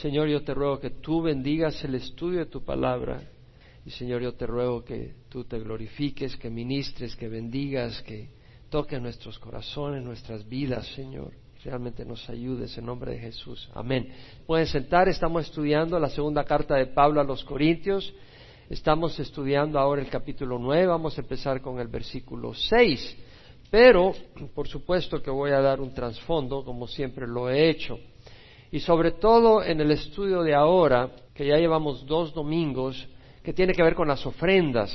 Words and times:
Señor, 0.00 0.28
yo 0.28 0.42
te 0.44 0.54
ruego 0.54 0.78
que 0.78 0.90
tú 0.90 1.22
bendigas 1.22 1.82
el 1.82 1.96
estudio 1.96 2.38
de 2.38 2.46
tu 2.46 2.64
palabra. 2.64 3.20
Y 3.84 3.90
Señor, 3.90 4.22
yo 4.22 4.32
te 4.34 4.46
ruego 4.46 4.84
que 4.84 5.14
tú 5.28 5.44
te 5.44 5.58
glorifiques, 5.58 6.36
que 6.36 6.50
ministres, 6.50 7.16
que 7.16 7.26
bendigas, 7.28 8.00
que 8.02 8.28
toques 8.70 9.00
nuestros 9.02 9.38
corazones, 9.40 10.04
nuestras 10.04 10.48
vidas, 10.48 10.86
Señor. 10.94 11.32
Realmente 11.64 12.04
nos 12.04 12.28
ayudes 12.30 12.78
en 12.78 12.86
nombre 12.86 13.12
de 13.12 13.18
Jesús. 13.18 13.68
Amén. 13.74 14.12
Pueden 14.46 14.68
sentar, 14.68 15.08
estamos 15.08 15.46
estudiando 15.46 15.98
la 15.98 16.10
segunda 16.10 16.44
carta 16.44 16.76
de 16.76 16.86
Pablo 16.86 17.20
a 17.20 17.24
los 17.24 17.42
Corintios. 17.42 18.14
Estamos 18.70 19.18
estudiando 19.18 19.80
ahora 19.80 20.00
el 20.00 20.08
capítulo 20.08 20.58
9, 20.60 20.86
vamos 20.86 21.18
a 21.18 21.22
empezar 21.22 21.60
con 21.60 21.80
el 21.80 21.88
versículo 21.88 22.54
6. 22.54 23.16
Pero, 23.70 24.12
por 24.54 24.68
supuesto 24.68 25.20
que 25.20 25.30
voy 25.30 25.50
a 25.50 25.60
dar 25.60 25.80
un 25.80 25.92
trasfondo, 25.92 26.64
como 26.64 26.86
siempre 26.86 27.26
lo 27.26 27.50
he 27.50 27.68
hecho. 27.68 27.98
Y 28.70 28.80
sobre 28.80 29.12
todo 29.12 29.62
en 29.62 29.80
el 29.80 29.90
estudio 29.90 30.42
de 30.42 30.54
ahora, 30.54 31.10
que 31.34 31.46
ya 31.46 31.56
llevamos 31.56 32.04
dos 32.06 32.34
domingos, 32.34 33.08
que 33.42 33.52
tiene 33.52 33.72
que 33.72 33.82
ver 33.82 33.94
con 33.94 34.08
las 34.08 34.24
ofrendas. 34.26 34.92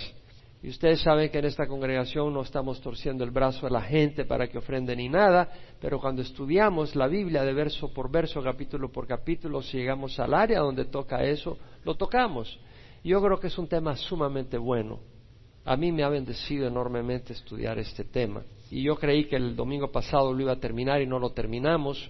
Y 0.61 0.69
ustedes 0.69 1.01
saben 1.01 1.29
que 1.29 1.39
en 1.39 1.45
esta 1.45 1.67
congregación 1.67 2.33
no 2.33 2.41
estamos 2.41 2.79
torciendo 2.79 3.23
el 3.23 3.31
brazo 3.31 3.67
a 3.67 3.69
la 3.69 3.81
gente 3.81 4.23
para 4.23 4.47
que 4.47 4.57
ofrende 4.57 4.95
ni 4.95 5.09
nada, 5.09 5.49
pero 5.81 5.99
cuando 5.99 6.21
estudiamos 6.21 6.95
la 6.95 7.07
Biblia 7.07 7.43
de 7.43 7.53
verso 7.53 7.91
por 7.93 8.09
verso, 8.09 8.41
capítulo 8.41 8.89
por 8.89 9.05
capítulo, 9.05 9.61
si 9.61 9.77
llegamos 9.77 10.17
al 10.19 10.33
área 10.33 10.59
donde 10.59 10.85
toca 10.85 11.23
eso, 11.23 11.57
lo 11.83 11.95
tocamos. 11.95 12.59
Yo 13.03 13.21
creo 13.21 13.39
que 13.39 13.47
es 13.47 13.57
un 13.57 13.67
tema 13.67 13.97
sumamente 13.97 14.57
bueno. 14.57 14.99
A 15.65 15.75
mí 15.75 15.91
me 15.91 16.03
ha 16.03 16.09
bendecido 16.09 16.67
enormemente 16.67 17.33
estudiar 17.33 17.77
este 17.79 18.05
tema. 18.05 18.43
Y 18.71 18.83
yo 18.83 18.95
creí 18.95 19.25
que 19.25 19.35
el 19.35 19.55
domingo 19.55 19.91
pasado 19.91 20.33
lo 20.33 20.41
iba 20.41 20.53
a 20.53 20.59
terminar 20.59 21.01
y 21.01 21.07
no 21.07 21.19
lo 21.19 21.31
terminamos. 21.31 22.09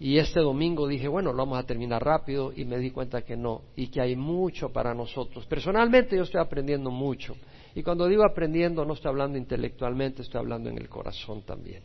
Y 0.00 0.16
este 0.16 0.40
domingo 0.40 0.88
dije, 0.88 1.08
bueno, 1.08 1.30
lo 1.30 1.44
vamos 1.44 1.58
a 1.58 1.66
terminar 1.66 2.02
rápido 2.02 2.54
y 2.56 2.64
me 2.64 2.78
di 2.78 2.90
cuenta 2.90 3.20
que 3.20 3.36
no, 3.36 3.64
y 3.76 3.88
que 3.88 4.00
hay 4.00 4.16
mucho 4.16 4.70
para 4.70 4.94
nosotros. 4.94 5.44
Personalmente 5.44 6.16
yo 6.16 6.22
estoy 6.22 6.40
aprendiendo 6.40 6.90
mucho. 6.90 7.36
Y 7.74 7.82
cuando 7.82 8.08
digo 8.08 8.24
aprendiendo 8.24 8.82
no 8.86 8.94
estoy 8.94 9.10
hablando 9.10 9.36
intelectualmente, 9.36 10.22
estoy 10.22 10.38
hablando 10.38 10.70
en 10.70 10.78
el 10.78 10.88
corazón 10.88 11.42
también. 11.42 11.82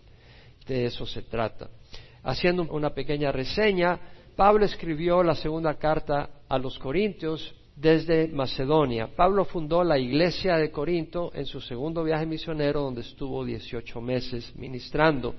De 0.66 0.86
eso 0.86 1.06
se 1.06 1.24
trata. 1.24 1.70
Haciendo 2.24 2.64
una 2.64 2.92
pequeña 2.92 3.34
reseña, 3.34 4.00
Pablo 4.34 4.64
escribió 4.64 5.22
la 5.22 5.36
segunda 5.36 5.74
carta 5.74 6.30
a 6.48 6.58
los 6.58 6.80
Corintios 6.80 7.54
desde 7.76 8.30
Macedonia. 8.30 9.10
Pablo 9.14 9.44
fundó 9.44 9.84
la 9.84 10.00
iglesia 10.00 10.56
de 10.56 10.72
Corinto 10.72 11.32
en 11.36 11.46
su 11.46 11.60
segundo 11.60 12.02
viaje 12.02 12.26
misionero 12.26 12.82
donde 12.82 13.02
estuvo 13.02 13.44
18 13.44 14.00
meses 14.00 14.56
ministrando. 14.56 15.36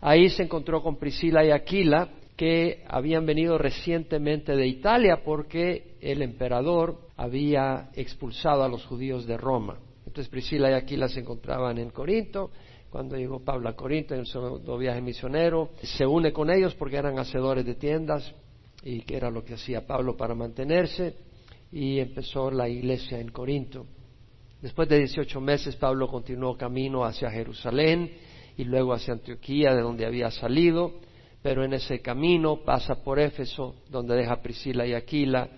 Ahí 0.00 0.28
se 0.30 0.44
encontró 0.44 0.82
con 0.82 0.96
Priscila 0.96 1.44
y 1.44 1.50
Aquila, 1.50 2.08
que 2.36 2.84
habían 2.86 3.26
venido 3.26 3.58
recientemente 3.58 4.54
de 4.54 4.66
Italia 4.68 5.22
porque 5.24 5.96
el 6.00 6.22
emperador 6.22 7.00
había 7.16 7.90
expulsado 7.94 8.62
a 8.62 8.68
los 8.68 8.86
judíos 8.86 9.26
de 9.26 9.36
Roma. 9.36 9.76
Entonces 10.06 10.28
Priscila 10.30 10.70
y 10.70 10.74
Aquila 10.74 11.08
se 11.08 11.20
encontraban 11.20 11.78
en 11.78 11.90
Corinto. 11.90 12.50
Cuando 12.90 13.16
llegó 13.16 13.40
Pablo 13.40 13.68
a 13.68 13.74
Corinto 13.74 14.14
en 14.14 14.24
su 14.24 14.40
segundo 14.40 14.78
viaje 14.78 15.00
misionero, 15.02 15.70
se 15.82 16.06
une 16.06 16.32
con 16.32 16.48
ellos 16.48 16.76
porque 16.76 16.96
eran 16.96 17.18
hacedores 17.18 17.66
de 17.66 17.74
tiendas 17.74 18.32
y 18.84 19.00
que 19.00 19.16
era 19.16 19.30
lo 19.30 19.44
que 19.44 19.54
hacía 19.54 19.84
Pablo 19.84 20.16
para 20.16 20.34
mantenerse 20.36 21.16
y 21.72 21.98
empezó 21.98 22.52
la 22.52 22.68
iglesia 22.68 23.18
en 23.18 23.30
Corinto. 23.30 23.84
Después 24.62 24.88
de 24.88 24.98
18 24.98 25.40
meses 25.40 25.74
Pablo 25.74 26.06
continuó 26.08 26.56
camino 26.56 27.04
hacia 27.04 27.30
Jerusalén 27.30 28.10
y 28.58 28.64
luego 28.64 28.92
hacia 28.92 29.14
Antioquía, 29.14 29.72
de 29.72 29.82
donde 29.82 30.04
había 30.04 30.32
salido, 30.32 30.94
pero 31.42 31.64
en 31.64 31.74
ese 31.74 32.02
camino 32.02 32.64
pasa 32.64 33.04
por 33.04 33.20
Éfeso, 33.20 33.76
donde 33.88 34.16
deja 34.16 34.42
Priscila 34.42 34.84
y 34.84 34.94
Aquila, 34.94 35.48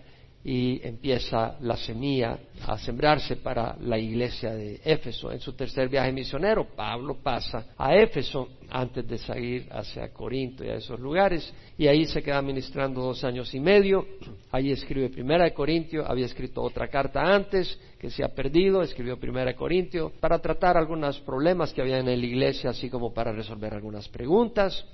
y 0.42 0.80
empieza 0.86 1.56
la 1.60 1.76
semilla 1.76 2.38
a 2.66 2.78
sembrarse 2.78 3.36
para 3.36 3.76
la 3.80 3.98
iglesia 3.98 4.54
de 4.54 4.80
Éfeso. 4.84 5.30
En 5.30 5.40
su 5.40 5.52
tercer 5.52 5.88
viaje 5.88 6.12
misionero, 6.12 6.66
Pablo 6.74 7.18
pasa 7.22 7.66
a 7.76 7.94
Éfeso 7.94 8.48
antes 8.70 9.06
de 9.06 9.18
salir 9.18 9.66
hacia 9.70 10.12
Corinto 10.12 10.64
y 10.64 10.68
a 10.68 10.76
esos 10.76 10.98
lugares, 10.98 11.52
y 11.76 11.86
ahí 11.88 12.06
se 12.06 12.22
queda 12.22 12.40
ministrando 12.40 13.02
dos 13.02 13.22
años 13.24 13.52
y 13.54 13.60
medio. 13.60 14.06
Ahí 14.50 14.70
escribe 14.70 15.10
Primera 15.10 15.44
de 15.44 15.52
Corintio, 15.52 16.06
había 16.06 16.26
escrito 16.26 16.62
otra 16.62 16.88
carta 16.88 17.20
antes 17.22 17.78
que 17.98 18.10
se 18.10 18.24
ha 18.24 18.28
perdido, 18.28 18.82
escribió 18.82 19.18
Primera 19.18 19.50
de 19.50 19.56
Corintio 19.56 20.12
para 20.20 20.38
tratar 20.38 20.76
algunos 20.76 21.20
problemas 21.20 21.72
que 21.72 21.82
había 21.82 21.98
en 21.98 22.06
la 22.06 22.12
iglesia, 22.12 22.70
así 22.70 22.88
como 22.88 23.12
para 23.12 23.32
resolver 23.32 23.74
algunas 23.74 24.08
preguntas. 24.08 24.86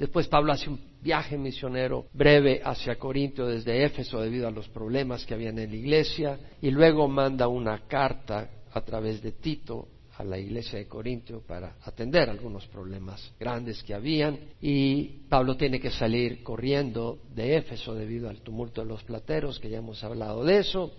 Después 0.00 0.28
Pablo 0.28 0.54
hace 0.54 0.70
un 0.70 0.80
viaje 1.02 1.36
misionero 1.36 2.06
breve 2.14 2.62
hacia 2.64 2.96
Corintio 2.96 3.46
desde 3.46 3.84
Éfeso 3.84 4.18
debido 4.18 4.48
a 4.48 4.50
los 4.50 4.66
problemas 4.70 5.26
que 5.26 5.34
había 5.34 5.50
en 5.50 5.56
la 5.56 5.64
iglesia 5.64 6.38
y 6.62 6.70
luego 6.70 7.06
manda 7.06 7.48
una 7.48 7.86
carta 7.86 8.48
a 8.72 8.80
través 8.80 9.20
de 9.20 9.32
Tito 9.32 9.88
a 10.16 10.24
la 10.24 10.38
iglesia 10.38 10.78
de 10.78 10.88
Corintio 10.88 11.42
para 11.46 11.74
atender 11.84 12.30
algunos 12.30 12.66
problemas 12.68 13.30
grandes 13.38 13.82
que 13.82 13.92
habían 13.92 14.38
y 14.62 15.04
Pablo 15.28 15.58
tiene 15.58 15.78
que 15.78 15.90
salir 15.90 16.42
corriendo 16.42 17.18
de 17.34 17.58
Éfeso 17.58 17.94
debido 17.94 18.30
al 18.30 18.40
tumulto 18.40 18.80
de 18.80 18.88
los 18.88 19.04
plateros, 19.04 19.60
que 19.60 19.68
ya 19.68 19.78
hemos 19.78 20.02
hablado 20.02 20.44
de 20.44 20.60
eso. 20.60 20.92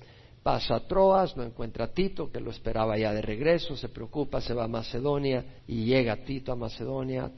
Pasa 0.44 0.76
a 0.76 0.88
Troas, 0.88 1.36
no 1.36 1.42
encuentra 1.44 1.86
a 1.86 1.92
Tito, 1.92 2.32
que 2.32 2.40
lo 2.40 2.52
esperaba 2.52 3.00
ya 3.00 3.14
de 3.14 3.22
regreso, 3.24 3.76
se 3.76 3.90
preocupa, 3.90 4.42
se 4.42 4.54
va 4.54 4.66
a 4.66 4.68
Macedonia 4.68 5.44
y 5.68 5.86
llega 5.86 6.18
Tito 6.18 6.52
a 6.52 6.56
Macedonia 6.56 7.32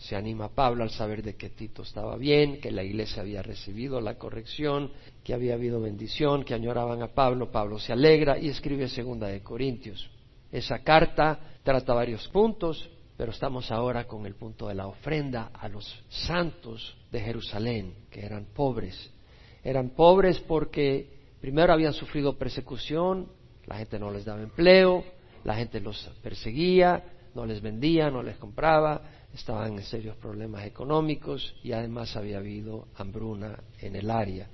se 0.00 0.16
anima 0.16 0.48
Pablo 0.48 0.82
al 0.82 0.90
saber 0.90 1.22
de 1.22 1.36
que 1.36 1.50
Tito 1.50 1.82
estaba 1.82 2.16
bien, 2.16 2.58
que 2.58 2.70
la 2.70 2.82
iglesia 2.82 3.20
había 3.20 3.42
recibido 3.42 4.00
la 4.00 4.16
corrección, 4.16 4.90
que 5.22 5.34
había 5.34 5.54
habido 5.54 5.78
bendición, 5.78 6.42
que 6.42 6.54
añoraban 6.54 7.02
a 7.02 7.08
Pablo. 7.08 7.52
Pablo 7.52 7.78
se 7.78 7.92
alegra 7.92 8.38
y 8.38 8.48
escribe 8.48 8.88
segunda 8.88 9.26
de 9.26 9.42
Corintios. 9.42 10.10
Esa 10.50 10.78
carta 10.78 11.38
trata 11.62 11.92
varios 11.92 12.26
puntos, 12.28 12.88
pero 13.18 13.30
estamos 13.30 13.70
ahora 13.70 14.06
con 14.06 14.24
el 14.24 14.34
punto 14.36 14.68
de 14.68 14.74
la 14.74 14.86
ofrenda 14.86 15.50
a 15.52 15.68
los 15.68 16.02
santos 16.08 16.96
de 17.12 17.20
Jerusalén, 17.20 17.94
que 18.10 18.24
eran 18.24 18.46
pobres. 18.54 19.10
Eran 19.62 19.90
pobres 19.90 20.40
porque 20.40 21.10
primero 21.42 21.74
habían 21.74 21.92
sufrido 21.92 22.38
persecución, 22.38 23.28
la 23.66 23.76
gente 23.76 23.98
no 23.98 24.10
les 24.10 24.24
daba 24.24 24.40
empleo, 24.40 25.04
la 25.44 25.56
gente 25.56 25.78
los 25.78 26.02
perseguía, 26.22 27.04
no 27.34 27.44
les 27.44 27.60
vendía, 27.60 28.10
no 28.10 28.22
les 28.22 28.38
compraba, 28.38 29.02
estaban 29.34 29.74
en 29.74 29.82
serios 29.82 30.16
problemas 30.16 30.64
económicos 30.64 31.54
y 31.62 31.72
además 31.72 32.16
había 32.16 32.38
habido 32.38 32.88
hambruna 32.96 33.62
en 33.80 33.96
el 33.96 34.10
área. 34.10 34.48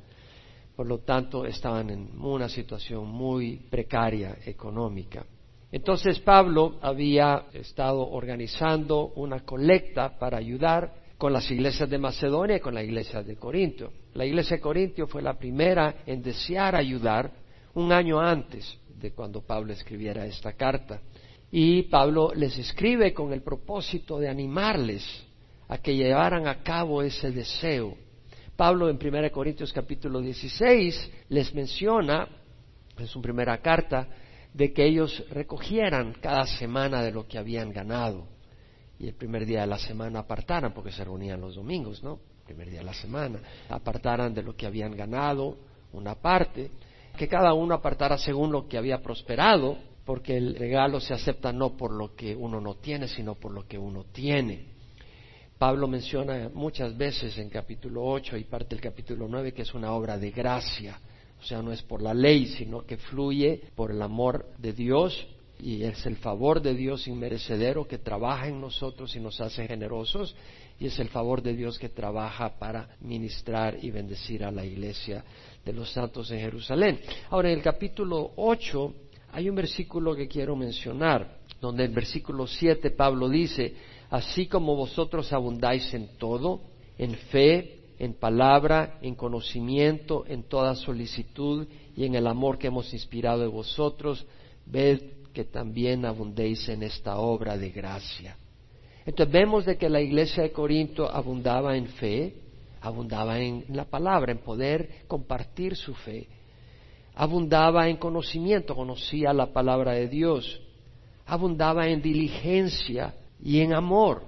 Por 0.74 0.86
lo 0.86 0.98
tanto, 0.98 1.46
estaban 1.46 1.88
en 1.90 2.10
una 2.20 2.48
situación 2.48 3.06
muy 3.08 3.56
precaria 3.70 4.36
económica. 4.44 5.24
Entonces 5.72 6.20
Pablo 6.20 6.78
había 6.80 7.46
estado 7.52 8.08
organizando 8.08 9.08
una 9.16 9.40
colecta 9.40 10.18
para 10.18 10.38
ayudar 10.38 11.06
con 11.18 11.32
las 11.32 11.50
iglesias 11.50 11.88
de 11.88 11.98
Macedonia 11.98 12.56
y 12.56 12.60
con 12.60 12.74
la 12.74 12.82
iglesia 12.82 13.22
de 13.22 13.36
Corinto. 13.36 13.92
La 14.14 14.26
iglesia 14.26 14.56
de 14.56 14.62
Corinto 14.62 15.06
fue 15.06 15.22
la 15.22 15.34
primera 15.34 16.02
en 16.06 16.22
desear 16.22 16.76
ayudar 16.76 17.30
un 17.74 17.90
año 17.90 18.20
antes 18.20 18.78
de 18.88 19.12
cuando 19.12 19.42
Pablo 19.42 19.72
escribiera 19.72 20.26
esta 20.26 20.52
carta. 20.52 21.00
Y 21.58 21.84
Pablo 21.84 22.32
les 22.34 22.58
escribe 22.58 23.14
con 23.14 23.32
el 23.32 23.40
propósito 23.40 24.18
de 24.18 24.28
animarles 24.28 25.02
a 25.68 25.78
que 25.78 25.96
llevaran 25.96 26.46
a 26.48 26.62
cabo 26.62 27.00
ese 27.00 27.30
deseo. 27.30 27.96
Pablo 28.56 28.90
en 28.90 28.98
1 29.02 29.32
Corintios 29.32 29.72
capítulo 29.72 30.20
16 30.20 31.10
les 31.30 31.54
menciona 31.54 32.28
en 32.98 33.06
su 33.06 33.22
primera 33.22 33.56
carta 33.62 34.06
de 34.52 34.70
que 34.74 34.84
ellos 34.84 35.24
recogieran 35.30 36.12
cada 36.20 36.44
semana 36.44 37.02
de 37.02 37.12
lo 37.12 37.26
que 37.26 37.38
habían 37.38 37.72
ganado 37.72 38.26
y 38.98 39.08
el 39.08 39.14
primer 39.14 39.46
día 39.46 39.62
de 39.62 39.68
la 39.68 39.78
semana 39.78 40.18
apartaran, 40.18 40.74
porque 40.74 40.92
se 40.92 41.04
reunían 41.04 41.40
los 41.40 41.54
domingos, 41.54 42.02
¿no? 42.02 42.20
El 42.40 42.44
primer 42.44 42.68
día 42.68 42.80
de 42.80 42.84
la 42.84 42.92
semana, 42.92 43.40
apartaran 43.70 44.34
de 44.34 44.42
lo 44.42 44.54
que 44.54 44.66
habían 44.66 44.94
ganado 44.94 45.56
una 45.94 46.16
parte, 46.16 46.70
que 47.16 47.28
cada 47.28 47.54
uno 47.54 47.76
apartara 47.76 48.18
según 48.18 48.52
lo 48.52 48.68
que 48.68 48.76
había 48.76 49.00
prosperado 49.00 49.95
porque 50.06 50.36
el 50.36 50.54
regalo 50.54 51.00
se 51.00 51.12
acepta 51.12 51.52
no 51.52 51.76
por 51.76 51.92
lo 51.92 52.14
que 52.14 52.34
uno 52.34 52.60
no 52.60 52.76
tiene, 52.76 53.08
sino 53.08 53.34
por 53.34 53.52
lo 53.52 53.66
que 53.66 53.76
uno 53.76 54.04
tiene. 54.12 54.76
Pablo 55.58 55.88
menciona 55.88 56.48
muchas 56.54 56.96
veces 56.96 57.36
en 57.38 57.50
capítulo 57.50 58.04
8 58.04 58.36
y 58.36 58.44
parte 58.44 58.76
del 58.76 58.80
capítulo 58.80 59.26
9 59.28 59.52
que 59.52 59.62
es 59.62 59.74
una 59.74 59.92
obra 59.92 60.16
de 60.16 60.30
gracia, 60.30 61.00
o 61.40 61.44
sea, 61.44 61.60
no 61.60 61.72
es 61.72 61.82
por 61.82 62.00
la 62.00 62.14
ley, 62.14 62.46
sino 62.46 62.86
que 62.86 62.96
fluye 62.96 63.60
por 63.74 63.90
el 63.90 64.00
amor 64.00 64.46
de 64.58 64.72
Dios 64.72 65.26
y 65.58 65.82
es 65.82 66.04
el 66.06 66.16
favor 66.16 66.62
de 66.62 66.74
Dios 66.74 67.08
inmerecedero 67.08 67.88
que 67.88 67.98
trabaja 67.98 68.46
en 68.46 68.60
nosotros 68.60 69.16
y 69.16 69.20
nos 69.20 69.40
hace 69.40 69.66
generosos 69.66 70.36
y 70.78 70.86
es 70.86 70.98
el 70.98 71.08
favor 71.08 71.42
de 71.42 71.54
Dios 71.54 71.78
que 71.78 71.88
trabaja 71.88 72.58
para 72.58 72.90
ministrar 73.00 73.78
y 73.82 73.90
bendecir 73.90 74.44
a 74.44 74.50
la 74.50 74.64
iglesia 74.64 75.24
de 75.64 75.72
los 75.72 75.90
santos 75.90 76.30
en 76.30 76.40
Jerusalén. 76.40 77.00
Ahora, 77.30 77.50
en 77.50 77.58
el 77.58 77.64
capítulo 77.64 78.32
8 78.36 78.94
hay 79.32 79.48
un 79.48 79.56
versículo 79.56 80.14
que 80.14 80.28
quiero 80.28 80.56
mencionar, 80.56 81.38
donde 81.60 81.84
en 81.84 81.94
versículo 81.94 82.46
7 82.46 82.90
Pablo 82.90 83.28
dice, 83.28 83.74
así 84.10 84.46
como 84.46 84.76
vosotros 84.76 85.32
abundáis 85.32 85.92
en 85.94 86.16
todo, 86.18 86.60
en 86.98 87.14
fe, 87.14 87.80
en 87.98 88.14
palabra, 88.14 88.98
en 89.02 89.14
conocimiento, 89.14 90.24
en 90.26 90.44
toda 90.44 90.74
solicitud 90.74 91.66
y 91.96 92.04
en 92.04 92.14
el 92.14 92.26
amor 92.26 92.58
que 92.58 92.66
hemos 92.66 92.92
inspirado 92.92 93.44
en 93.44 93.50
vosotros, 93.50 94.26
ved 94.66 95.00
que 95.32 95.44
también 95.44 96.04
abundéis 96.04 96.68
en 96.68 96.82
esta 96.82 97.18
obra 97.18 97.56
de 97.56 97.70
gracia. 97.70 98.36
Entonces 99.04 99.32
vemos 99.32 99.64
de 99.64 99.76
que 99.76 99.88
la 99.88 100.00
iglesia 100.00 100.42
de 100.42 100.50
Corinto 100.50 101.08
abundaba 101.10 101.76
en 101.76 101.86
fe, 101.86 102.34
abundaba 102.80 103.38
en 103.38 103.64
la 103.68 103.84
palabra, 103.84 104.32
en 104.32 104.38
poder 104.38 105.04
compartir 105.06 105.76
su 105.76 105.94
fe, 105.94 106.26
abundaba 107.16 107.88
en 107.88 107.96
conocimiento, 107.96 108.76
conocía 108.76 109.32
la 109.32 109.52
palabra 109.52 109.92
de 109.92 110.06
Dios, 110.06 110.60
abundaba 111.24 111.88
en 111.88 112.02
diligencia 112.02 113.14
y 113.42 113.60
en 113.60 113.72
amor. 113.72 114.22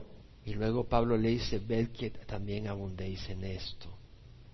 Y 0.44 0.54
luego 0.54 0.84
Pablo 0.84 1.16
le 1.18 1.28
dice, 1.28 1.58
ved 1.58 1.90
que 1.90 2.10
también 2.10 2.66
abundéis 2.66 3.28
en 3.28 3.44
esto, 3.44 3.88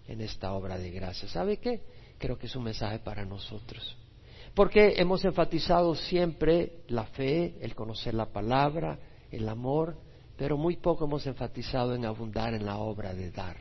en 0.09 0.21
esta 0.21 0.53
obra 0.53 0.77
de 0.77 0.91
gracia. 0.91 1.29
¿Sabe 1.29 1.59
qué? 1.59 1.81
Creo 2.19 2.37
que 2.37 2.47
es 2.47 2.57
un 2.57 2.65
mensaje 2.65 2.99
para 2.99 3.25
nosotros. 3.25 3.97
Porque 4.53 4.95
hemos 4.97 5.25
enfatizado 5.25 5.95
siempre 5.95 6.83
la 6.89 7.05
fe, 7.05 7.55
el 7.61 7.77
conocer 7.77 8.15
la 8.15 8.27
palabra, 8.27 8.99
el 9.31 9.49
amor, 9.49 9.97
pero 10.37 10.57
muy 10.57 10.77
poco 10.77 11.05
hemos 11.05 11.25
enfatizado 11.29 11.95
en 11.95 12.05
abundar 12.05 12.53
en 12.55 12.67
la 12.67 12.79
obra 12.79 13.15
de 13.15 13.31
dar. 13.31 13.57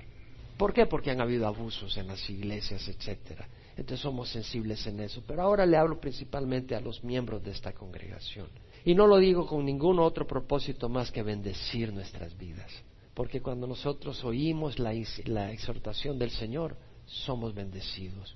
¿Por 0.57 0.73
qué? 0.73 0.87
Porque 0.87 1.11
han 1.11 1.21
habido 1.21 1.45
abusos 1.45 1.95
en 1.97 2.07
las 2.07 2.27
iglesias, 2.27 2.87
etcétera. 2.87 3.47
Entonces 3.77 3.99
somos 3.99 4.29
sensibles 4.29 4.85
en 4.87 4.99
eso. 4.99 5.23
Pero 5.27 5.41
ahora 5.41 5.65
le 5.65 5.77
hablo 5.77 5.99
principalmente 5.99 6.75
a 6.75 6.81
los 6.81 7.03
miembros 7.03 7.43
de 7.43 7.51
esta 7.51 7.73
congregación. 7.73 8.47
Y 8.85 8.95
no 8.95 9.07
lo 9.07 9.17
digo 9.17 9.47
con 9.47 9.65
ningún 9.65 9.99
otro 9.99 10.27
propósito 10.27 10.89
más 10.89 11.11
que 11.11 11.23
bendecir 11.23 11.93
nuestras 11.93 12.37
vidas. 12.37 12.71
Porque 13.13 13.41
cuando 13.41 13.67
nosotros 13.67 14.23
oímos 14.23 14.79
la, 14.79 14.93
exhortación 14.93 16.17
del 16.17 16.31
Señor, 16.31 16.75
somos 17.05 17.53
bendecidos. 17.53 18.35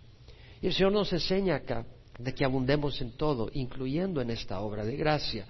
Y 0.62 0.68
el 0.68 0.74
Señor 0.74 0.92
nos 0.92 1.12
enseña 1.13 1.56
acá 1.56 1.86
de 2.18 2.33
que 2.33 2.45
abundemos 2.45 3.00
en 3.01 3.12
todo, 3.12 3.50
incluyendo 3.54 4.22
en 4.22 4.31
esta 4.31 4.60
obra 4.62 4.86
de 4.86 4.95
gracia, 4.95 5.45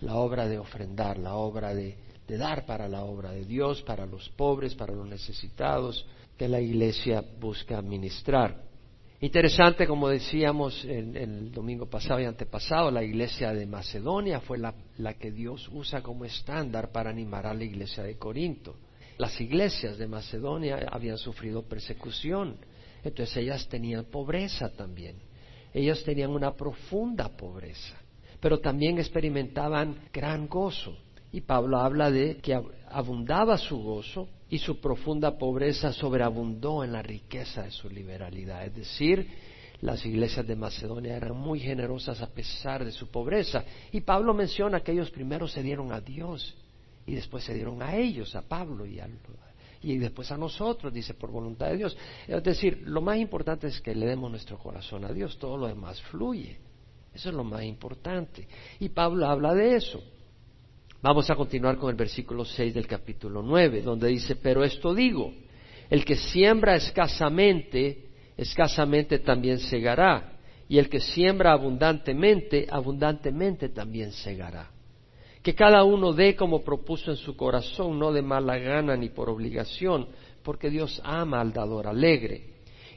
la 0.00 0.16
obra 0.16 0.48
de 0.48 0.58
ofrendar, 0.58 1.18
la 1.18 1.34
obra 1.34 1.74
de 1.74 1.96
de 2.30 2.38
dar 2.38 2.64
para 2.64 2.86
la 2.86 3.02
obra 3.02 3.32
de 3.32 3.44
Dios, 3.44 3.82
para 3.82 4.06
los 4.06 4.28
pobres, 4.28 4.76
para 4.76 4.94
los 4.94 5.04
necesitados, 5.04 6.06
que 6.38 6.46
la 6.46 6.60
Iglesia 6.60 7.24
busca 7.40 7.76
administrar. 7.76 8.69
Interesante, 9.22 9.86
como 9.86 10.08
decíamos 10.08 10.82
el, 10.86 11.52
domingo 11.52 11.84
pasado 11.84 12.20
y 12.20 12.24
antepasado, 12.24 12.90
la 12.90 13.02
Iglesia 13.02 13.52
de 13.52 13.66
Macedonia 13.66 14.40
fue 14.40 14.56
la, 14.56 14.74
la 14.96 15.12
que 15.14 15.30
Dios 15.30 15.68
usa 15.72 16.02
como 16.02 16.24
estándar 16.24 16.90
para 16.90 17.10
animar 17.10 17.46
a 17.46 17.52
la 17.52 17.64
Iglesia 17.64 18.02
de 18.02 18.16
Corinto. 18.16 18.76
Las 19.18 19.38
iglesias 19.38 19.98
de 19.98 20.06
Macedonia 20.06 20.88
habían 20.90 21.18
sufrido 21.18 21.62
persecución, 21.62 22.56
entonces 23.04 23.36
ellas 23.36 23.68
tenían 23.68 24.06
pobreza 24.06 24.70
también. 24.70 25.16
Ellas 25.74 26.02
tenían 26.02 26.30
una 26.30 26.54
profunda 26.54 27.28
pobreza, 27.28 28.00
pero 28.40 28.60
también 28.60 28.98
experimentaban 28.98 30.08
gran 30.14 30.48
gozo. 30.48 30.96
Y 31.30 31.42
Pablo 31.42 31.78
habla 31.78 32.10
de 32.10 32.38
que 32.38 32.58
abundaba 32.90 33.56
su 33.56 33.78
gozo 33.82 34.28
y 34.48 34.58
su 34.58 34.80
profunda 34.80 35.38
pobreza 35.38 35.92
sobreabundó 35.92 36.84
en 36.84 36.92
la 36.92 37.02
riqueza 37.02 37.62
de 37.62 37.70
su 37.70 37.88
liberalidad. 37.88 38.64
Es 38.66 38.74
decir, 38.74 39.28
las 39.80 40.04
iglesias 40.04 40.46
de 40.46 40.56
Macedonia 40.56 41.16
eran 41.16 41.36
muy 41.36 41.60
generosas 41.60 42.20
a 42.20 42.28
pesar 42.28 42.84
de 42.84 42.92
su 42.92 43.08
pobreza. 43.08 43.64
Y 43.92 44.00
Pablo 44.00 44.34
menciona 44.34 44.80
que 44.80 44.92
ellos 44.92 45.10
primero 45.10 45.48
se 45.48 45.62
dieron 45.62 45.92
a 45.92 46.00
Dios 46.00 46.54
y 47.06 47.14
después 47.14 47.44
se 47.44 47.54
dieron 47.54 47.82
a 47.82 47.96
ellos, 47.96 48.34
a 48.36 48.42
Pablo 48.42 48.84
y, 48.84 49.00
y 49.82 49.98
después 49.98 50.30
a 50.32 50.36
nosotros, 50.36 50.92
dice, 50.92 51.14
por 51.14 51.30
voluntad 51.30 51.68
de 51.68 51.78
Dios. 51.78 51.96
Es 52.26 52.42
decir, 52.42 52.82
lo 52.84 53.00
más 53.00 53.18
importante 53.18 53.68
es 53.68 53.80
que 53.80 53.94
le 53.94 54.06
demos 54.06 54.30
nuestro 54.30 54.58
corazón 54.58 55.04
a 55.04 55.12
Dios, 55.12 55.38
todo 55.38 55.56
lo 55.56 55.66
demás 55.66 56.00
fluye. 56.02 56.58
Eso 57.14 57.30
es 57.30 57.34
lo 57.34 57.44
más 57.44 57.62
importante. 57.64 58.46
Y 58.78 58.90
Pablo 58.90 59.26
habla 59.26 59.54
de 59.54 59.76
eso. 59.76 60.02
Vamos 61.02 61.30
a 61.30 61.34
continuar 61.34 61.78
con 61.78 61.88
el 61.88 61.96
versículo 61.96 62.44
6 62.44 62.74
del 62.74 62.86
capítulo 62.86 63.40
9, 63.42 63.80
donde 63.80 64.08
dice, 64.08 64.36
pero 64.36 64.62
esto 64.62 64.94
digo, 64.94 65.32
el 65.88 66.04
que 66.04 66.14
siembra 66.14 66.76
escasamente, 66.76 68.08
escasamente 68.36 69.20
también 69.20 69.60
segará, 69.60 70.32
y 70.68 70.76
el 70.76 70.90
que 70.90 71.00
siembra 71.00 71.52
abundantemente, 71.52 72.66
abundantemente 72.70 73.70
también 73.70 74.12
segará. 74.12 74.68
Que 75.42 75.54
cada 75.54 75.84
uno 75.84 76.12
dé 76.12 76.36
como 76.36 76.62
propuso 76.62 77.10
en 77.10 77.16
su 77.16 77.34
corazón, 77.34 77.98
no 77.98 78.12
de 78.12 78.20
mala 78.20 78.58
gana 78.58 78.94
ni 78.94 79.08
por 79.08 79.30
obligación, 79.30 80.06
porque 80.42 80.68
Dios 80.68 81.00
ama 81.02 81.40
al 81.40 81.54
dador 81.54 81.86
alegre. 81.86 82.44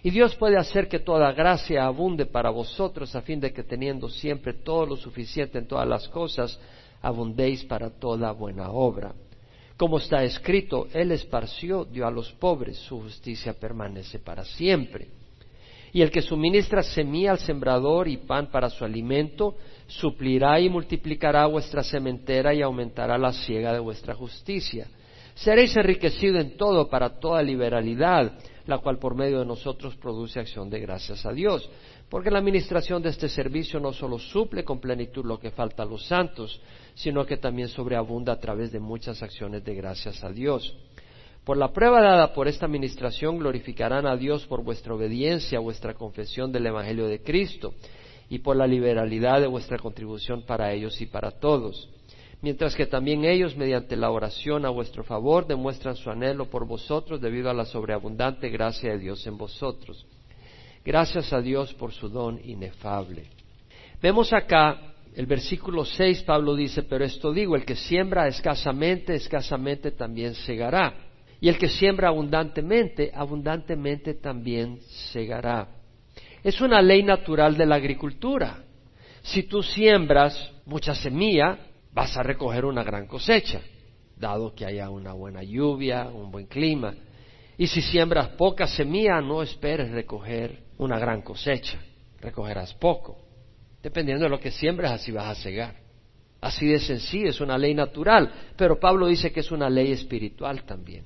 Y 0.04 0.10
Dios 0.10 0.36
puede 0.36 0.58
hacer 0.58 0.90
que 0.90 1.00
toda 1.00 1.32
gracia 1.32 1.86
abunde 1.86 2.26
para 2.26 2.50
vosotros, 2.50 3.16
a 3.16 3.22
fin 3.22 3.40
de 3.40 3.54
que 3.54 3.64
teniendo 3.64 4.10
siempre 4.10 4.52
todo 4.52 4.86
lo 4.88 4.98
suficiente 4.98 5.58
en 5.58 5.68
todas 5.68 5.88
las 5.88 6.10
cosas, 6.10 6.60
abundéis 7.04 7.64
para 7.66 7.92
toda 7.92 8.32
buena 8.32 8.72
obra. 8.72 9.14
Como 9.78 9.98
está 9.98 10.24
escrito, 10.24 10.88
Él 10.94 11.12
esparció, 11.12 11.84
dio 11.84 12.08
a 12.08 12.12
los 12.12 12.32
pobres, 12.32 12.78
su 12.78 13.02
justicia 13.02 13.54
permanece 13.54 14.20
para 14.20 14.46
siempre. 14.46 15.10
Y 15.92 16.02
el 16.02 16.10
que 16.10 16.22
suministra 16.22 16.82
semilla 16.82 17.32
al 17.32 17.40
sembrador 17.40 18.08
y 18.08 18.18
pan 18.18 18.48
para 18.50 18.70
su 18.70 18.86
alimento, 18.86 19.56
suplirá 19.86 20.60
y 20.60 20.70
multiplicará 20.70 21.46
vuestra 21.46 21.84
sementera 21.84 22.54
y 22.54 22.62
aumentará 22.62 23.18
la 23.18 23.34
siega 23.34 23.74
de 23.74 23.80
vuestra 23.80 24.16
justicia. 24.16 24.88
Seréis 25.36 25.76
enriquecidos 25.76 26.42
en 26.42 26.58
todo 26.58 26.90
para 26.90 27.20
toda 27.20 27.44
liberalidad, 27.44 28.40
la 28.66 28.78
cual 28.78 28.98
por 28.98 29.16
medio 29.16 29.40
de 29.40 29.46
nosotros 29.46 29.96
produce 29.98 30.40
acción 30.40 30.70
de 30.70 30.80
gracias 30.80 31.26
a 31.26 31.34
Dios. 31.34 31.70
Porque 32.10 32.32
la 32.32 32.40
administración 32.40 33.02
de 33.02 33.10
este 33.10 33.28
servicio 33.28 33.80
no 33.80 33.92
solo 33.92 34.20
suple 34.20 34.64
con 34.64 34.80
plenitud 34.80 35.26
lo 35.26 35.40
que 35.40 35.52
falta 35.52 35.84
a 35.84 35.86
los 35.86 36.06
santos, 36.06 36.62
sino 36.96 37.26
que 37.26 37.38
también 37.38 37.70
sobreabunda 37.70 38.34
a 38.34 38.40
través 38.40 38.72
de 38.72 38.80
muchas 38.80 39.22
acciones 39.24 39.64
de 39.64 39.76
gracias 39.76 40.24
a 40.24 40.30
Dios. 40.30 40.76
Por 41.44 41.58
la 41.58 41.74
prueba 41.74 42.02
dada 42.02 42.34
por 42.34 42.48
esta 42.48 42.66
administración 42.66 43.38
glorificarán 43.38 44.06
a 44.06 44.16
Dios 44.16 44.46
por 44.46 44.64
vuestra 44.64 44.94
obediencia, 44.94 45.60
vuestra 45.60 45.94
confesión 45.94 46.52
del 46.52 46.68
Evangelio 46.68 47.08
de 47.08 47.22
Cristo 47.22 47.74
y 48.30 48.40
por 48.40 48.56
la 48.56 48.66
liberalidad 48.66 49.42
de 49.42 49.48
vuestra 49.48 49.78
contribución 49.78 50.44
para 50.44 50.72
ellos 50.72 51.02
y 51.02 51.06
para 51.06 51.32
todos. 51.32 51.90
Mientras 52.42 52.76
que 52.76 52.86
también 52.86 53.26
ellos, 53.26 53.56
mediante 53.56 53.96
la 53.96 54.12
oración 54.12 54.66
a 54.66 54.70
vuestro 54.70 55.04
favor, 55.04 55.48
demuestran 55.48 55.96
su 55.96 56.10
anhelo 56.10 56.50
por 56.50 56.66
vosotros 56.66 57.22
debido 57.22 57.50
a 57.50 57.54
la 57.54 57.66
sobreabundante 57.66 58.50
gracia 58.50 58.92
de 58.92 59.00
Dios 59.00 59.26
en 59.28 59.38
vosotros. 59.38 60.06
Gracias 60.86 61.32
a 61.32 61.42
Dios 61.42 61.74
por 61.74 61.94
su 61.94 62.10
don 62.10 62.40
inefable. 62.44 63.28
Vemos 64.02 64.34
acá 64.34 64.93
el 65.16 65.26
versículo 65.28 65.86
6, 65.86 66.24
Pablo 66.24 66.56
dice, 66.56 66.84
pero 66.84 67.06
esto 67.06 67.32
digo, 67.32 67.56
el 67.56 67.66
que 67.66 67.76
siembra 67.76 68.28
escasamente, 68.28 69.14
escasamente 69.16 69.92
también 69.92 70.34
segará. 70.34 70.94
Y 71.40 71.50
el 71.50 71.58
que 71.58 71.70
siembra 71.70 72.08
abundantemente, 72.08 73.12
abundantemente 73.14 74.16
también 74.16 74.80
segará. 75.12 75.68
Es 76.44 76.62
una 76.62 76.82
ley 76.82 77.04
natural 77.04 77.56
de 77.56 77.66
la 77.66 77.76
agricultura. 77.76 78.64
Si 79.22 79.44
tú 79.44 79.62
siembras 79.62 80.52
mucha 80.66 80.96
semilla, 80.96 81.60
vas 81.94 82.18
a 82.18 82.24
recoger 82.24 82.66
una 82.66 82.84
gran 82.84 83.06
cosecha, 83.08 83.62
dado 84.18 84.56
que 84.56 84.66
haya 84.66 84.90
una 84.90 85.14
buena 85.14 85.44
lluvia, 85.44 86.06
un 86.08 86.32
buen 86.32 86.48
clima. 86.48 86.94
Y 87.58 87.68
si 87.68 87.82
siembras 87.82 88.30
poca 88.30 88.66
semilla, 88.66 89.22
no 89.22 89.44
esperes 89.44 89.92
recoger 89.92 90.64
una 90.78 90.98
gran 90.98 91.22
cosecha, 91.22 91.80
recogerás 92.20 92.74
poco. 92.74 93.23
Dependiendo 93.84 94.24
de 94.24 94.30
lo 94.30 94.40
que 94.40 94.50
siembres, 94.50 94.90
así 94.92 95.12
vas 95.12 95.28
a 95.28 95.36
cegar. 95.36 95.76
Así 96.40 96.66
de 96.68 96.80
sencillo, 96.80 97.30
es 97.30 97.42
una 97.42 97.58
ley 97.58 97.74
natural, 97.74 98.32
pero 98.58 98.80
Pablo 98.80 99.08
dice 99.08 99.32
que 99.32 99.42
es 99.42 99.52
una 99.52 99.70
ley 99.70 99.92
espiritual 99.92 100.64
también. 100.64 101.06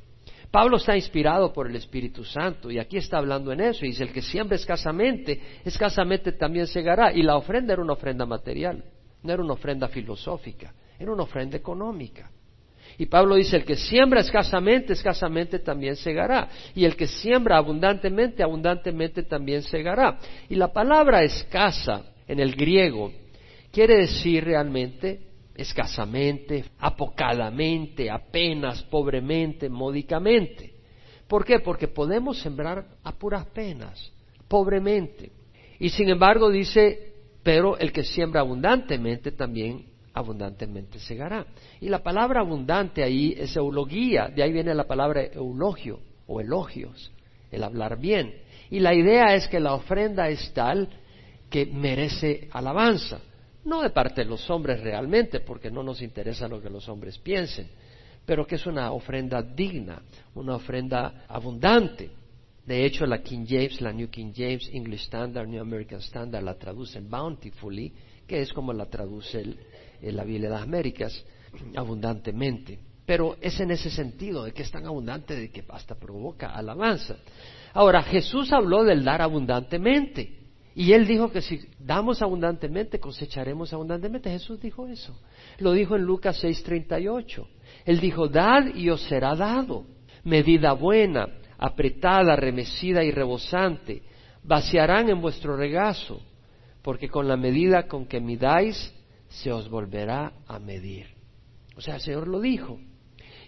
Pablo 0.49 0.77
está 0.77 0.95
inspirado 0.95 1.51
por 1.51 1.67
el 1.67 1.75
Espíritu 1.75 2.23
Santo 2.23 2.71
y 2.71 2.79
aquí 2.79 2.97
está 2.97 3.17
hablando 3.17 3.51
en 3.51 3.59
eso 3.61 3.83
y 3.83 3.89
dice, 3.89 4.03
el 4.03 4.13
que 4.13 4.21
siembra 4.21 4.55
escasamente, 4.55 5.41
escasamente 5.65 6.31
también 6.31 6.67
segará. 6.67 7.11
Y 7.11 7.21
la 7.23 7.35
ofrenda 7.35 7.73
era 7.73 7.81
una 7.81 7.93
ofrenda 7.93 8.25
material, 8.25 8.83
no 9.23 9.33
era 9.33 9.43
una 9.43 9.53
ofrenda 9.53 9.87
filosófica, 9.87 10.73
era 10.97 11.11
una 11.11 11.23
ofrenda 11.23 11.57
económica. 11.57 12.31
Y 12.97 13.07
Pablo 13.07 13.35
dice, 13.35 13.57
el 13.57 13.65
que 13.65 13.75
siembra 13.75 14.21
escasamente, 14.21 14.93
escasamente 14.93 15.59
también 15.59 15.95
segará. 15.95 16.47
Y 16.73 16.85
el 16.85 16.95
que 16.95 17.05
siembra 17.05 17.57
abundantemente, 17.57 18.41
abundantemente 18.41 19.23
también 19.23 19.61
segará. 19.63 20.17
Y 20.49 20.55
la 20.55 20.71
palabra 20.71 21.23
escasa 21.23 22.05
en 22.27 22.39
el 22.39 22.55
griego 22.55 23.11
quiere 23.71 23.97
decir 23.97 24.43
realmente 24.43 25.21
escasamente, 25.55 26.65
apocadamente, 26.79 28.09
apenas, 28.09 28.83
pobremente, 28.83 29.69
módicamente. 29.69 30.73
¿Por 31.27 31.43
qué? 31.43 31.59
Porque 31.59 31.87
podemos 31.87 32.39
sembrar 32.39 32.85
a 33.03 33.11
puras 33.11 33.45
penas, 33.47 34.11
pobremente. 34.47 35.31
Y 35.79 35.89
sin 35.89 36.09
embargo 36.09 36.49
dice, 36.49 37.13
pero 37.43 37.77
el 37.77 37.91
que 37.91 38.03
siembra 38.03 38.41
abundantemente 38.41 39.31
también 39.31 39.85
abundantemente 40.13 40.99
segará. 40.99 41.45
Y 41.79 41.89
la 41.89 42.01
palabra 42.01 42.41
abundante 42.41 43.03
ahí 43.03 43.35
es 43.37 43.55
eulogía, 43.55 44.27
de 44.27 44.43
ahí 44.43 44.51
viene 44.51 44.73
la 44.73 44.85
palabra 44.85 45.23
eulogio, 45.23 45.99
o 46.25 46.41
elogios, 46.41 47.11
el 47.51 47.63
hablar 47.63 47.99
bien. 47.99 48.33
Y 48.69 48.79
la 48.79 48.93
idea 48.93 49.35
es 49.35 49.47
que 49.47 49.59
la 49.59 49.73
ofrenda 49.73 50.29
es 50.29 50.51
tal 50.53 50.89
que 51.49 51.65
merece 51.65 52.47
alabanza, 52.51 53.19
no 53.65 53.81
de 53.81 53.89
parte 53.89 54.21
de 54.21 54.29
los 54.29 54.49
hombres 54.49 54.81
realmente, 54.81 55.39
porque 55.41 55.71
no 55.71 55.83
nos 55.83 56.01
interesa 56.01 56.47
lo 56.47 56.61
que 56.61 56.69
los 56.69 56.87
hombres 56.89 57.17
piensen, 57.17 57.67
pero 58.25 58.45
que 58.45 58.55
es 58.55 58.65
una 58.65 58.91
ofrenda 58.91 59.41
digna, 59.41 60.01
una 60.35 60.55
ofrenda 60.55 61.25
abundante. 61.27 62.09
De 62.65 62.85
hecho, 62.85 63.05
la 63.05 63.21
King 63.21 63.45
James, 63.47 63.79
la 63.79 63.93
New 63.93 64.09
King 64.09 64.33
James, 64.35 64.69
English 64.73 65.03
Standard, 65.03 65.47
New 65.47 65.61
American 65.61 65.99
Standard 65.99 66.43
la 66.43 66.55
traducen 66.55 67.09
bountifully, 67.09 67.93
que 68.27 68.41
es 68.41 68.51
como 68.51 68.73
la 68.73 68.85
traduce 68.85 69.43
la 70.01 70.23
Biblia 70.25 70.49
de 70.49 70.55
las 70.55 70.63
Américas, 70.63 71.25
abundantemente. 71.75 72.79
Pero 73.05 73.37
es 73.39 73.57
en 73.61 73.71
ese 73.71 73.89
sentido, 73.89 74.43
de 74.43 74.51
que 74.51 74.63
es 74.63 74.71
tan 74.71 74.85
abundante 74.85 75.33
de 75.33 75.49
que 75.49 75.63
hasta 75.69 75.95
provoca 75.95 76.53
alabanza. 76.53 77.15
Ahora, 77.73 78.03
Jesús 78.03 78.51
habló 78.51 78.83
del 78.83 79.05
dar 79.05 79.21
abundantemente. 79.21 80.36
Y 80.79 80.93
él 80.93 81.07
dijo 81.07 81.31
que 81.31 81.41
si 81.41 81.59
damos 81.79 82.21
abundantemente, 82.21 82.99
cosecharemos 82.99 83.73
abundantemente. 83.73 84.29
Jesús 84.29 84.61
dijo 84.61 84.85
eso. 84.85 85.19
Lo 85.57 85.71
dijo 85.71 85.95
en 85.95 86.03
Lucas 86.03 86.39
6:38. 86.43 87.47
Él 87.83 87.99
dijo, 87.99 88.27
dad 88.27 88.75
y 88.75 88.87
os 88.91 89.01
será 89.01 89.33
dado. 89.33 89.87
Medida 90.23 90.73
buena, 90.73 91.29
apretada, 91.57 92.35
remecida 92.35 93.03
y 93.03 93.09
rebosante, 93.09 94.03
vaciarán 94.43 95.09
en 95.09 95.19
vuestro 95.19 95.57
regazo, 95.57 96.21
porque 96.83 97.09
con 97.09 97.27
la 97.27 97.37
medida 97.37 97.87
con 97.87 98.05
que 98.05 98.21
midáis, 98.21 98.93
se 99.29 99.51
os 99.51 99.67
volverá 99.69 100.33
a 100.45 100.59
medir. 100.59 101.07
O 101.75 101.81
sea, 101.81 101.95
el 101.95 102.01
Señor 102.01 102.27
lo 102.27 102.39
dijo. 102.39 102.79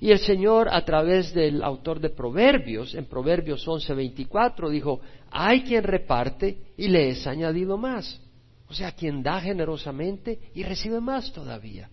Y 0.01 0.11
el 0.11 0.19
Señor, 0.19 0.69
a 0.71 0.83
través 0.85 1.33
del 1.33 1.61
autor 1.61 1.99
de 1.99 2.09
Proverbios, 2.09 2.95
en 2.95 3.05
Proverbios 3.05 3.67
11:24, 3.67 4.69
dijo, 4.69 5.01
hay 5.29 5.61
quien 5.63 5.83
reparte 5.83 6.57
y 6.77 6.87
le 6.87 7.09
es 7.09 7.27
añadido 7.27 7.77
más. 7.77 8.21
O 8.69 8.73
sea, 8.73 8.91
quien 8.91 9.21
da 9.23 9.41
generosamente 9.41 10.39
y 10.53 10.63
recibe 10.63 11.01
más 11.01 11.33
todavía. 11.33 11.89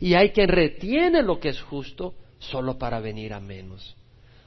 Y 0.00 0.14
hay 0.14 0.30
quien 0.30 0.48
retiene 0.48 1.22
lo 1.22 1.38
que 1.38 1.50
es 1.50 1.60
justo 1.60 2.14
solo 2.38 2.78
para 2.78 3.00
venir 3.00 3.34
a 3.34 3.40
menos. 3.40 3.96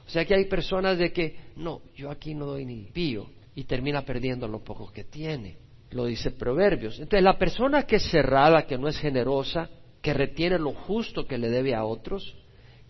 O 0.06 0.10
sea 0.10 0.24
que 0.24 0.34
hay 0.34 0.46
personas 0.46 0.98
de 0.98 1.12
que, 1.12 1.36
no, 1.56 1.82
yo 1.94 2.10
aquí 2.10 2.34
no 2.34 2.46
doy 2.46 2.64
ni 2.64 2.86
pío 2.86 3.26
y 3.54 3.64
termina 3.64 4.02
perdiendo 4.02 4.48
lo 4.48 4.64
poco 4.64 4.90
que 4.90 5.04
tiene. 5.04 5.58
Lo 5.90 6.06
dice 6.06 6.32
Proverbios. 6.32 6.98
Entonces 6.98 7.22
la 7.22 7.38
persona 7.38 7.84
que 7.84 7.96
es 7.96 8.10
cerrada, 8.10 8.66
que 8.66 8.78
no 8.78 8.88
es 8.88 8.98
generosa, 8.98 9.68
que 10.00 10.14
retiene 10.14 10.58
lo 10.58 10.72
justo 10.72 11.26
que 11.26 11.38
le 11.38 11.50
debe 11.50 11.74
a 11.74 11.84
otros, 11.84 12.36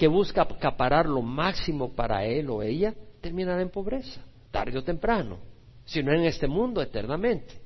que 0.00 0.08
busca 0.08 0.40
acaparar 0.40 1.04
lo 1.04 1.20
máximo 1.20 1.92
para 1.94 2.24
él 2.24 2.48
o 2.48 2.62
ella, 2.62 2.94
terminará 3.20 3.60
en 3.60 3.68
pobreza, 3.68 4.24
tarde 4.50 4.78
o 4.78 4.82
temprano, 4.82 5.36
si 5.84 6.02
no 6.02 6.10
en 6.14 6.24
este 6.24 6.48
mundo 6.48 6.80
eternamente. 6.80 7.60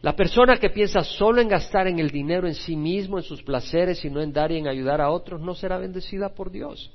La 0.00 0.16
persona 0.16 0.56
que 0.56 0.70
piensa 0.70 1.04
solo 1.04 1.42
en 1.42 1.48
gastar 1.48 1.86
en 1.86 1.98
el 1.98 2.08
dinero 2.08 2.48
en 2.48 2.54
sí 2.54 2.74
mismo, 2.74 3.18
en 3.18 3.24
sus 3.24 3.42
placeres 3.42 4.02
y 4.02 4.08
no 4.08 4.22
en 4.22 4.32
dar 4.32 4.50
y 4.50 4.56
en 4.56 4.66
ayudar 4.66 5.02
a 5.02 5.10
otros, 5.10 5.42
no 5.42 5.54
será 5.54 5.76
bendecida 5.76 6.30
por 6.30 6.50
Dios. 6.50 6.90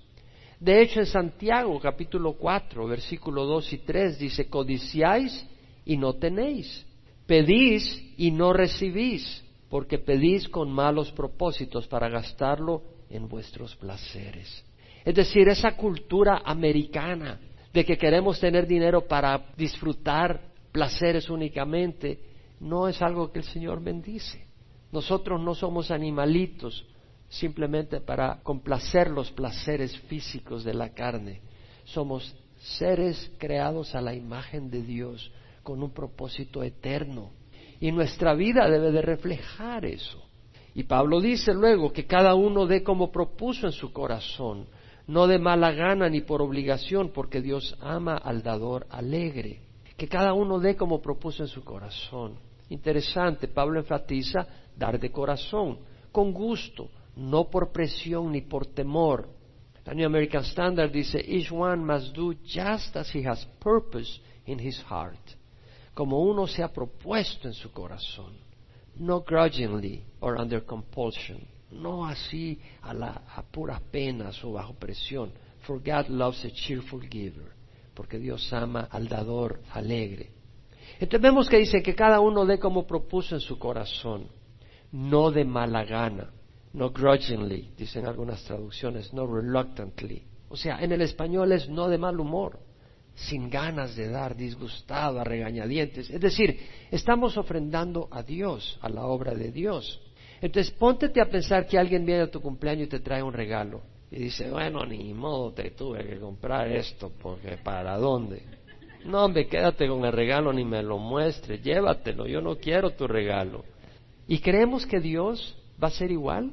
De 0.59 0.81
hecho, 0.81 0.99
en 0.99 1.05
Santiago 1.05 1.79
capítulo 1.79 2.33
4, 2.33 2.87
versículo 2.87 3.45
2 3.45 3.73
y 3.73 3.77
3 3.77 4.17
dice, 4.17 4.49
codiciáis 4.49 5.47
y 5.85 5.97
no 5.97 6.15
tenéis, 6.15 6.83
pedís 7.27 8.11
y 8.17 8.31
no 8.31 8.53
recibís, 8.53 9.45
porque 9.69 9.99
pedís 9.99 10.49
con 10.49 10.71
malos 10.71 11.11
propósitos 11.11 11.85
para 11.85 12.09
gastarlo 12.09 12.81
en 13.11 13.29
vuestros 13.29 13.75
placeres. 13.75 14.65
Es 15.05 15.15
decir, 15.15 15.47
esa 15.47 15.75
cultura 15.75 16.41
americana 16.45 17.39
de 17.73 17.85
que 17.85 17.97
queremos 17.97 18.39
tener 18.39 18.67
dinero 18.67 19.07
para 19.07 19.45
disfrutar 19.55 20.41
placeres 20.71 21.29
únicamente, 21.29 22.19
no 22.59 22.87
es 22.87 23.01
algo 23.01 23.31
que 23.31 23.39
el 23.39 23.45
Señor 23.45 23.81
bendice. 23.81 24.45
Nosotros 24.91 25.39
no 25.41 25.55
somos 25.55 25.91
animalitos 25.91 26.85
simplemente 27.29 28.01
para 28.01 28.39
complacer 28.41 29.09
los 29.11 29.31
placeres 29.31 29.97
físicos 30.01 30.63
de 30.63 30.73
la 30.73 30.89
carne. 30.89 31.41
Somos 31.85 32.35
seres 32.57 33.31
creados 33.37 33.95
a 33.95 34.01
la 34.01 34.13
imagen 34.13 34.69
de 34.69 34.81
Dios 34.81 35.31
con 35.63 35.83
un 35.83 35.91
propósito 35.91 36.63
eterno. 36.63 37.31
Y 37.79 37.91
nuestra 37.91 38.33
vida 38.33 38.69
debe 38.69 38.91
de 38.91 39.01
reflejar 39.01 39.85
eso. 39.85 40.21
Y 40.73 40.83
Pablo 40.83 41.21
dice 41.21 41.53
luego 41.53 41.93
que 41.93 42.05
cada 42.05 42.35
uno 42.35 42.65
dé 42.65 42.83
como 42.83 43.11
propuso 43.11 43.67
en 43.67 43.73
su 43.73 43.93
corazón, 43.93 44.67
no 45.09 45.25
de 45.25 45.39
mala 45.39 45.71
gana 45.71 46.07
ni 46.07 46.21
por 46.21 46.39
obligación, 46.39 47.09
porque 47.09 47.41
Dios 47.41 47.75
ama 47.81 48.15
al 48.15 48.43
dador 48.43 48.85
alegre. 48.91 49.59
Que 49.97 50.07
cada 50.07 50.33
uno 50.33 50.59
dé 50.59 50.75
como 50.75 51.01
propuso 51.01 51.41
en 51.41 51.49
su 51.49 51.63
corazón. 51.63 52.37
Interesante, 52.69 53.47
Pablo 53.47 53.79
enfatiza 53.79 54.45
dar 54.77 54.99
de 54.99 55.11
corazón, 55.11 55.79
con 56.11 56.31
gusto, 56.31 56.91
no 57.15 57.49
por 57.49 57.71
presión 57.71 58.31
ni 58.31 58.41
por 58.41 58.67
temor. 58.67 59.27
La 59.83 59.95
New 59.95 60.05
American 60.05 60.43
Standard 60.43 60.91
dice, 60.91 61.19
each 61.27 61.51
one 61.51 61.83
must 61.83 62.15
do 62.15 62.35
just 62.45 62.95
as 62.95 63.09
he 63.11 63.27
has 63.27 63.43
purpose 63.59 64.21
in 64.45 64.59
his 64.59 64.79
heart, 64.83 65.19
como 65.95 66.19
uno 66.19 66.45
se 66.45 66.61
ha 66.61 66.71
propuesto 66.71 67.47
en 67.47 67.55
su 67.55 67.71
corazón, 67.71 68.33
no 68.97 69.21
grudgingly 69.21 70.03
or 70.19 70.39
under 70.39 70.63
compulsion 70.63 71.58
no 71.71 72.05
así 72.05 72.59
a, 72.81 72.93
la, 72.93 73.23
a 73.35 73.43
puras 73.43 73.81
penas 73.91 74.43
o 74.43 74.53
bajo 74.53 74.73
presión. 74.73 75.31
For 75.61 75.79
God 75.79 76.07
loves 76.07 76.43
a 76.45 76.49
cheerful 76.49 77.01
giver, 77.07 77.51
porque 77.93 78.17
Dios 78.17 78.51
ama 78.53 78.87
al 78.91 79.07
dador 79.07 79.61
alegre. 79.73 80.31
Entonces 80.93 81.21
vemos 81.21 81.49
que 81.49 81.57
dice 81.57 81.81
que 81.81 81.95
cada 81.95 82.19
uno 82.19 82.45
dé 82.45 82.59
como 82.59 82.87
propuso 82.87 83.35
en 83.35 83.41
su 83.41 83.59
corazón, 83.59 84.27
no 84.91 85.31
de 85.31 85.45
mala 85.45 85.83
gana, 85.83 86.31
no 86.73 86.89
grudgingly, 86.91 87.71
dicen 87.77 88.05
algunas 88.05 88.43
traducciones, 88.43 89.13
no 89.13 89.27
reluctantly. 89.27 90.23
O 90.49 90.57
sea, 90.57 90.81
en 90.81 90.91
el 90.91 91.01
español 91.01 91.51
es 91.51 91.69
no 91.69 91.87
de 91.87 91.97
mal 91.97 92.19
humor, 92.19 92.59
sin 93.15 93.49
ganas 93.49 93.95
de 93.95 94.09
dar, 94.09 94.35
disgustado, 94.35 95.19
a 95.19 95.23
regañadientes. 95.23 96.09
Es 96.09 96.21
decir, 96.21 96.59
estamos 96.89 97.37
ofrendando 97.37 98.07
a 98.11 98.23
Dios, 98.23 98.79
a 98.81 98.89
la 98.89 99.05
obra 99.05 99.33
de 99.33 99.51
Dios. 99.51 100.01
Entonces, 100.41 100.71
póntete 100.71 101.21
a 101.21 101.25
pensar 101.25 101.67
que 101.67 101.77
alguien 101.77 102.05
viene 102.05 102.23
a 102.23 102.31
tu 102.31 102.41
cumpleaños 102.41 102.87
y 102.87 102.89
te 102.89 102.99
trae 102.99 103.21
un 103.21 103.33
regalo. 103.33 103.81
Y 104.11 104.17
dice, 104.17 104.49
bueno, 104.49 104.85
ni 104.85 105.13
modo, 105.13 105.51
te 105.51 105.71
tuve 105.71 106.05
que 106.05 106.19
comprar 106.19 106.71
esto, 106.71 107.11
porque 107.21 107.57
¿para 107.57 107.97
dónde? 107.97 108.41
No, 109.05 109.25
hombre, 109.25 109.47
quédate 109.47 109.87
con 109.87 110.03
el 110.03 110.11
regalo, 110.11 110.51
ni 110.51 110.65
me 110.65 110.81
lo 110.81 110.97
muestres, 110.97 111.61
llévatelo, 111.63 112.27
yo 112.27 112.41
no 112.41 112.55
quiero 112.55 112.91
tu 112.91 113.07
regalo. 113.07 113.63
¿Y 114.27 114.39
creemos 114.39 114.85
que 114.85 114.99
Dios 114.99 115.55
va 115.81 115.87
a 115.87 115.91
ser 115.91 116.11
igual? 116.11 116.51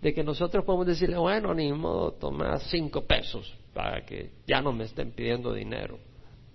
De 0.00 0.12
que 0.12 0.22
nosotros 0.22 0.64
podemos 0.64 0.86
decirle, 0.86 1.16
bueno, 1.16 1.54
ni 1.54 1.72
modo, 1.72 2.12
toma 2.12 2.58
cinco 2.58 3.02
pesos 3.02 3.52
para 3.72 4.04
que 4.04 4.30
ya 4.46 4.60
no 4.60 4.72
me 4.72 4.84
estén 4.84 5.12
pidiendo 5.12 5.52
dinero. 5.52 5.98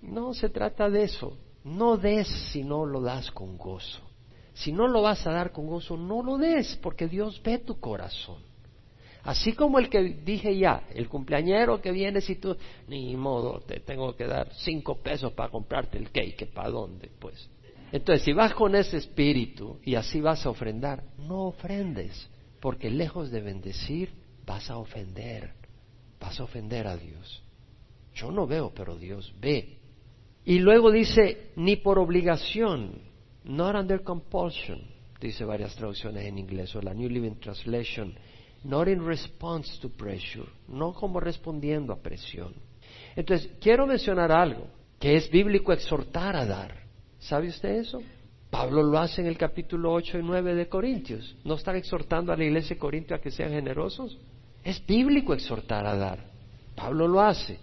No 0.01 0.33
se 0.33 0.49
trata 0.49 0.89
de 0.89 1.03
eso. 1.03 1.37
No 1.63 1.97
des 1.97 2.27
si 2.51 2.63
no 2.63 2.85
lo 2.85 3.01
das 3.01 3.31
con 3.31 3.57
gozo. 3.57 4.06
Si 4.57 4.71
no 4.71 4.87
lo 4.87 5.03
vas 5.03 5.25
a 5.27 5.31
dar 5.31 5.51
con 5.51 5.67
gozo, 5.67 5.95
no 5.95 6.23
lo 6.23 6.37
des, 6.37 6.77
porque 6.77 7.07
Dios 7.07 7.39
ve 7.43 7.59
tu 7.59 7.79
corazón. 7.79 8.41
Así 9.23 9.53
como 9.53 9.77
el 9.77 9.87
que 9.87 10.01
dije 10.01 10.57
ya, 10.57 10.87
el 10.95 11.07
cumpleañero 11.07 11.79
que 11.79 11.91
viene, 11.91 12.21
si 12.21 12.37
tú, 12.37 12.57
ni 12.87 13.15
modo, 13.15 13.59
te 13.59 13.81
tengo 13.81 14.15
que 14.15 14.25
dar 14.25 14.51
cinco 14.55 14.95
pesos 14.95 15.33
para 15.33 15.49
comprarte 15.51 15.99
el 15.99 16.09
cake, 16.09 16.47
¿para 16.51 16.69
dónde? 16.69 17.11
Pues. 17.19 17.49
Entonces, 17.91 18.23
si 18.23 18.33
vas 18.33 18.53
con 18.55 18.73
ese 18.73 18.97
espíritu 18.97 19.79
y 19.83 19.93
así 19.93 20.21
vas 20.21 20.43
a 20.45 20.49
ofrendar, 20.49 21.03
no 21.19 21.47
ofrendes, 21.47 22.27
porque 22.59 22.89
lejos 22.89 23.29
de 23.29 23.41
bendecir, 23.41 24.11
vas 24.43 24.71
a 24.71 24.77
ofender, 24.77 25.51
vas 26.19 26.39
a 26.39 26.45
ofender 26.45 26.87
a 26.87 26.97
Dios. 26.97 27.43
Yo 28.15 28.31
no 28.31 28.47
veo, 28.47 28.71
pero 28.73 28.95
Dios 28.95 29.31
ve. 29.39 29.77
Y 30.45 30.59
luego 30.59 30.89
dice, 30.89 31.51
ni 31.55 31.75
por 31.75 31.99
obligación, 31.99 33.01
Not 33.47 33.75
under 33.75 34.03
compulsion, 34.03 34.81
dice 35.21 35.45
varias 35.45 35.75
traducciones 35.75 36.25
en 36.25 36.37
inglés, 36.37 36.75
o 36.75 36.81
la 36.81 36.93
New 36.93 37.09
Living 37.09 37.39
Translation. 37.39 38.13
Not 38.63 38.89
in 38.89 39.05
response 39.05 39.79
to 39.79 39.89
pressure, 39.89 40.45
no 40.67 40.93
como 40.93 41.19
respondiendo 41.19 41.93
a 41.93 42.01
presión. 42.01 42.53
Entonces, 43.15 43.49
quiero 43.61 43.87
mencionar 43.87 44.31
algo, 44.31 44.67
que 44.99 45.15
es 45.15 45.29
bíblico 45.29 45.71
exhortar 45.71 46.35
a 46.35 46.45
dar. 46.45 46.75
¿Sabe 47.19 47.47
usted 47.47 47.69
eso? 47.69 48.01
Pablo 48.49 48.83
lo 48.83 48.97
hace 48.97 49.21
en 49.21 49.27
el 49.27 49.37
capítulo 49.37 49.93
8 49.93 50.19
y 50.19 50.23
9 50.23 50.55
de 50.55 50.67
Corintios. 50.67 51.35
¿No 51.43 51.55
están 51.55 51.75
exhortando 51.75 52.31
a 52.31 52.37
la 52.37 52.43
iglesia 52.43 52.75
de 52.75 52.79
Corintio 52.79 53.15
a 53.15 53.19
que 53.19 53.31
sean 53.31 53.51
generosos? 53.51 54.17
Es 54.63 54.85
bíblico 54.85 55.33
exhortar 55.33 55.85
a 55.85 55.95
dar. 55.95 56.19
Pablo 56.75 57.07
lo 57.07 57.21
hace. 57.21 57.59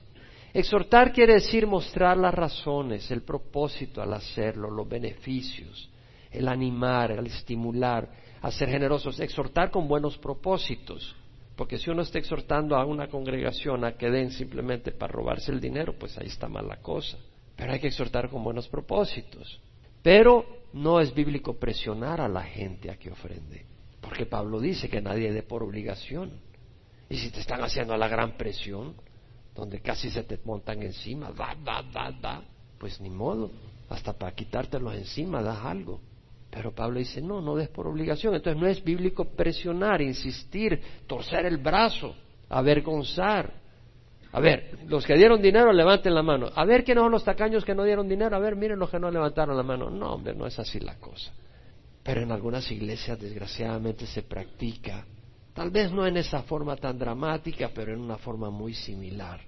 Exhortar 0.55 1.13
quiere 1.13 1.35
decir 1.35 1.67
mostrar 1.67 2.17
las 2.17 2.33
razones, 2.33 3.11
el 3.11 3.23
propósito 3.23 4.01
al 4.01 4.15
hacerlo, 4.15 4.71
los 4.71 4.89
beneficios, 4.89 5.91
el 6.31 6.47
animar, 6.47 7.11
el 7.11 7.27
estimular, 7.27 8.09
a 8.41 8.53
ser 8.53 8.69
generosos. 8.69 9.19
Exhortar 9.19 9.73
con 9.73 9.89
buenos 9.89 10.17
propósitos. 10.17 11.17
Porque 11.57 11.77
si 11.77 11.91
uno 11.91 12.03
está 12.03 12.21
exhortando 12.21 12.77
a 12.77 12.85
una 12.85 13.09
congregación 13.09 13.85
a 13.85 13.97
que 13.97 14.09
den 14.09 14.31
simplemente 14.31 14.93
para 14.93 15.13
robarse 15.13 15.51
el 15.51 15.61
dinero, 15.61 15.97
pues 15.99 16.17
ahí 16.19 16.29
está 16.29 16.49
mal 16.49 16.69
la 16.69 16.77
cosa. 16.77 17.19
Pero 17.57 17.73
hay 17.73 17.81
que 17.81 17.89
exhortar 17.89 18.31
con 18.31 18.45
buenos 18.45 18.69
propósitos. 18.69 19.61
Pero 20.03 20.45
no 20.73 21.01
es 21.01 21.13
bíblico 21.13 21.59
presionar 21.59 22.21
a 22.21 22.29
la 22.29 22.43
gente 22.43 22.93
a 22.93 22.97
que 22.97 23.11
ofrende. 23.11 23.67
Porque 24.01 24.27
Pablo 24.27 24.61
dice 24.61 24.89
que 24.89 25.01
nadie 25.01 25.33
dé 25.33 25.43
por 25.43 25.65
obligación. 25.65 26.31
Y 27.09 27.17
si 27.17 27.31
te 27.31 27.41
están 27.41 27.63
haciendo 27.63 27.97
la 27.97 28.07
gran 28.07 28.37
presión, 28.37 28.95
donde 29.55 29.81
casi 29.81 30.11
se 30.11 30.25
te 30.25 30.39
montan 30.45 30.83
encima, 30.83 31.31
da, 31.31 31.55
da, 31.63 31.83
da, 31.83 32.11
da, 32.11 32.43
pues 32.79 33.01
ni 33.01 33.11
modo, 33.11 33.51
hasta 33.89 34.13
para 34.13 34.35
quitártelos 34.35 34.95
encima 34.95 35.43
das 35.43 35.65
algo. 35.65 36.01
Pero 36.51 36.73
Pablo 36.73 37.01
dice, 37.01 37.21
no, 37.21 37.41
no 37.41 37.57
des 37.57 37.69
por 37.69 37.87
obligación. 37.87 38.35
Entonces 38.35 38.61
no 38.61 38.69
es 38.69 38.83
bíblico 38.83 39.25
presionar, 39.25 40.01
insistir, 40.01 40.81
torcer 41.07 41.47
el 41.47 41.59
brazo, 41.59 42.15
avergonzar. 42.49 43.53
A 44.31 44.41
ver, 44.41 44.79
los 44.87 45.05
que 45.05 45.15
dieron 45.15 45.43
dinero 45.43 45.73
levanten 45.73 46.15
la 46.15 46.23
mano. 46.23 46.51
A 46.55 46.65
ver 46.65 46.85
quiénes 46.85 47.03
son 47.03 47.11
los 47.11 47.25
tacaños 47.25 47.65
que 47.65 47.75
no 47.75 47.83
dieron 47.83 48.09
dinero. 48.09 48.37
A 48.37 48.39
ver, 48.39 48.55
miren 48.55 48.79
los 48.79 48.89
que 48.89 49.01
no 49.01 49.11
levantaron 49.11 49.57
la 49.57 49.65
mano. 49.65 49.91
No, 49.91 50.15
hombre, 50.15 50.35
no 50.35 50.47
es 50.47 50.57
así 50.59 50.79
la 50.79 50.97
cosa. 50.99 51.33
Pero 52.05 52.21
en 52.21 52.31
algunas 52.31 52.71
iglesias 52.71 53.19
desgraciadamente 53.19 54.07
se 54.07 54.23
practica 54.23 55.05
Tal 55.55 55.71
vez 55.71 55.93
no 55.93 56.07
en 56.07 56.17
esa 56.17 56.43
forma 56.43 56.77
tan 56.77 56.99
dramática, 56.99 57.71
pero 57.73 57.93
en 57.93 58.01
una 58.01 58.19
forma 58.19 58.51
muy 58.51 58.75
similar. 58.75 59.41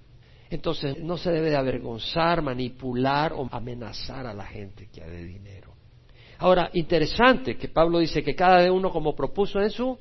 Entonces 0.49 0.99
no 1.03 1.17
se 1.17 1.33
debe 1.33 1.51
de 1.51 1.57
avergonzar, 1.57 2.41
manipular 2.43 3.33
o 3.33 3.49
amenazar 3.51 4.27
a 4.27 4.33
la 4.33 4.47
gente 4.47 4.89
que 4.89 5.03
ha 5.03 5.09
de 5.09 5.25
dinero. 5.25 5.75
Ahora, 6.39 6.71
interesante 6.75 7.57
que 7.57 7.69
Pablo 7.69 7.99
dice 7.99 8.23
que 8.23 8.37
cada 8.37 8.71
uno 8.73 8.93
como 8.93 9.17
propuso 9.17 9.61
en 9.61 9.71
su, 9.71 9.99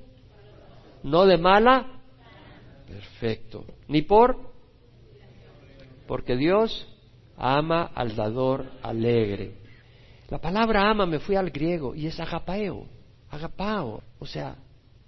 no 1.01 1.25
de 1.25 1.38
mala, 1.38 2.01
perfecto, 2.88 3.65
ni 3.88 4.03
por, 4.03 4.38
porque 6.07 6.35
Dios 6.35 6.88
ama 7.35 7.91
al 7.95 8.15
dador 8.15 8.65
alegre. 8.83 9.53
La 10.29 10.39
palabra 10.39 10.89
ama 10.89 11.07
me 11.07 11.19
fui 11.19 11.35
al 11.35 11.50
griego 11.50 11.95
y 11.95 12.05
es 12.05 12.19
agapeo, 12.19 12.85
agapao, 13.29 14.03
o 14.19 14.25
sea, 14.25 14.55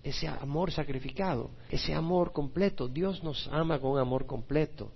ese 0.10 0.28
amor 0.28 0.72
sacrificado, 0.72 1.52
ese 1.70 1.94
amor 1.94 2.32
completo. 2.32 2.88
Dios 2.88 3.24
nos 3.24 3.48
ama 3.52 3.80
con 3.80 4.00
amor 4.00 4.26
completo. 4.26 4.92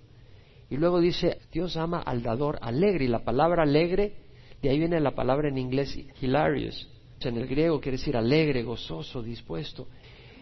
Y 0.70 0.76
luego 0.76 1.00
dice, 1.00 1.38
Dios 1.52 1.76
ama 1.76 2.00
al 2.00 2.22
dador 2.22 2.58
alegre. 2.62 3.04
Y 3.04 3.08
la 3.08 3.24
palabra 3.24 3.62
alegre, 3.62 4.14
de 4.62 4.70
ahí 4.70 4.78
viene 4.78 5.00
la 5.00 5.14
palabra 5.14 5.48
en 5.48 5.58
inglés 5.58 5.98
hilarious. 6.20 6.88
En 7.20 7.36
el 7.36 7.46
griego 7.46 7.80
quiere 7.80 7.98
decir 7.98 8.16
alegre, 8.16 8.62
gozoso, 8.62 9.22
dispuesto. 9.22 9.86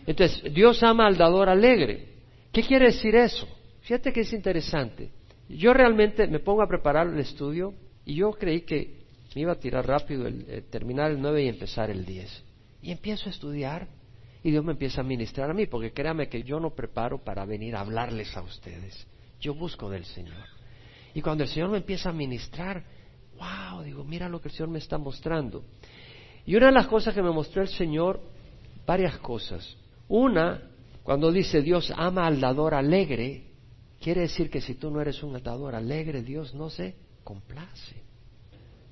Entonces, 0.06 0.54
Dios 0.54 0.82
ama 0.82 1.06
al 1.06 1.16
dador 1.16 1.48
alegre. 1.48 2.08
¿Qué 2.52 2.62
quiere 2.62 2.86
decir 2.86 3.14
eso? 3.14 3.46
Fíjate 3.82 4.12
que 4.12 4.20
es 4.20 4.32
interesante. 4.32 5.10
Yo 5.48 5.74
realmente 5.74 6.26
me 6.26 6.38
pongo 6.38 6.62
a 6.62 6.68
preparar 6.68 7.08
el 7.08 7.18
estudio 7.18 7.74
y 8.04 8.14
yo 8.14 8.30
creí 8.32 8.62
que 8.62 9.00
me 9.34 9.42
iba 9.42 9.52
a 9.52 9.58
tirar 9.58 9.86
rápido, 9.86 10.26
el, 10.26 10.46
eh, 10.48 10.62
terminar 10.70 11.10
el 11.10 11.20
9 11.20 11.44
y 11.44 11.48
empezar 11.48 11.90
el 11.90 12.04
10. 12.04 12.44
Y 12.82 12.92
empiezo 12.92 13.28
a 13.28 13.32
estudiar 13.32 13.88
y 14.42 14.50
Dios 14.50 14.64
me 14.64 14.72
empieza 14.72 15.02
a 15.02 15.04
ministrar 15.04 15.50
a 15.50 15.54
mí, 15.54 15.66
porque 15.66 15.92
créame 15.92 16.28
que 16.28 16.42
yo 16.42 16.60
no 16.60 16.70
preparo 16.70 17.18
para 17.22 17.44
venir 17.44 17.76
a 17.76 17.80
hablarles 17.80 18.34
a 18.36 18.42
ustedes. 18.42 19.06
Yo 19.40 19.54
busco 19.54 19.90
del 19.90 20.04
Señor. 20.04 20.46
Y 21.14 21.20
cuando 21.20 21.44
el 21.44 21.50
Señor 21.50 21.70
me 21.70 21.78
empieza 21.78 22.10
a 22.10 22.12
ministrar, 22.12 22.82
wow, 23.38 23.82
digo, 23.82 24.04
mira 24.04 24.28
lo 24.28 24.40
que 24.40 24.48
el 24.48 24.54
Señor 24.54 24.70
me 24.70 24.78
está 24.78 24.96
mostrando. 24.96 25.64
Y 26.46 26.56
una 26.56 26.66
de 26.66 26.72
las 26.72 26.86
cosas 26.86 27.14
que 27.14 27.22
me 27.22 27.30
mostró 27.30 27.62
el 27.62 27.68
Señor, 27.68 28.20
varias 28.86 29.18
cosas. 29.18 29.76
Una, 30.08 30.62
cuando 31.02 31.30
dice 31.30 31.60
Dios 31.60 31.92
ama 31.96 32.26
al 32.26 32.40
dador 32.40 32.74
alegre, 32.74 33.44
quiere 34.00 34.22
decir 34.22 34.50
que 34.50 34.60
si 34.60 34.74
tú 34.74 34.90
no 34.90 35.00
eres 35.00 35.22
un 35.22 35.40
dador 35.42 35.74
alegre, 35.74 36.22
Dios 36.22 36.54
no 36.54 36.70
se 36.70 36.94
complace. 37.24 37.96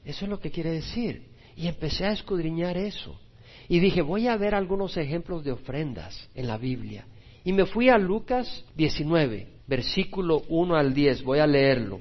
Eso 0.05 0.25
es 0.25 0.31
lo 0.31 0.40
que 0.40 0.50
quiere 0.50 0.73
decir. 0.73 1.28
Y 1.57 1.67
empecé 1.67 2.05
a 2.05 2.12
escudriñar 2.12 2.76
eso. 2.76 3.19
Y 3.68 3.80
dije, 3.80 4.00
voy 4.00 4.28
a 4.28 4.37
ver 4.37 4.54
algunos 4.54 4.96
ejemplos 4.96 5.44
de 5.44 5.52
ofrendas 5.52 6.28
en 6.35 6.46
la 6.46 6.57
Biblia. 6.57 7.07
Y 7.44 7.52
me 7.52 7.66
fui 7.66 7.88
a 7.88 7.98
Lucas 7.98 8.64
19, 8.76 9.46
versículo 9.66 10.42
1 10.48 10.74
al 10.74 10.94
10, 10.94 11.22
voy 11.22 11.38
a 11.38 11.46
leerlo. 11.46 12.00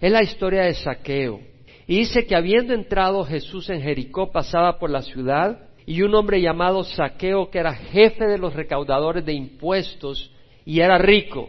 Es 0.00 0.10
la 0.10 0.22
historia 0.22 0.62
de 0.62 0.74
Saqueo. 0.74 1.40
Y 1.86 1.98
dice 1.98 2.26
que 2.26 2.34
habiendo 2.34 2.74
entrado 2.74 3.24
Jesús 3.24 3.68
en 3.70 3.82
Jericó, 3.82 4.32
pasaba 4.32 4.78
por 4.78 4.90
la 4.90 5.02
ciudad, 5.02 5.60
y 5.84 6.02
un 6.02 6.14
hombre 6.14 6.40
llamado 6.40 6.82
Saqueo, 6.82 7.50
que 7.50 7.58
era 7.58 7.74
jefe 7.74 8.26
de 8.26 8.38
los 8.38 8.54
recaudadores 8.54 9.24
de 9.24 9.34
impuestos, 9.34 10.32
y 10.64 10.80
era 10.80 10.98
rico. 10.98 11.48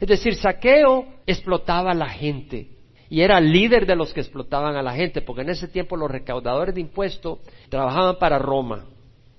Es 0.00 0.08
decir, 0.08 0.34
Saqueo 0.34 1.06
explotaba 1.26 1.92
a 1.92 1.94
la 1.94 2.08
gente 2.08 2.75
y 3.08 3.20
era 3.20 3.40
líder 3.40 3.86
de 3.86 3.96
los 3.96 4.12
que 4.12 4.20
explotaban 4.20 4.76
a 4.76 4.82
la 4.82 4.94
gente, 4.94 5.22
porque 5.22 5.42
en 5.42 5.50
ese 5.50 5.68
tiempo 5.68 5.96
los 5.96 6.10
recaudadores 6.10 6.74
de 6.74 6.80
impuestos 6.80 7.38
trabajaban 7.68 8.18
para 8.18 8.38
Roma 8.38 8.86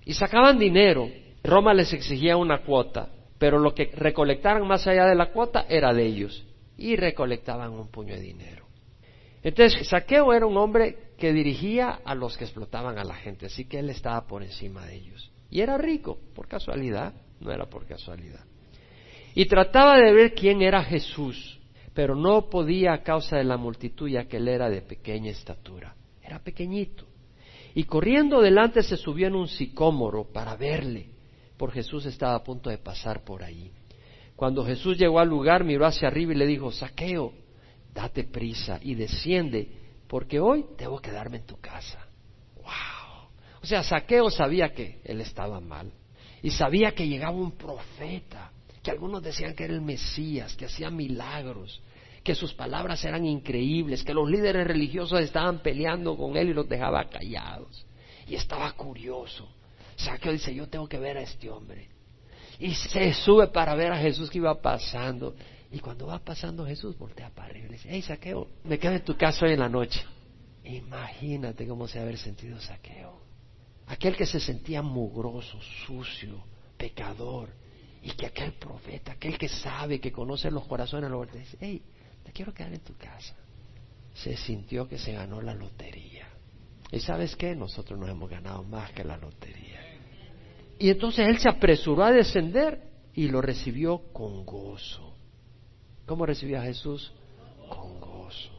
y 0.06 0.14
sacaban 0.14 0.58
dinero. 0.58 1.10
Roma 1.44 1.74
les 1.74 1.92
exigía 1.94 2.38
una 2.38 2.64
cuota, 2.64 3.10
pero 3.38 3.60
lo 3.60 3.74
que 3.74 3.92
recolectaran 3.94 4.66
más 4.68 4.88
allá 4.88 5.06
de 5.06 5.16
la 5.16 5.32
cuota 5.32 5.66
era 5.70 5.94
de 5.94 6.06
ellos 6.06 6.46
y 6.78 6.96
recolectaban 6.96 7.72
un 7.72 7.90
puño 7.90 8.16
de 8.16 8.22
dinero. 8.22 8.66
Entonces, 9.44 9.88
Saqueo 9.88 10.34
era 10.34 10.46
un 10.46 10.58
hombre 10.58 11.12
que 11.18 11.34
dirigía 11.34 12.00
a 12.04 12.16
los 12.16 12.38
que 12.38 12.44
explotaban 12.44 12.98
a 12.98 13.04
la 13.04 13.16
gente, 13.16 13.48
así 13.48 13.66
que 13.66 13.80
él 13.80 13.90
estaba 13.90 14.28
por 14.28 14.44
encima 14.44 14.86
de 14.86 14.96
ellos. 14.96 15.32
Y 15.50 15.62
era 15.62 15.78
rico, 15.78 16.20
por 16.36 16.48
casualidad, 16.48 17.14
no 17.40 17.52
era 17.52 17.66
por 17.66 17.86
casualidad. 17.86 18.42
Y 19.36 19.46
trataba 19.46 19.98
de 19.98 20.14
ver 20.14 20.34
quién 20.34 20.62
era 20.62 20.84
Jesús 20.84 21.57
pero 21.98 22.16
no 22.16 22.48
podía 22.48 22.94
a 22.94 23.02
causa 23.02 23.38
de 23.38 23.44
la 23.44 23.58
multitud 23.58 24.08
ya 24.08 24.26
que 24.26 24.38
él 24.38 24.48
era 24.50 24.70
de 24.70 24.84
pequeña 24.84 25.32
estatura. 25.32 25.96
Era 26.22 26.38
pequeñito. 26.38 27.08
Y 27.74 27.86
corriendo 27.86 28.40
delante 28.40 28.84
se 28.84 28.98
subió 28.98 29.26
en 29.26 29.34
un 29.34 29.48
sicómoro 29.48 30.26
para 30.32 30.56
verle, 30.56 31.10
porque 31.58 31.82
Jesús 31.82 32.06
estaba 32.06 32.36
a 32.36 32.44
punto 32.44 32.70
de 32.70 32.78
pasar 32.78 33.24
por 33.24 33.42
allí. 33.42 33.72
Cuando 34.36 34.64
Jesús 34.64 34.96
llegó 35.00 35.20
al 35.20 35.28
lugar, 35.28 35.64
miró 35.64 35.88
hacia 35.88 36.08
arriba 36.08 36.34
y 36.34 36.36
le 36.36 36.46
dijo, 36.46 36.72
Saqueo, 36.72 37.34
date 37.96 38.26
prisa 38.26 38.80
y 38.80 38.94
desciende, 38.94 39.68
porque 40.08 40.40
hoy 40.40 40.68
debo 40.78 41.00
quedarme 41.00 41.38
en 41.38 41.48
tu 41.48 41.60
casa. 41.60 42.08
¡Wow! 42.58 43.30
O 43.64 43.66
sea, 43.66 43.82
Saqueo 43.82 44.30
sabía 44.30 44.72
que 44.72 45.02
él 45.04 45.20
estaba 45.20 45.60
mal 45.60 45.92
y 46.44 46.52
sabía 46.52 46.92
que 46.92 47.08
llegaba 47.08 47.36
un 47.36 47.54
profeta, 47.54 48.52
que 48.84 48.92
algunos 48.92 49.24
decían 49.24 49.56
que 49.56 49.64
era 49.64 49.74
el 49.74 49.82
Mesías, 49.82 50.56
que 50.56 50.66
hacía 50.66 50.92
milagros, 50.92 51.82
que 52.28 52.36
sus 52.36 52.54
palabras 52.54 53.02
eran 53.06 53.26
increíbles, 53.26 54.04
que 54.04 54.14
los 54.14 54.30
líderes 54.30 54.68
religiosos 54.68 55.22
estaban 55.22 55.60
peleando 55.60 56.18
con 56.18 56.36
él 56.36 56.50
y 56.50 56.54
los 56.54 56.68
dejaba 56.68 57.08
callados. 57.08 57.86
Y 58.28 58.36
estaba 58.36 58.70
curioso. 58.74 59.48
Saqueo 59.96 60.34
dice, 60.34 60.54
yo 60.54 60.68
tengo 60.68 60.90
que 60.90 61.00
ver 61.00 61.16
a 61.16 61.22
este 61.22 61.50
hombre. 61.50 61.88
Y 62.60 62.76
se 62.76 63.14
sube 63.14 63.48
para 63.48 63.76
ver 63.76 63.94
a 63.94 63.98
Jesús 63.98 64.30
que 64.30 64.40
iba 64.40 64.62
pasando. 64.62 65.38
Y 65.72 65.80
cuando 65.80 66.08
va 66.08 66.20
pasando 66.20 66.66
Jesús, 66.66 66.98
voltea 66.98 67.30
para 67.30 67.48
arriba 67.48 67.68
y 67.70 67.72
dice, 67.72 67.88
hey 67.90 68.02
Saqueo, 68.02 68.50
me 68.66 68.78
quedo 68.78 68.92
en 68.92 69.06
tu 69.06 69.16
casa 69.16 69.46
hoy 69.46 69.54
en 69.54 69.60
la 69.60 69.70
noche. 69.70 70.04
Imagínate 70.66 71.66
cómo 71.66 71.88
se 71.88 71.98
haber 71.98 72.18
sentido 72.18 72.60
Saqueo. 72.60 73.22
Aquel 73.86 74.18
que 74.18 74.26
se 74.26 74.42
sentía 74.42 74.82
mugroso, 74.82 75.62
sucio, 75.86 76.44
pecador. 76.76 77.52
Y 78.04 78.12
que 78.12 78.26
aquel 78.26 78.52
profeta, 78.52 79.14
aquel 79.14 79.38
que 79.38 79.48
sabe, 79.48 80.02
que 80.02 80.12
conoce 80.12 80.52
los 80.52 80.68
corazones, 80.68 81.10
lo 81.10 81.26
dice, 81.26 81.58
hey, 81.62 81.82
quiero 82.32 82.54
quedar 82.54 82.74
en 82.74 82.82
tu 82.82 82.96
casa. 82.96 83.36
Se 84.14 84.36
sintió 84.36 84.88
que 84.88 84.98
se 84.98 85.14
ganó 85.14 85.42
la 85.42 85.54
lotería. 85.54 86.28
¿Y 86.92 87.00
sabes 87.00 87.36
qué? 87.36 87.56
Nosotros 87.56 88.00
nos 88.00 88.10
hemos 88.10 88.30
ganado 88.30 88.64
más 88.64 88.92
que 88.92 89.04
la 89.04 89.18
lotería. 89.18 89.82
Y 90.80 90.90
entonces 90.90 91.28
él 91.28 91.40
se 91.40 91.50
apresuró 91.50 92.04
a 92.04 92.12
descender 92.12 92.82
y 93.14 93.28
lo 93.30 93.42
recibió 93.42 94.00
con 94.14 94.46
gozo. 94.46 95.14
¿Cómo 96.06 96.26
recibió 96.26 96.60
a 96.60 96.64
Jesús? 96.64 97.12
Con 97.68 98.00
gozo. 98.00 98.52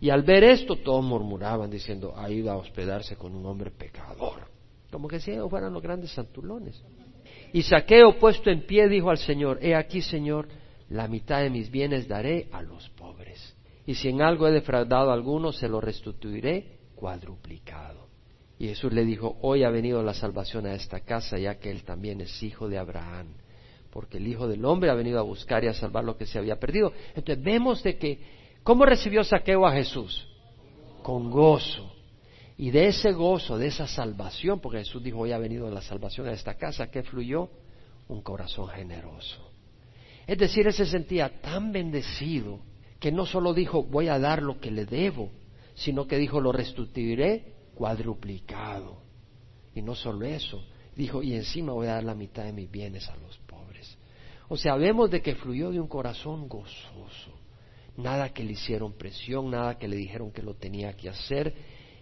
Y 0.00 0.10
al 0.10 0.22
ver 0.22 0.44
esto, 0.44 0.76
todos 0.76 1.04
murmuraban 1.04 1.70
diciendo, 1.70 2.12
ha 2.16 2.28
ido 2.30 2.50
a 2.50 2.56
hospedarse 2.56 3.16
con 3.16 3.34
un 3.34 3.46
hombre 3.46 3.70
pecador. 3.70 4.48
Como 4.90 5.08
que 5.08 5.18
si 5.18 5.30
ellos 5.30 5.48
fueran 5.48 5.72
los 5.72 5.82
grandes 5.82 6.10
santulones. 6.10 6.82
Y 7.52 7.62
Saqueo, 7.62 8.18
puesto 8.18 8.50
en 8.50 8.66
pie, 8.66 8.88
dijo 8.88 9.10
al 9.10 9.18
Señor, 9.18 9.58
he 9.62 9.74
aquí, 9.74 10.02
Señor, 10.02 10.48
la 10.88 11.08
mitad 11.08 11.42
de 11.42 11.50
mis 11.50 11.70
bienes 11.70 12.08
daré 12.08 12.48
a 12.52 12.62
los 12.62 12.88
pobres. 12.90 13.56
Y 13.86 13.94
si 13.94 14.08
en 14.08 14.22
algo 14.22 14.48
he 14.48 14.52
defraudado 14.52 15.10
a 15.10 15.14
alguno, 15.14 15.52
se 15.52 15.68
lo 15.68 15.80
restituiré 15.80 16.78
cuadruplicado. 16.94 18.08
Y 18.58 18.68
Jesús 18.68 18.92
le 18.92 19.04
dijo, 19.04 19.36
hoy 19.42 19.64
ha 19.64 19.70
venido 19.70 20.02
la 20.02 20.14
salvación 20.14 20.66
a 20.66 20.74
esta 20.74 21.00
casa, 21.00 21.38
ya 21.38 21.56
que 21.56 21.70
él 21.70 21.84
también 21.84 22.20
es 22.20 22.42
hijo 22.42 22.68
de 22.68 22.78
Abraham, 22.78 23.34
porque 23.90 24.18
el 24.18 24.26
Hijo 24.26 24.48
del 24.48 24.64
Hombre 24.64 24.90
ha 24.90 24.94
venido 24.94 25.18
a 25.18 25.22
buscar 25.22 25.64
y 25.64 25.68
a 25.68 25.74
salvar 25.74 26.04
lo 26.04 26.16
que 26.16 26.26
se 26.26 26.38
había 26.38 26.58
perdido. 26.58 26.92
Entonces 27.14 27.42
vemos 27.42 27.82
de 27.82 27.98
que, 27.98 28.18
¿cómo 28.62 28.86
recibió 28.86 29.22
Saqueo 29.24 29.66
a 29.66 29.72
Jesús? 29.72 30.28
Con 31.02 31.30
gozo. 31.30 31.92
Y 32.56 32.70
de 32.70 32.86
ese 32.86 33.12
gozo, 33.12 33.58
de 33.58 33.66
esa 33.66 33.86
salvación, 33.86 34.60
porque 34.60 34.78
Jesús 34.78 35.02
dijo, 35.02 35.18
hoy 35.18 35.32
ha 35.32 35.38
venido 35.38 35.68
la 35.70 35.82
salvación 35.82 36.28
a 36.28 36.32
esta 36.32 36.54
casa, 36.54 36.90
¿qué 36.90 37.02
fluyó? 37.02 37.50
un 38.08 38.22
corazón 38.22 38.68
generoso. 38.68 39.43
Es 40.26 40.38
decir, 40.38 40.66
él 40.66 40.72
se 40.72 40.86
sentía 40.86 41.40
tan 41.40 41.72
bendecido 41.72 42.60
que 42.98 43.12
no 43.12 43.26
solo 43.26 43.52
dijo 43.52 43.82
voy 43.82 44.08
a 44.08 44.18
dar 44.18 44.42
lo 44.42 44.58
que 44.58 44.70
le 44.70 44.86
debo, 44.86 45.30
sino 45.74 46.06
que 46.06 46.16
dijo 46.16 46.40
lo 46.40 46.52
restituiré 46.52 47.52
cuadruplicado. 47.74 49.02
Y 49.74 49.82
no 49.82 49.94
solo 49.94 50.24
eso, 50.24 50.64
dijo 50.96 51.22
y 51.22 51.34
encima 51.34 51.72
voy 51.72 51.88
a 51.88 51.94
dar 51.94 52.04
la 52.04 52.14
mitad 52.14 52.44
de 52.44 52.52
mis 52.52 52.70
bienes 52.70 53.08
a 53.08 53.16
los 53.16 53.36
pobres. 53.38 53.98
O 54.48 54.56
sea, 54.56 54.76
vemos 54.76 55.10
de 55.10 55.20
que 55.20 55.34
fluyó 55.34 55.70
de 55.70 55.80
un 55.80 55.88
corazón 55.88 56.48
gozoso. 56.48 57.32
Nada 57.96 58.30
que 58.30 58.42
le 58.42 58.52
hicieron 58.52 58.92
presión, 58.92 59.50
nada 59.50 59.78
que 59.78 59.88
le 59.88 59.96
dijeron 59.96 60.32
que 60.32 60.42
lo 60.42 60.54
tenía 60.54 60.94
que 60.94 61.08
hacer, 61.08 61.54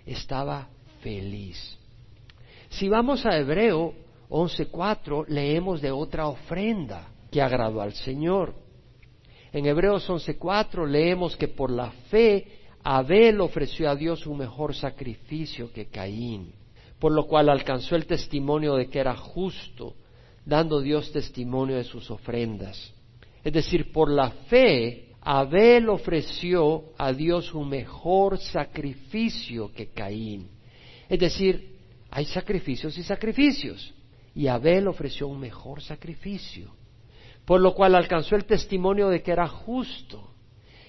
estaba 0.06 0.68
feliz. 1.02 1.78
Si 2.70 2.88
vamos 2.88 3.26
a 3.26 3.36
Hebreo 3.36 3.94
11.4, 4.30 5.26
leemos 5.28 5.82
de 5.82 5.90
otra 5.90 6.26
ofrenda 6.26 7.11
que 7.32 7.42
agradó 7.42 7.80
al 7.80 7.94
Señor. 7.94 8.54
En 9.52 9.66
Hebreos 9.66 10.08
11.4 10.08 10.86
leemos 10.86 11.36
que 11.36 11.48
por 11.48 11.70
la 11.70 11.90
fe 12.10 12.46
Abel 12.84 13.40
ofreció 13.40 13.90
a 13.90 13.96
Dios 13.96 14.26
un 14.26 14.38
mejor 14.38 14.74
sacrificio 14.74 15.72
que 15.72 15.86
Caín, 15.86 16.52
por 16.98 17.10
lo 17.10 17.26
cual 17.26 17.48
alcanzó 17.48 17.96
el 17.96 18.06
testimonio 18.06 18.74
de 18.74 18.88
que 18.88 18.98
era 18.98 19.16
justo, 19.16 19.94
dando 20.44 20.80
Dios 20.80 21.10
testimonio 21.10 21.76
de 21.76 21.84
sus 21.84 22.10
ofrendas. 22.10 22.92
Es 23.42 23.52
decir, 23.52 23.92
por 23.92 24.10
la 24.10 24.30
fe 24.30 25.08
Abel 25.22 25.88
ofreció 25.88 26.92
a 26.98 27.12
Dios 27.12 27.54
un 27.54 27.68
mejor 27.68 28.38
sacrificio 28.38 29.72
que 29.72 29.88
Caín. 29.88 30.48
Es 31.08 31.18
decir, 31.18 31.76
hay 32.10 32.26
sacrificios 32.26 32.98
y 32.98 33.02
sacrificios. 33.02 33.94
Y 34.34 34.48
Abel 34.48 34.88
ofreció 34.88 35.28
un 35.28 35.38
mejor 35.38 35.82
sacrificio, 35.82 36.72
por 37.44 37.60
lo 37.60 37.74
cual 37.74 37.94
alcanzó 37.94 38.36
el 38.36 38.44
testimonio 38.44 39.08
de 39.08 39.22
que 39.22 39.32
era 39.32 39.48
justo. 39.48 40.30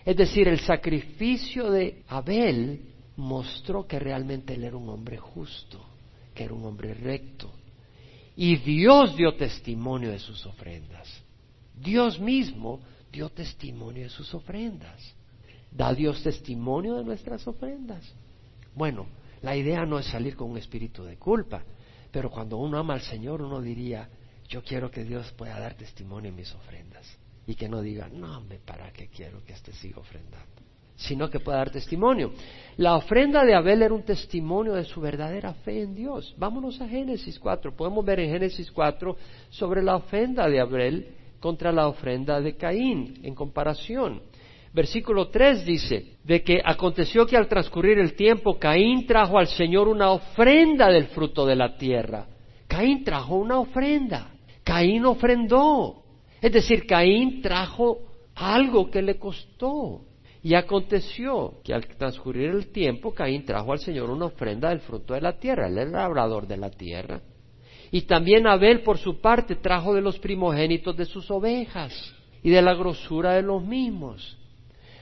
Es 0.06 0.18
decir, 0.18 0.48
el 0.48 0.60
sacrificio 0.60 1.72
de 1.72 2.04
Abel 2.08 2.82
mostró 3.16 3.88
que 3.88 4.00
realmente 4.00 4.56
él 4.56 4.63
era 4.63 4.78
un 4.78 4.89
hombre 4.89 5.18
justo, 5.18 5.84
que 6.34 6.44
era 6.44 6.54
un 6.54 6.66
hombre 6.66 6.94
recto. 6.94 7.52
Y 8.36 8.58
Dios 8.58 9.16
dio 9.16 9.36
testimonio 9.36 10.12
de 10.12 10.20
sus 10.20 10.46
ofrendas. 10.46 11.08
Dios 11.76 12.20
mismo 12.20 12.80
dio 13.12 13.30
testimonio 13.30 14.04
de 14.04 14.10
sus 14.10 14.34
ofrendas. 14.34 15.16
¿Da 15.72 15.94
Dios 15.94 16.22
testimonio 16.22 16.96
de 16.96 17.04
nuestras 17.04 17.48
ofrendas? 17.48 18.13
Bueno, 18.76 19.08
la 19.42 19.56
idea 19.56 19.86
no 19.86 20.00
es 20.00 20.08
salir 20.08 20.36
con 20.36 20.52
un 20.52 20.58
espíritu 20.58 21.04
de 21.04 21.18
culpa, 21.18 21.63
pero 22.12 22.30
cuando 22.30 22.58
uno 22.58 22.78
ama 22.78 22.94
al 22.94 23.02
Señor, 23.02 23.42
uno 23.42 23.62
diría, 23.62 24.10
yo 24.54 24.62
quiero 24.62 24.92
que 24.92 25.04
Dios 25.04 25.34
pueda 25.36 25.60
dar 25.60 25.74
testimonio 25.74 26.30
en 26.30 26.36
mis 26.36 26.54
ofrendas. 26.54 27.18
Y 27.48 27.56
que 27.56 27.68
no 27.68 27.82
diga, 27.82 28.08
no, 28.08 28.39
me 28.42 28.60
para 28.60 28.94
qué 28.94 29.08
quiero 29.08 29.44
que 29.44 29.54
este 29.54 29.74
siga 29.74 29.98
ofrendando. 29.98 30.62
Sino 30.96 31.28
que 31.28 31.39
pueda 31.39 31.58
dar 31.58 31.72
testimonio. 31.72 32.34
La 32.78 32.96
ofrenda 32.96 33.44
de 33.44 33.56
Abel 33.56 33.82
era 33.82 33.96
un 33.96 34.04
testimonio 34.04 34.74
de 34.74 34.86
su 34.86 35.02
verdadera 35.02 35.56
fe 35.56 35.82
en 35.82 35.96
Dios. 35.96 36.36
Vámonos 36.38 36.80
a 36.82 36.88
Génesis 36.88 37.39
4. 37.39 37.76
Podemos 37.76 38.06
ver 38.06 38.20
en 38.20 38.30
Génesis 38.30 38.72
4 38.72 39.18
sobre 39.50 39.82
la 39.82 39.96
ofrenda 39.96 40.48
de 40.48 40.60
Abel 40.60 41.08
contra 41.39 41.72
la 41.72 41.88
ofrenda 41.88 42.39
de 42.39 42.56
Caín 42.56 43.22
en 43.24 43.34
comparación. 43.34 44.22
Versículo 44.72 45.30
3 45.30 45.66
dice, 45.66 46.18
de 46.24 46.44
que 46.44 46.62
aconteció 46.63 47.26
que 47.26 47.38
al 47.38 47.48
transcurrir 47.48 47.98
el 47.98 48.13
tiempo 48.13 48.60
Caín 48.60 49.08
trajo 49.08 49.39
al 49.39 49.48
Señor 49.48 49.88
una 49.88 50.12
ofrenda 50.12 50.89
del 50.89 51.08
fruto 51.08 51.44
de 51.44 51.56
la 51.56 51.76
tierra. 51.76 52.28
Caín 52.68 53.04
trajo 53.04 53.36
una 53.36 53.58
ofrenda. 53.58 54.33
Caín 54.63 55.06
ofrendó. 55.06 56.04
Es 56.41 56.52
decir, 56.52 56.86
Caín 56.86 57.41
trajo 57.41 57.99
algo 58.36 58.89
que 58.89 59.02
le 59.02 59.17
costó. 59.17 60.02
Y 60.41 60.56
aconteció 60.56 61.62
que 61.63 61.73
al 61.73 61.88
transcurrir 61.88 62.49
el 62.49 62.67
tiempo 62.67 63.13
Caín 63.13 63.45
trajo 63.45 63.71
al 63.71 63.80
Señor 63.80 64.10
una 64.10 64.26
ofrenda 64.26 64.69
del 64.69 64.82
fruto 64.82 65.13
de 65.13 65.21
la 65.21 65.38
tierra. 65.39 65.67
Él 65.67 65.78
era 65.78 65.84
el 65.84 65.91
labrador 65.91 66.47
de 66.47 66.58
la 66.58 66.69
tierra. 66.69 67.21
Y 67.91 68.02
también 68.02 68.47
Abel, 68.47 68.82
por 68.82 68.97
su 68.97 69.21
parte, 69.21 69.56
trajo 69.56 69.93
de 69.93 70.02
los 70.02 70.19
primogénitos 70.19 70.97
de 70.97 71.06
sus 71.06 71.30
ovejas 71.32 71.93
y 72.41 72.49
de 72.49 72.62
la 72.62 72.73
grosura 72.73 73.34
de 73.34 73.43
los 73.43 73.63
mismos. 73.63 74.38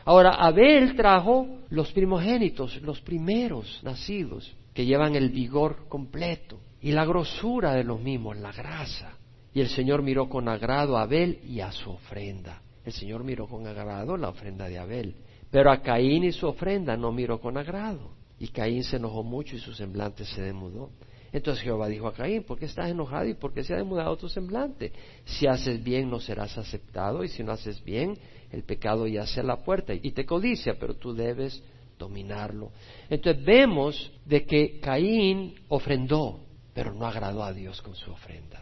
Ahora, 0.05 0.31
Abel 0.35 0.95
trajo 0.95 1.47
los 1.69 1.91
primogénitos, 1.91 2.81
los 2.81 3.01
primeros 3.01 3.79
nacidos, 3.83 4.51
que 4.73 4.85
llevan 4.85 5.15
el 5.15 5.29
vigor 5.29 5.87
completo, 5.87 6.59
y 6.81 6.91
la 6.91 7.05
grosura 7.05 7.73
de 7.73 7.83
los 7.83 7.99
mismos, 7.99 8.37
la 8.37 8.51
grasa. 8.51 9.17
Y 9.53 9.61
el 9.61 9.69
Señor 9.69 10.01
miró 10.01 10.29
con 10.29 10.47
agrado 10.47 10.97
a 10.97 11.03
Abel 11.03 11.39
y 11.45 11.59
a 11.59 11.71
su 11.71 11.91
ofrenda. 11.91 12.61
El 12.85 12.93
Señor 12.93 13.23
miró 13.23 13.47
con 13.47 13.67
agrado 13.67 14.17
la 14.17 14.29
ofrenda 14.29 14.67
de 14.67 14.79
Abel. 14.79 15.15
Pero 15.49 15.71
a 15.71 15.81
Caín 15.81 16.23
y 16.23 16.31
su 16.31 16.47
ofrenda 16.47 16.95
no 16.95 17.11
miró 17.11 17.39
con 17.39 17.57
agrado. 17.57 18.11
Y 18.39 18.47
Caín 18.47 18.83
se 18.83 18.95
enojó 18.95 19.23
mucho 19.23 19.55
y 19.55 19.59
su 19.59 19.73
semblante 19.73 20.25
se 20.25 20.41
demudó. 20.41 20.89
Entonces 21.33 21.63
Jehová 21.63 21.87
dijo 21.87 22.07
a 22.07 22.13
Caín, 22.13 22.43
¿por 22.43 22.57
qué 22.57 22.65
estás 22.65 22.89
enojado 22.89 23.25
y 23.25 23.35
por 23.35 23.53
qué 23.53 23.63
se 23.63 23.73
ha 23.73 23.77
demudado 23.77 24.17
tu 24.17 24.27
semblante? 24.27 24.91
Si 25.25 25.47
haces 25.47 25.81
bien 25.83 26.09
no 26.09 26.19
serás 26.19 26.57
aceptado 26.57 27.23
y 27.23 27.29
si 27.29 27.43
no 27.43 27.51
haces 27.51 27.83
bien 27.83 28.17
el 28.51 28.63
pecado 28.63 29.07
yace 29.07 29.39
a 29.39 29.43
la 29.43 29.63
puerta 29.63 29.93
y 29.93 30.11
te 30.11 30.25
codicia, 30.25 30.75
pero 30.79 30.95
tú 30.95 31.13
debes 31.13 31.63
dominarlo. 31.97 32.71
Entonces 33.09 33.43
vemos 33.45 34.11
de 34.25 34.45
que 34.45 34.79
Caín 34.79 35.55
ofrendó, 35.69 36.41
pero 36.73 36.93
no 36.93 37.05
agradó 37.05 37.43
a 37.43 37.53
Dios 37.53 37.81
con 37.81 37.95
su 37.95 38.11
ofrenda. 38.11 38.60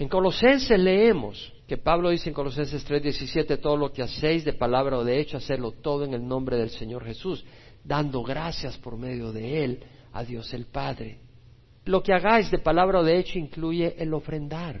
En 0.00 0.08
Colosenses 0.08 0.78
leemos 0.78 1.52
que 1.68 1.76
Pablo 1.76 2.08
dice 2.08 2.30
en 2.30 2.34
Colosenses 2.34 2.86
3:17, 2.86 3.58
todo 3.58 3.76
lo 3.76 3.92
que 3.92 4.02
hacéis 4.02 4.46
de 4.46 4.54
palabra 4.54 4.96
o 4.96 5.04
de 5.04 5.20
hecho, 5.20 5.36
hacerlo 5.36 5.72
todo 5.72 6.06
en 6.06 6.14
el 6.14 6.26
nombre 6.26 6.56
del 6.56 6.70
Señor 6.70 7.04
Jesús, 7.04 7.44
dando 7.84 8.22
gracias 8.22 8.78
por 8.78 8.96
medio 8.96 9.30
de 9.30 9.62
Él 9.62 9.84
a 10.14 10.24
Dios 10.24 10.54
el 10.54 10.64
Padre. 10.64 11.18
Lo 11.84 12.02
que 12.02 12.14
hagáis 12.14 12.50
de 12.50 12.60
palabra 12.60 13.00
o 13.00 13.04
de 13.04 13.18
hecho 13.18 13.38
incluye 13.38 13.94
el 13.98 14.14
ofrendar. 14.14 14.80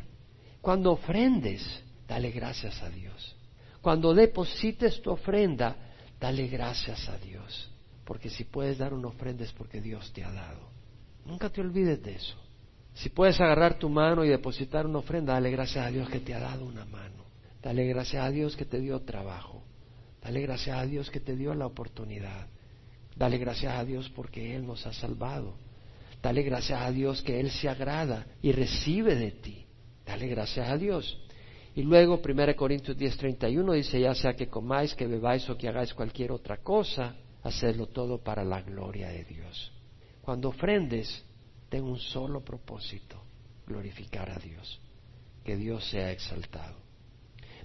Cuando 0.62 0.92
ofrendes, 0.92 1.84
dale 2.08 2.30
gracias 2.30 2.82
a 2.82 2.88
Dios. 2.88 3.36
Cuando 3.82 4.14
deposites 4.14 5.02
tu 5.02 5.10
ofrenda, 5.10 5.76
dale 6.18 6.46
gracias 6.46 7.10
a 7.10 7.18
Dios. 7.18 7.70
Porque 8.06 8.30
si 8.30 8.44
puedes 8.44 8.78
dar 8.78 8.94
una 8.94 9.08
ofrenda 9.08 9.44
es 9.44 9.52
porque 9.52 9.82
Dios 9.82 10.10
te 10.14 10.24
ha 10.24 10.32
dado. 10.32 10.70
Nunca 11.26 11.50
te 11.50 11.60
olvides 11.60 12.02
de 12.02 12.14
eso. 12.14 12.49
Si 12.94 13.08
puedes 13.08 13.40
agarrar 13.40 13.78
tu 13.78 13.88
mano 13.88 14.24
y 14.24 14.28
depositar 14.28 14.86
una 14.86 14.98
ofrenda, 14.98 15.34
dale 15.34 15.50
gracias 15.50 15.86
a 15.86 15.90
Dios 15.90 16.08
que 16.08 16.20
te 16.20 16.34
ha 16.34 16.40
dado 16.40 16.64
una 16.64 16.84
mano. 16.84 17.24
Dale 17.62 17.86
gracias 17.86 18.24
a 18.24 18.30
Dios 18.30 18.56
que 18.56 18.64
te 18.64 18.80
dio 18.80 19.00
trabajo. 19.00 19.62
Dale 20.22 20.40
gracias 20.42 20.76
a 20.76 20.84
Dios 20.86 21.10
que 21.10 21.20
te 21.20 21.36
dio 21.36 21.54
la 21.54 21.66
oportunidad. 21.66 22.46
Dale 23.16 23.38
gracias 23.38 23.74
a 23.74 23.84
Dios 23.84 24.10
porque 24.10 24.54
Él 24.54 24.66
nos 24.66 24.86
ha 24.86 24.92
salvado. 24.92 25.54
Dale 26.22 26.42
gracias 26.42 26.80
a 26.80 26.90
Dios 26.90 27.22
que 27.22 27.40
Él 27.40 27.50
se 27.50 27.68
agrada 27.68 28.26
y 28.42 28.52
recibe 28.52 29.14
de 29.14 29.30
ti. 29.30 29.66
Dale 30.04 30.26
gracias 30.28 30.68
a 30.68 30.76
Dios. 30.76 31.18
Y 31.74 31.82
luego 31.82 32.20
1 32.22 32.56
Corintios 32.56 32.96
10:31 32.96 33.74
dice, 33.74 34.00
ya 34.00 34.14
sea 34.14 34.34
que 34.34 34.48
comáis, 34.48 34.94
que 34.94 35.06
bebáis 35.06 35.48
o 35.48 35.56
que 35.56 35.68
hagáis 35.68 35.94
cualquier 35.94 36.32
otra 36.32 36.58
cosa, 36.58 37.14
hacedlo 37.42 37.86
todo 37.86 38.18
para 38.18 38.44
la 38.44 38.60
gloria 38.60 39.08
de 39.08 39.24
Dios. 39.24 39.72
Cuando 40.20 40.48
ofrendes, 40.48 41.24
ten 41.70 41.84
un 41.84 41.98
solo 41.98 42.40
propósito, 42.44 43.22
glorificar 43.66 44.28
a 44.28 44.38
Dios, 44.38 44.80
que 45.44 45.56
Dios 45.56 45.88
sea 45.88 46.10
exaltado. 46.10 46.76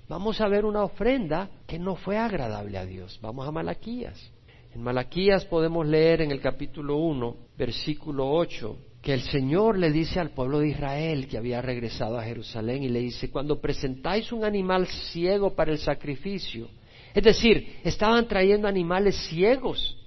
Vamos 0.07 0.39
a 0.39 0.47
ver 0.47 0.63
una 0.63 0.83
ofrenda 0.83 1.49
que 1.67 1.79
no 1.79 1.95
fue 1.95 2.17
agradable 2.17 2.77
a 2.77 2.85
Dios. 2.85 3.19
Vamos 3.21 3.47
a 3.47 3.51
Malaquías. 3.51 4.31
En 4.73 4.83
Malaquías 4.83 5.45
podemos 5.45 5.87
leer 5.87 6.21
en 6.21 6.31
el 6.31 6.39
capítulo 6.39 6.97
1, 6.97 7.35
versículo 7.57 8.29
8, 8.31 8.77
que 9.01 9.13
el 9.13 9.21
Señor 9.21 9.79
le 9.79 9.91
dice 9.91 10.19
al 10.19 10.31
pueblo 10.31 10.59
de 10.59 10.69
Israel 10.69 11.27
que 11.27 11.37
había 11.37 11.61
regresado 11.61 12.19
a 12.19 12.23
Jerusalén 12.23 12.83
y 12.83 12.89
le 12.89 12.99
dice, 12.99 13.31
cuando 13.31 13.59
presentáis 13.59 14.31
un 14.31 14.43
animal 14.43 14.85
ciego 14.87 15.55
para 15.55 15.71
el 15.71 15.79
sacrificio, 15.79 16.69
es 17.13 17.23
decir, 17.23 17.77
estaban 17.83 18.27
trayendo 18.27 18.67
animales 18.67 19.15
ciegos, 19.29 19.97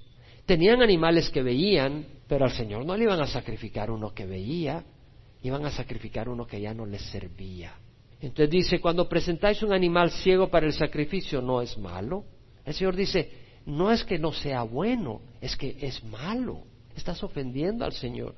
tenían 0.45 0.81
animales 0.81 1.29
que 1.29 1.41
veían, 1.41 2.05
pero 2.29 2.45
al 2.45 2.51
Señor 2.51 2.85
no 2.85 2.95
le 2.95 3.05
iban 3.05 3.19
a 3.19 3.25
sacrificar 3.25 3.89
uno 3.89 4.13
que 4.13 4.27
veía, 4.27 4.83
iban 5.41 5.65
a 5.65 5.71
sacrificar 5.71 6.29
uno 6.29 6.45
que 6.45 6.61
ya 6.61 6.75
no 6.75 6.85
les 6.85 7.01
servía. 7.09 7.73
Entonces 8.21 8.51
dice, 8.51 8.79
cuando 8.79 9.09
presentáis 9.09 9.63
un 9.63 9.73
animal 9.73 10.11
ciego 10.11 10.47
para 10.47 10.67
el 10.67 10.73
sacrificio, 10.73 11.41
no 11.41 11.59
es 11.59 11.75
malo. 11.75 12.23
El 12.63 12.75
Señor 12.75 12.95
dice, 12.95 13.31
no 13.65 13.91
es 13.91 14.03
que 14.03 14.19
no 14.19 14.31
sea 14.31 14.61
bueno, 14.61 15.21
es 15.41 15.57
que 15.57 15.75
es 15.81 16.03
malo. 16.03 16.61
Estás 16.95 17.23
ofendiendo 17.23 17.83
al 17.83 17.93
Señor. 17.93 18.35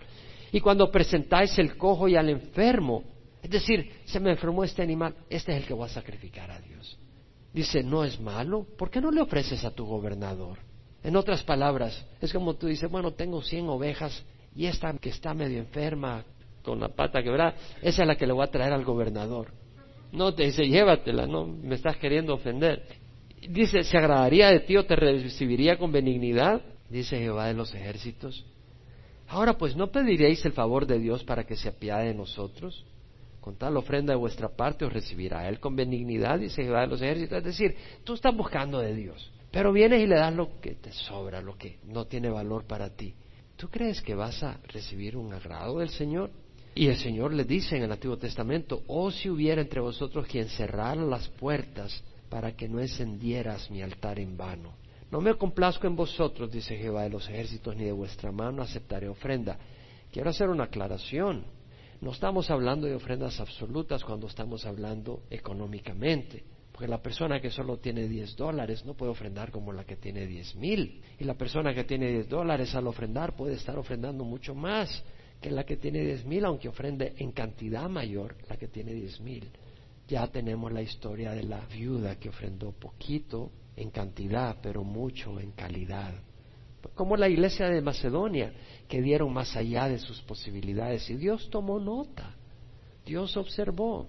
Y 0.53 0.61
cuando 0.61 0.89
presentáis 0.89 1.59
el 1.59 1.75
cojo 1.75 2.07
y 2.07 2.15
al 2.15 2.29
enfermo, 2.29 3.03
es 3.43 3.49
decir, 3.49 3.91
se 4.05 4.21
me 4.21 4.31
enfermó 4.31 4.63
este 4.63 4.81
animal, 4.81 5.15
este 5.29 5.51
es 5.51 5.57
el 5.57 5.67
que 5.67 5.73
voy 5.73 5.87
a 5.87 5.89
sacrificar 5.89 6.49
a 6.49 6.61
Dios. 6.61 6.97
Dice, 7.53 7.83
no 7.83 8.05
es 8.05 8.21
malo, 8.21 8.65
¿por 8.77 8.89
qué 8.89 9.01
no 9.01 9.11
le 9.11 9.19
ofreces 9.19 9.65
a 9.65 9.71
tu 9.71 9.85
gobernador? 9.85 10.70
En 11.03 11.15
otras 11.15 11.43
palabras, 11.43 12.05
es 12.19 12.31
como 12.31 12.55
tú 12.55 12.67
dices, 12.67 12.89
bueno, 12.89 13.11
tengo 13.11 13.41
cien 13.41 13.67
ovejas 13.67 14.23
y 14.55 14.65
esta 14.65 14.93
que 14.97 15.09
está 15.09 15.33
medio 15.33 15.59
enferma, 15.59 16.23
con 16.63 16.79
la 16.79 16.89
pata 16.89 17.23
quebrada, 17.23 17.55
esa 17.81 18.03
es 18.03 18.07
la 18.07 18.15
que 18.15 18.27
le 18.27 18.33
voy 18.33 18.43
a 18.43 18.51
traer 18.51 18.73
al 18.73 18.85
gobernador. 18.85 19.47
No, 20.11 20.33
te 20.33 20.43
dice, 20.43 20.67
llévatela, 20.67 21.25
no, 21.25 21.47
me 21.47 21.75
estás 21.75 21.97
queriendo 21.97 22.33
ofender. 22.33 22.83
Dice, 23.49 23.83
¿se 23.83 23.97
agradaría 23.97 24.49
de 24.49 24.59
ti 24.59 24.77
o 24.77 24.85
te 24.85 24.95
recibiría 24.95 25.77
con 25.77 25.91
benignidad? 25.91 26.61
Dice 26.89 27.17
Jehová 27.17 27.47
de 27.47 27.53
los 27.53 27.73
ejércitos. 27.73 28.45
Ahora 29.27 29.53
pues, 29.53 29.75
¿no 29.75 29.87
pediréis 29.87 30.45
el 30.45 30.51
favor 30.51 30.85
de 30.85 30.99
Dios 30.99 31.23
para 31.23 31.45
que 31.45 31.55
se 31.55 31.69
apiade 31.69 32.07
de 32.07 32.13
nosotros? 32.13 32.85
Con 33.39 33.55
tal 33.55 33.77
ofrenda 33.77 34.13
de 34.13 34.19
vuestra 34.19 34.49
parte 34.49 34.85
os 34.85 34.93
recibirá 34.93 35.47
Él 35.47 35.59
con 35.59 35.75
benignidad, 35.75 36.37
dice 36.37 36.63
Jehová 36.63 36.81
de 36.81 36.87
los 36.87 37.01
ejércitos. 37.01 37.37
Es 37.39 37.43
decir, 37.45 37.75
tú 38.03 38.13
estás 38.13 38.35
buscando 38.35 38.79
de 38.79 38.93
Dios, 38.93 39.31
pero 39.51 39.73
vienes 39.73 40.01
y 40.01 40.07
le 40.07 40.15
das 40.15 40.33
lo 40.33 40.59
que 40.61 40.75
te 40.75 40.91
sobra, 40.93 41.41
lo 41.41 41.57
que 41.57 41.79
no 41.85 42.05
tiene 42.05 42.29
valor 42.29 42.65
para 42.65 42.89
ti. 42.89 43.13
¿Tú 43.57 43.69
crees 43.69 44.01
que 44.01 44.15
vas 44.15 44.41
a 44.41 44.59
recibir 44.69 45.17
un 45.17 45.33
agrado 45.33 45.79
del 45.79 45.89
Señor? 45.89 46.31
Y 46.73 46.87
el 46.87 46.97
Señor 46.97 47.33
le 47.33 47.43
dice 47.43 47.75
en 47.75 47.83
el 47.83 47.91
Antiguo 47.91 48.17
Testamento, 48.17 48.83
oh 48.87 49.11
si 49.11 49.29
hubiera 49.29 49.61
entre 49.61 49.81
vosotros 49.81 50.25
quien 50.25 50.47
cerrara 50.47 51.03
las 51.03 51.27
puertas 51.27 52.01
para 52.29 52.55
que 52.55 52.69
no 52.69 52.79
encendieras 52.79 53.69
mi 53.69 53.81
altar 53.81 54.19
en 54.19 54.37
vano. 54.37 54.73
No 55.11 55.19
me 55.19 55.35
complazco 55.35 55.85
en 55.85 55.97
vosotros, 55.97 56.49
dice 56.49 56.77
Jehová 56.77 57.03
de 57.03 57.09
los 57.09 57.27
ejércitos, 57.27 57.75
ni 57.75 57.83
de 57.83 57.91
vuestra 57.91 58.31
mano 58.31 58.61
aceptaré 58.61 59.09
ofrenda. 59.09 59.57
Quiero 60.09 60.29
hacer 60.29 60.49
una 60.49 60.63
aclaración. 60.63 61.43
No 61.99 62.11
estamos 62.11 62.49
hablando 62.49 62.87
de 62.87 62.95
ofrendas 62.95 63.39
absolutas 63.41 64.05
cuando 64.05 64.27
estamos 64.27 64.65
hablando 64.65 65.23
económicamente. 65.29 66.43
Porque 66.81 66.89
la 66.89 67.03
persona 67.03 67.39
que 67.39 67.51
solo 67.51 67.77
tiene 67.77 68.07
10 68.07 68.35
dólares 68.35 68.83
no 68.85 68.95
puede 68.95 69.11
ofrendar 69.11 69.51
como 69.51 69.71
la 69.71 69.83
que 69.83 69.97
tiene 69.97 70.25
diez 70.25 70.55
mil. 70.55 70.99
Y 71.19 71.25
la 71.25 71.35
persona 71.35 71.75
que 71.75 71.83
tiene 71.83 72.09
10 72.09 72.27
dólares 72.27 72.73
al 72.73 72.87
ofrendar 72.87 73.35
puede 73.35 73.53
estar 73.53 73.77
ofrendando 73.77 74.23
mucho 74.23 74.55
más 74.55 75.03
que 75.39 75.51
la 75.51 75.63
que 75.63 75.77
tiene 75.77 75.99
diez 75.99 76.25
mil, 76.25 76.43
aunque 76.43 76.69
ofrende 76.69 77.13
en 77.17 77.33
cantidad 77.33 77.87
mayor 77.87 78.35
la 78.49 78.57
que 78.57 78.67
tiene 78.67 78.95
diez 78.95 79.21
mil. 79.21 79.51
Ya 80.07 80.25
tenemos 80.25 80.71
la 80.71 80.81
historia 80.81 81.33
de 81.33 81.43
la 81.43 81.59
viuda 81.67 82.15
que 82.15 82.29
ofrendó 82.29 82.71
poquito 82.71 83.51
en 83.75 83.91
cantidad, 83.91 84.57
pero 84.59 84.83
mucho 84.83 85.39
en 85.39 85.51
calidad. 85.51 86.15
Como 86.95 87.15
la 87.15 87.29
iglesia 87.29 87.69
de 87.69 87.79
Macedonia, 87.81 88.53
que 88.87 89.03
dieron 89.03 89.31
más 89.31 89.55
allá 89.55 89.87
de 89.87 89.99
sus 89.99 90.19
posibilidades 90.23 91.07
y 91.11 91.15
Dios 91.15 91.47
tomó 91.51 91.79
nota, 91.79 92.35
Dios 93.05 93.37
observó. 93.37 94.07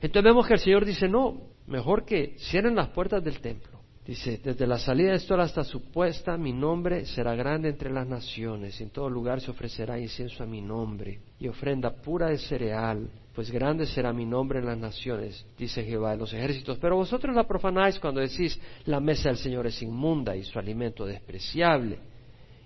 Entonces 0.00 0.24
vemos 0.24 0.46
que 0.46 0.54
el 0.54 0.60
Señor 0.60 0.86
dice, 0.86 1.06
no, 1.06 1.57
mejor 1.68 2.04
que 2.04 2.36
cierren 2.38 2.74
las 2.74 2.88
puertas 2.88 3.22
del 3.22 3.40
templo 3.40 3.78
Dice, 4.08 4.40
desde 4.42 4.66
la 4.66 4.78
salida 4.78 5.10
de 5.10 5.16
esto 5.16 5.38
hasta 5.38 5.62
su 5.62 5.82
puesta, 5.90 6.38
mi 6.38 6.50
nombre 6.50 7.04
será 7.04 7.34
grande 7.34 7.68
entre 7.68 7.92
las 7.92 8.08
naciones, 8.08 8.80
y 8.80 8.84
en 8.84 8.88
todo 8.88 9.10
lugar 9.10 9.42
se 9.42 9.50
ofrecerá 9.50 9.98
incienso 9.98 10.42
a 10.42 10.46
mi 10.46 10.62
nombre, 10.62 11.20
y 11.38 11.46
ofrenda 11.46 11.90
pura 11.90 12.28
de 12.28 12.38
cereal, 12.38 13.06
pues 13.34 13.50
grande 13.50 13.84
será 13.84 14.14
mi 14.14 14.24
nombre 14.24 14.60
en 14.60 14.64
las 14.64 14.78
naciones, 14.78 15.44
dice 15.58 15.84
Jehová 15.84 16.12
de 16.12 16.16
los 16.16 16.32
ejércitos. 16.32 16.78
Pero 16.78 16.96
vosotros 16.96 17.36
la 17.36 17.46
profanáis 17.46 17.98
cuando 17.98 18.22
decís, 18.22 18.58
la 18.86 18.98
mesa 18.98 19.28
del 19.28 19.36
Señor 19.36 19.66
es 19.66 19.82
inmunda 19.82 20.34
y 20.34 20.42
su 20.42 20.58
alimento 20.58 21.04
despreciable. 21.04 21.98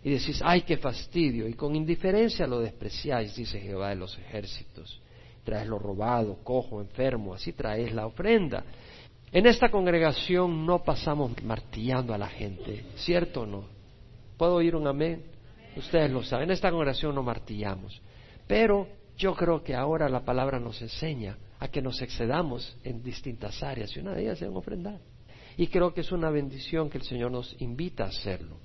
Y 0.05 0.11
decís, 0.11 0.41
ay, 0.45 0.63
qué 0.63 0.77
fastidio, 0.77 1.49
y 1.49 1.55
con 1.55 1.75
indiferencia 1.75 2.47
lo 2.47 2.61
despreciáis, 2.61 3.35
dice 3.35 3.59
Jehová 3.59 3.89
de 3.89 3.97
los 3.97 4.17
ejércitos. 4.17 5.03
Traes 5.43 5.67
lo 5.67 5.81
robado, 5.81 6.39
cojo, 6.45 6.81
enfermo, 6.81 7.35
así 7.35 7.53
traes 7.53 7.93
la 7.93 8.07
ofrenda. 8.07 8.63
En 9.35 9.47
esta 9.47 9.71
congregación 9.71 10.67
no 10.67 10.83
pasamos 10.83 11.43
martillando 11.43 12.13
a 12.13 12.19
la 12.19 12.29
gente, 12.29 12.85
¿cierto 12.97 13.41
o 13.41 13.47
no? 13.47 13.65
¿Puedo 14.37 14.57
oír 14.57 14.77
un 14.77 14.87
amén? 14.87 15.25
Ustedes 15.75 16.11
lo 16.11 16.23
saben, 16.23 16.51
en 16.51 16.53
esta 16.53 16.71
congregación 16.71 17.15
no 17.15 17.23
martillamos. 17.23 18.03
Pero 18.47 18.89
yo 19.17 19.35
creo 19.35 19.65
que 19.65 19.75
ahora 19.75 20.11
la 20.11 20.23
palabra 20.23 20.61
nos 20.61 20.83
enseña 20.83 21.39
a 21.61 21.69
que 21.69 21.81
nos 21.81 22.03
excedamos 22.03 22.77
en 22.85 23.03
distintas 23.03 23.63
áreas 23.63 23.97
y 23.97 24.01
una 24.01 24.13
de 24.13 24.21
ellas 24.21 24.43
es 24.43 24.51
ofrendar. 24.51 25.01
Y 25.57 25.69
creo 25.69 25.95
que 25.95 26.03
es 26.03 26.13
una 26.13 26.29
bendición 26.29 26.91
que 26.91 26.99
el 26.99 27.05
Señor 27.05 27.31
nos 27.31 27.57
invita 27.59 28.05
a 28.05 28.09
hacerlo. 28.09 28.59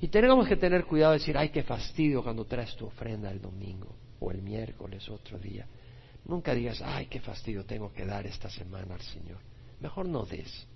Y 0.00 0.06
tenemos 0.06 0.46
que 0.46 0.54
tener 0.54 0.84
cuidado 0.84 1.14
de 1.14 1.18
decir, 1.18 1.36
ay, 1.36 1.48
qué 1.48 1.64
fastidio 1.64 2.22
cuando 2.22 2.44
traes 2.44 2.76
tu 2.76 2.86
ofrenda 2.86 3.32
el 3.32 3.40
domingo 3.40 3.96
o 4.20 4.30
el 4.30 4.42
miércoles, 4.42 5.08
otro 5.08 5.40
día. 5.40 5.66
Nunca 6.24 6.54
digas, 6.54 6.80
ay, 6.84 7.06
qué 7.06 7.18
fastidio 7.18 7.64
tengo 7.64 7.92
que 7.92 8.06
dar 8.06 8.26
esta 8.28 8.48
semana 8.48 8.94
al 8.94 9.00
Señor 9.00 9.38
mejor 9.80 10.08
no 10.08 10.24
des. 10.24 10.66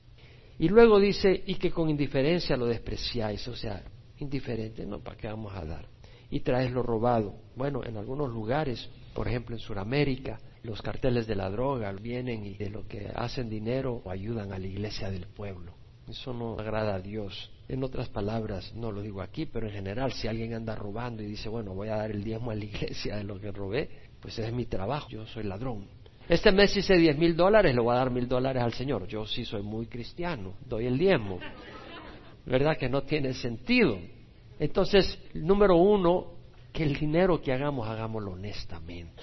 Y 0.59 0.69
luego 0.69 1.01
dice, 1.01 1.43
y 1.47 1.57
que 1.57 1.71
con 1.71 1.91
indiferencia 1.91 2.57
lo 2.57 2.67
despreciáis, 2.67 3.47
o 3.49 3.57
sea, 3.57 3.83
indiferente, 4.19 4.87
no, 4.87 5.01
¿para 5.01 5.17
qué 5.17 5.27
vamos 5.27 5.55
a 5.55 5.65
dar? 5.65 5.87
Y 6.31 6.41
traes 6.41 6.71
lo 6.71 6.83
robado. 6.83 7.35
Bueno, 7.57 7.83
en 7.85 7.97
algunos 7.97 8.31
lugares, 8.31 8.89
por 9.15 9.29
ejemplo 9.29 9.57
en 9.57 9.61
Sudamérica, 9.61 10.39
los 10.63 10.81
carteles 10.81 11.27
de 11.27 11.35
la 11.35 11.51
droga 11.51 11.93
vienen 11.93 12.47
y 12.47 12.55
de 12.55 12.71
lo 12.71 12.87
que 12.87 13.11
hacen 13.15 13.51
dinero 13.51 14.03
o 14.05 14.11
ayudan 14.11 14.53
a 14.53 14.59
la 14.59 14.67
iglesia 14.67 15.11
del 15.11 15.27
pueblo. 15.27 15.75
Eso 16.09 16.33
no 16.33 16.59
agrada 16.59 16.95
a 16.95 17.01
Dios. 17.01 17.51
En 17.69 17.83
otras 17.85 18.09
palabras, 18.09 18.73
no 18.75 18.93
lo 18.93 19.03
digo 19.03 19.23
aquí, 19.23 19.47
pero 19.47 19.67
en 19.67 19.73
general, 19.73 20.13
si 20.13 20.29
alguien 20.29 20.55
anda 20.55 20.75
robando 20.75 21.23
y 21.23 21.27
dice, 21.27 21.49
bueno, 21.49 21.75
voy 21.75 21.89
a 21.89 21.97
dar 21.97 22.11
el 22.11 22.23
diezmo 22.23 22.51
a 22.51 22.55
la 22.55 22.65
iglesia 22.65 23.17
de 23.17 23.25
lo 23.25 23.41
que 23.41 23.51
robé, 23.51 23.89
pues 24.21 24.39
es 24.39 24.53
mi 24.53 24.67
trabajo, 24.67 25.09
yo 25.09 25.27
soy 25.27 25.45
ladrón. 25.45 25.89
Este 26.33 26.51
mes 26.51 26.75
hice 26.75 26.97
diez 26.97 27.19
mil 27.19 27.37
dólares, 27.37 27.75
le 27.75 27.81
voy 27.83 27.95
a 27.95 27.99
dar 27.99 28.11
mil 28.11 28.27
dólares 28.27 28.63
al 28.63 28.73
Señor. 28.73 29.07
Yo 29.07 29.27
sí 29.27 29.45
soy 29.45 29.63
muy 29.63 29.87
cristiano, 29.87 30.55
doy 30.65 30.87
el 30.87 30.97
diezmo. 30.97 31.39
¿Verdad 32.47 32.79
que 32.79 32.89
no 32.89 33.03
tiene 33.03 33.35
sentido? 33.35 33.99
Entonces, 34.59 35.19
número 35.35 35.77
uno, 35.77 36.33
que 36.73 36.85
el 36.85 36.95
dinero 36.95 37.43
que 37.43 37.53
hagamos, 37.53 37.87
hagámoslo 37.87 38.31
honestamente. 38.31 39.23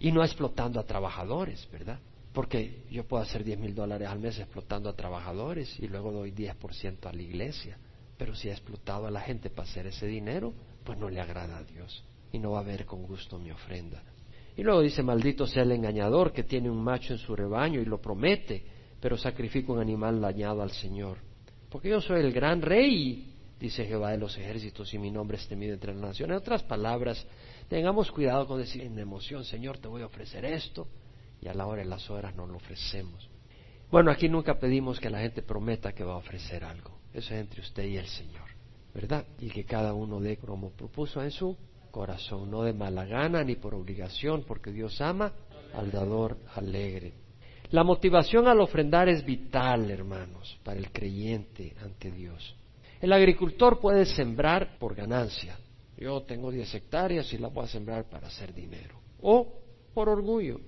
Y 0.00 0.10
no 0.10 0.24
explotando 0.24 0.80
a 0.80 0.82
trabajadores, 0.82 1.68
¿verdad? 1.70 2.00
Porque 2.32 2.82
yo 2.90 3.06
puedo 3.06 3.22
hacer 3.22 3.44
diez 3.44 3.60
mil 3.60 3.72
dólares 3.72 4.08
al 4.08 4.18
mes 4.18 4.36
explotando 4.40 4.88
a 4.88 4.96
trabajadores 4.96 5.78
y 5.78 5.86
luego 5.86 6.10
doy 6.10 6.32
diez 6.32 6.56
por 6.56 6.74
ciento 6.74 7.08
a 7.08 7.12
la 7.12 7.22
iglesia. 7.22 7.78
Pero 8.16 8.34
si 8.34 8.48
he 8.48 8.50
explotado 8.50 9.06
a 9.06 9.12
la 9.12 9.20
gente 9.20 9.48
para 9.48 9.68
hacer 9.68 9.86
ese 9.86 10.08
dinero, 10.08 10.52
pues 10.82 10.98
no 10.98 11.08
le 11.08 11.20
agrada 11.20 11.58
a 11.58 11.62
Dios. 11.62 12.02
Y 12.32 12.40
no 12.40 12.50
va 12.50 12.58
a 12.58 12.64
ver 12.64 12.84
con 12.84 13.04
gusto 13.04 13.38
mi 13.38 13.52
ofrenda. 13.52 14.02
Y 14.58 14.64
luego 14.64 14.82
dice, 14.82 15.04
maldito 15.04 15.46
sea 15.46 15.62
el 15.62 15.70
engañador 15.70 16.32
que 16.32 16.42
tiene 16.42 16.68
un 16.68 16.82
macho 16.82 17.12
en 17.12 17.20
su 17.20 17.36
rebaño 17.36 17.80
y 17.80 17.84
lo 17.84 18.00
promete, 18.00 18.64
pero 19.00 19.16
sacrifica 19.16 19.72
un 19.72 19.78
animal 19.78 20.20
dañado 20.20 20.62
al 20.62 20.72
Señor. 20.72 21.18
Porque 21.70 21.90
yo 21.90 22.00
soy 22.00 22.22
el 22.22 22.32
gran 22.32 22.60
rey, 22.60 23.36
dice 23.60 23.86
Jehová 23.86 24.10
de 24.10 24.18
los 24.18 24.36
ejércitos, 24.36 24.92
y 24.92 24.98
mi 24.98 25.12
nombre 25.12 25.36
es 25.36 25.46
temido 25.46 25.74
entre 25.74 25.92
las 25.92 26.02
naciones. 26.02 26.34
En 26.34 26.42
otras 26.42 26.64
palabras, 26.64 27.24
tengamos 27.68 28.10
cuidado 28.10 28.48
con 28.48 28.58
decir 28.58 28.82
en 28.82 28.98
emoción, 28.98 29.44
Señor, 29.44 29.78
te 29.78 29.86
voy 29.86 30.02
a 30.02 30.06
ofrecer 30.06 30.44
esto, 30.44 30.88
y 31.40 31.46
a 31.46 31.54
la 31.54 31.64
hora 31.64 31.82
de 31.82 31.88
las 31.88 32.10
horas 32.10 32.34
no 32.34 32.44
lo 32.44 32.56
ofrecemos. 32.56 33.30
Bueno, 33.92 34.10
aquí 34.10 34.28
nunca 34.28 34.58
pedimos 34.58 34.98
que 34.98 35.08
la 35.08 35.20
gente 35.20 35.40
prometa 35.40 35.92
que 35.92 36.02
va 36.02 36.14
a 36.14 36.16
ofrecer 36.16 36.64
algo. 36.64 36.98
Eso 37.14 37.32
es 37.32 37.40
entre 37.40 37.60
usted 37.60 37.84
y 37.84 37.96
el 37.96 38.08
Señor, 38.08 38.48
¿verdad? 38.92 39.24
Y 39.38 39.50
que 39.50 39.62
cada 39.62 39.94
uno 39.94 40.18
dé 40.18 40.36
como 40.36 40.72
propuso 40.72 41.22
en 41.22 41.30
su 41.30 41.56
corazón, 41.90 42.50
no 42.50 42.62
de 42.62 42.72
mala 42.72 43.04
gana 43.04 43.42
ni 43.44 43.56
por 43.56 43.74
obligación, 43.74 44.44
porque 44.46 44.70
Dios 44.72 45.00
ama 45.00 45.32
al 45.74 45.90
dador 45.90 46.38
alegre. 46.54 47.14
La 47.70 47.84
motivación 47.84 48.48
al 48.48 48.60
ofrendar 48.60 49.08
es 49.08 49.24
vital, 49.24 49.90
hermanos, 49.90 50.58
para 50.64 50.78
el 50.78 50.90
creyente 50.90 51.74
ante 51.82 52.10
Dios. 52.10 52.54
El 53.00 53.12
agricultor 53.12 53.78
puede 53.78 54.06
sembrar 54.06 54.78
por 54.78 54.94
ganancia. 54.94 55.58
Yo 55.96 56.22
tengo 56.22 56.50
10 56.50 56.74
hectáreas 56.74 57.32
y 57.32 57.38
las 57.38 57.52
voy 57.52 57.64
a 57.64 57.68
sembrar 57.68 58.08
para 58.08 58.28
hacer 58.28 58.54
dinero. 58.54 59.00
O 59.20 59.60
por 59.92 60.08
orgullo. 60.08 60.60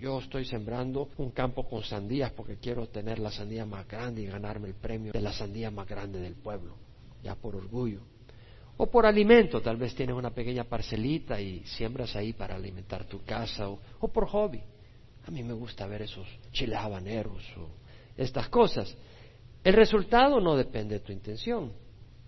Yo 0.00 0.18
estoy 0.18 0.44
sembrando 0.44 1.10
un 1.18 1.30
campo 1.30 1.68
con 1.68 1.82
sandías 1.82 2.32
porque 2.32 2.56
quiero 2.56 2.88
tener 2.88 3.18
la 3.18 3.30
sandía 3.30 3.66
más 3.66 3.86
grande 3.86 4.22
y 4.22 4.26
ganarme 4.26 4.68
el 4.68 4.74
premio 4.74 5.12
de 5.12 5.20
la 5.20 5.32
sandía 5.32 5.70
más 5.70 5.86
grande 5.86 6.20
del 6.20 6.34
pueblo. 6.34 6.76
Ya 7.22 7.34
por 7.34 7.56
orgullo. 7.56 8.00
O 8.80 8.86
por 8.86 9.06
alimento, 9.06 9.60
tal 9.60 9.76
vez 9.76 9.92
tienes 9.92 10.14
una 10.14 10.30
pequeña 10.30 10.62
parcelita 10.62 11.40
y 11.40 11.64
siembras 11.66 12.14
ahí 12.14 12.32
para 12.32 12.54
alimentar 12.54 13.04
tu 13.04 13.24
casa, 13.24 13.68
o, 13.68 14.08
por 14.08 14.28
hobby. 14.28 14.62
A 15.26 15.30
mí 15.32 15.42
me 15.42 15.52
gusta 15.52 15.86
ver 15.88 16.02
esos 16.02 16.26
chiles 16.52 16.78
habaneros 16.78 17.42
o 17.56 17.68
estas 18.16 18.48
cosas. 18.48 18.96
El 19.64 19.74
resultado 19.74 20.40
no 20.40 20.56
depende 20.56 20.94
de 20.94 21.00
tu 21.00 21.12
intención, 21.12 21.72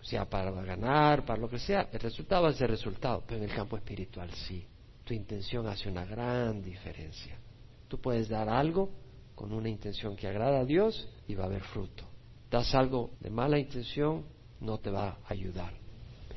sea 0.03 0.29
para 0.29 0.51
ganar, 0.51 1.25
para 1.25 1.41
lo 1.41 1.49
que 1.49 1.61
sea, 1.61 1.89
el 1.93 2.01
resultado 2.01 2.49
es 2.49 2.61
el 2.61 2.69
resultado, 2.69 3.23
pero 3.25 3.39
en 3.39 3.49
el 3.49 3.55
campo 3.55 3.77
espiritual 3.77 4.29
sí. 4.33 4.67
Tu 5.05 5.15
intención 5.15 5.69
hace 5.69 5.89
una 5.89 6.05
gran 6.05 6.61
diferencia. 6.63 7.39
Tú 7.87 8.01
puedes 8.01 8.29
dar 8.29 8.49
algo 8.49 8.91
con 9.37 9.53
una 9.53 9.69
intención 9.69 10.17
que 10.17 10.27
agrada 10.27 10.61
a 10.61 10.65
Dios 10.65 11.09
y 11.29 11.35
va 11.35 11.45
a 11.45 11.47
haber 11.47 11.63
fruto. 11.63 12.05
Das 12.51 12.75
algo 12.75 13.13
de 13.21 13.31
mala 13.31 13.57
intención, 13.57 14.25
no 14.61 14.79
te 14.79 14.91
va 14.91 15.11
a 15.11 15.19
ayudar. 15.29 15.73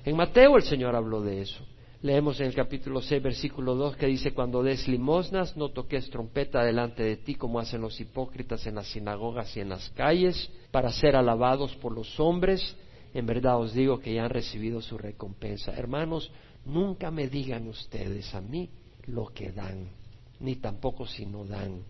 En 0.05 0.17
Mateo 0.17 0.57
el 0.57 0.63
Señor 0.63 0.95
habló 0.95 1.21
de 1.21 1.41
eso. 1.41 1.63
Leemos 2.01 2.37
en 2.41 2.47
el 2.47 2.53
capítulo 2.53 3.01
6, 3.01 3.23
versículo 3.23 3.75
2, 3.75 3.95
que 3.95 4.07
dice, 4.07 4.33
cuando 4.33 4.61
des 4.61 4.85
limosnas, 4.89 5.55
no 5.55 5.69
toques 5.69 6.09
trompeta 6.09 6.61
delante 6.61 7.01
de 7.01 7.15
ti 7.15 7.35
como 7.35 7.59
hacen 7.59 7.79
los 7.79 7.97
hipócritas 8.01 8.67
en 8.67 8.75
las 8.75 8.87
sinagogas 8.87 9.55
y 9.55 9.61
en 9.61 9.69
las 9.69 9.89
calles, 9.91 10.49
para 10.71 10.91
ser 10.91 11.15
alabados 11.15 11.73
por 11.77 11.93
los 11.93 12.19
hombres. 12.19 12.75
En 13.13 13.25
verdad 13.25 13.57
os 13.57 13.73
digo 13.73 13.99
que 13.99 14.13
ya 14.13 14.25
han 14.25 14.31
recibido 14.31 14.81
su 14.81 14.97
recompensa. 14.97 15.71
Hermanos, 15.71 16.29
nunca 16.65 17.09
me 17.09 17.29
digan 17.29 17.69
ustedes 17.69 18.35
a 18.35 18.41
mí 18.41 18.69
lo 19.05 19.27
que 19.27 19.53
dan, 19.53 19.87
ni 20.41 20.57
tampoco 20.57 21.07
si 21.07 21.25
no 21.25 21.45
dan. 21.45 21.81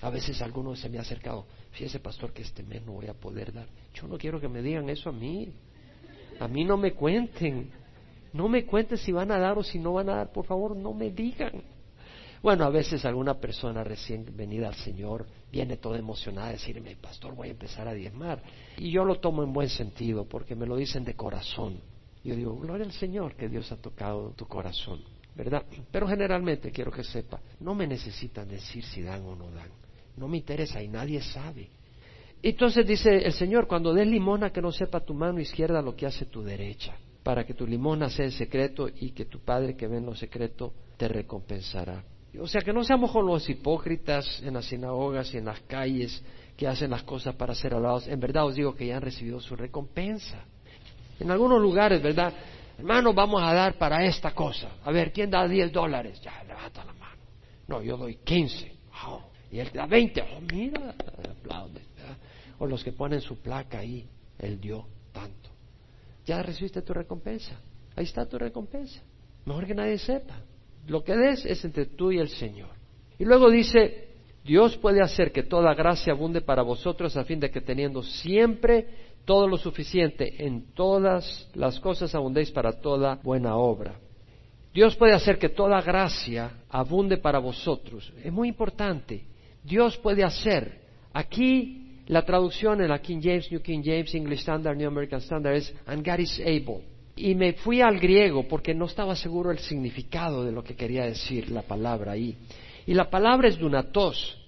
A 0.00 0.08
veces 0.08 0.40
alguno 0.40 0.74
se 0.76 0.88
me 0.88 0.96
ha 0.96 1.02
acercado, 1.02 1.44
fíjese 1.72 2.00
pastor 2.00 2.32
que 2.32 2.40
este 2.40 2.62
mes 2.62 2.82
no 2.86 2.92
voy 2.92 3.08
a 3.08 3.14
poder 3.14 3.52
dar. 3.52 3.66
Yo 3.92 4.08
no 4.08 4.16
quiero 4.16 4.40
que 4.40 4.48
me 4.48 4.62
digan 4.62 4.88
eso 4.88 5.10
a 5.10 5.12
mí. 5.12 5.52
A 6.40 6.48
mí 6.48 6.64
no 6.64 6.76
me 6.76 6.92
cuenten. 6.92 7.70
No 8.32 8.48
me 8.48 8.64
cuenten 8.64 8.98
si 8.98 9.12
van 9.12 9.30
a 9.30 9.38
dar 9.38 9.58
o 9.58 9.62
si 9.62 9.78
no 9.78 9.92
van 9.92 10.08
a 10.08 10.16
dar. 10.16 10.32
Por 10.32 10.46
favor, 10.46 10.74
no 10.74 10.92
me 10.92 11.10
digan. 11.10 11.62
Bueno, 12.42 12.64
a 12.64 12.70
veces 12.70 13.04
alguna 13.04 13.34
persona 13.34 13.84
recién 13.84 14.24
venida 14.34 14.68
al 14.68 14.74
Señor 14.74 15.26
viene 15.52 15.76
toda 15.76 15.98
emocionada 15.98 16.48
a 16.48 16.52
decirme, 16.52 16.96
pastor, 16.96 17.34
voy 17.34 17.48
a 17.48 17.50
empezar 17.50 17.86
a 17.86 17.92
diezmar. 17.92 18.42
Y 18.78 18.90
yo 18.90 19.04
lo 19.04 19.20
tomo 19.20 19.42
en 19.42 19.52
buen 19.52 19.68
sentido 19.68 20.24
porque 20.24 20.54
me 20.54 20.66
lo 20.66 20.76
dicen 20.76 21.04
de 21.04 21.14
corazón. 21.14 21.80
Yo 22.24 22.34
digo, 22.34 22.56
gloria 22.56 22.86
al 22.86 22.92
Señor 22.92 23.34
que 23.34 23.48
Dios 23.48 23.70
ha 23.72 23.76
tocado 23.76 24.30
tu 24.30 24.46
corazón, 24.46 25.02
¿verdad? 25.34 25.64
Pero 25.90 26.06
generalmente 26.08 26.70
quiero 26.70 26.90
que 26.90 27.04
sepa, 27.04 27.40
no 27.60 27.74
me 27.74 27.86
necesitan 27.86 28.48
decir 28.48 28.84
si 28.84 29.02
dan 29.02 29.22
o 29.24 29.34
no 29.36 29.50
dan. 29.50 29.70
No 30.16 30.26
me 30.26 30.38
interesa 30.38 30.82
y 30.82 30.88
nadie 30.88 31.20
sabe. 31.22 31.68
Entonces 32.42 32.86
dice 32.86 33.18
el 33.18 33.32
Señor, 33.32 33.66
cuando 33.66 33.92
des 33.92 34.06
limona 34.06 34.50
que 34.50 34.62
no 34.62 34.72
sepa 34.72 35.00
tu 35.00 35.12
mano 35.12 35.40
izquierda 35.40 35.82
lo 35.82 35.94
que 35.94 36.06
hace 36.06 36.24
tu 36.26 36.42
derecha, 36.42 36.96
para 37.22 37.44
que 37.44 37.52
tu 37.52 37.66
limona 37.66 38.08
sea 38.08 38.24
en 38.24 38.32
secreto 38.32 38.88
y 38.88 39.10
que 39.10 39.26
tu 39.26 39.40
Padre 39.40 39.76
que 39.76 39.86
ve 39.86 39.98
en 39.98 40.06
lo 40.06 40.14
secreto 40.14 40.72
te 40.96 41.06
recompensará. 41.08 42.02
O 42.38 42.46
sea, 42.46 42.62
que 42.62 42.72
no 42.72 42.84
seamos 42.84 43.10
con 43.10 43.26
los 43.26 43.48
hipócritas 43.50 44.40
en 44.42 44.54
las 44.54 44.66
sinagogas 44.66 45.34
y 45.34 45.38
en 45.38 45.46
las 45.46 45.60
calles 45.60 46.22
que 46.56 46.66
hacen 46.66 46.90
las 46.90 47.02
cosas 47.02 47.34
para 47.34 47.54
ser 47.54 47.74
alabados. 47.74 48.06
En 48.06 48.20
verdad 48.20 48.46
os 48.46 48.54
digo 48.54 48.74
que 48.74 48.86
ya 48.86 48.96
han 48.96 49.02
recibido 49.02 49.40
su 49.40 49.56
recompensa. 49.56 50.44
En 51.18 51.30
algunos 51.30 51.60
lugares, 51.60 52.00
¿verdad? 52.00 52.32
Hermano, 52.78 53.12
vamos 53.12 53.42
a 53.42 53.52
dar 53.52 53.74
para 53.76 54.04
esta 54.04 54.30
cosa. 54.30 54.76
A 54.84 54.90
ver, 54.90 55.12
¿quién 55.12 55.30
da 55.30 55.46
10 55.46 55.72
dólares? 55.72 56.20
Ya, 56.22 56.42
levanta 56.44 56.84
la 56.84 56.94
mano. 56.94 57.20
No, 57.66 57.82
yo 57.82 57.96
doy 57.98 58.16
15. 58.24 58.72
Y 59.50 59.58
él 59.58 59.70
da 59.74 59.86
20. 59.86 60.22
Oh, 60.22 60.40
mira, 60.52 60.94
aplaude. 61.28 61.82
O 62.60 62.66
los 62.66 62.84
que 62.84 62.92
ponen 62.92 63.20
su 63.20 63.40
placa 63.40 63.78
ahí, 63.78 64.06
él 64.38 64.60
dio 64.60 64.86
tanto. 65.12 65.50
Ya 66.24 66.42
recibiste 66.42 66.82
tu 66.82 66.92
recompensa. 66.92 67.58
Ahí 67.96 68.04
está 68.04 68.26
tu 68.26 68.38
recompensa. 68.38 69.00
Mejor 69.46 69.66
que 69.66 69.74
nadie 69.74 69.98
sepa. 69.98 70.36
Lo 70.86 71.02
que 71.02 71.16
des 71.16 71.44
es 71.44 71.64
entre 71.64 71.86
tú 71.86 72.12
y 72.12 72.18
el 72.18 72.28
Señor. 72.28 72.70
Y 73.18 73.24
luego 73.24 73.50
dice, 73.50 74.10
Dios 74.44 74.76
puede 74.76 75.02
hacer 75.02 75.32
que 75.32 75.42
toda 75.42 75.74
gracia 75.74 76.12
abunde 76.12 76.42
para 76.42 76.62
vosotros 76.62 77.16
a 77.16 77.24
fin 77.24 77.40
de 77.40 77.50
que 77.50 77.60
teniendo 77.60 78.02
siempre 78.02 78.86
todo 79.24 79.48
lo 79.48 79.56
suficiente 79.56 80.44
en 80.44 80.72
todas 80.74 81.48
las 81.54 81.80
cosas 81.80 82.14
abundéis 82.14 82.50
para 82.50 82.72
toda 82.72 83.16
buena 83.22 83.56
obra. 83.56 83.98
Dios 84.72 84.96
puede 84.96 85.14
hacer 85.14 85.38
que 85.38 85.48
toda 85.48 85.80
gracia 85.80 86.58
abunde 86.68 87.16
para 87.16 87.38
vosotros. 87.38 88.12
Es 88.22 88.32
muy 88.32 88.48
importante. 88.48 89.24
Dios 89.64 89.96
puede 89.96 90.24
hacer. 90.24 90.80
Aquí 91.12 91.79
la 92.10 92.24
traducción 92.24 92.80
en 92.80 92.88
la 92.88 93.00
King 93.00 93.20
James, 93.22 93.50
New 93.50 93.62
King 93.62 93.82
James, 93.84 94.12
English 94.14 94.40
Standard, 94.40 94.76
New 94.76 94.88
American 94.88 95.20
Standard 95.20 95.54
es 95.54 95.74
and 95.86 96.04
God 96.04 96.18
is 96.18 96.40
able 96.40 96.82
y 97.20 97.34
me 97.34 97.52
fui 97.52 97.82
al 97.82 98.00
griego 98.00 98.48
porque 98.48 98.74
no 98.74 98.86
estaba 98.86 99.14
seguro 99.14 99.50
el 99.50 99.58
significado 99.58 100.44
de 100.44 100.52
lo 100.52 100.64
que 100.64 100.74
quería 100.74 101.04
decir 101.04 101.50
la 101.50 101.62
palabra 101.62 102.12
ahí. 102.12 102.34
Y 102.86 102.94
la 102.94 103.10
palabra 103.10 103.48
es 103.48 103.58
dunatos. 103.58 104.38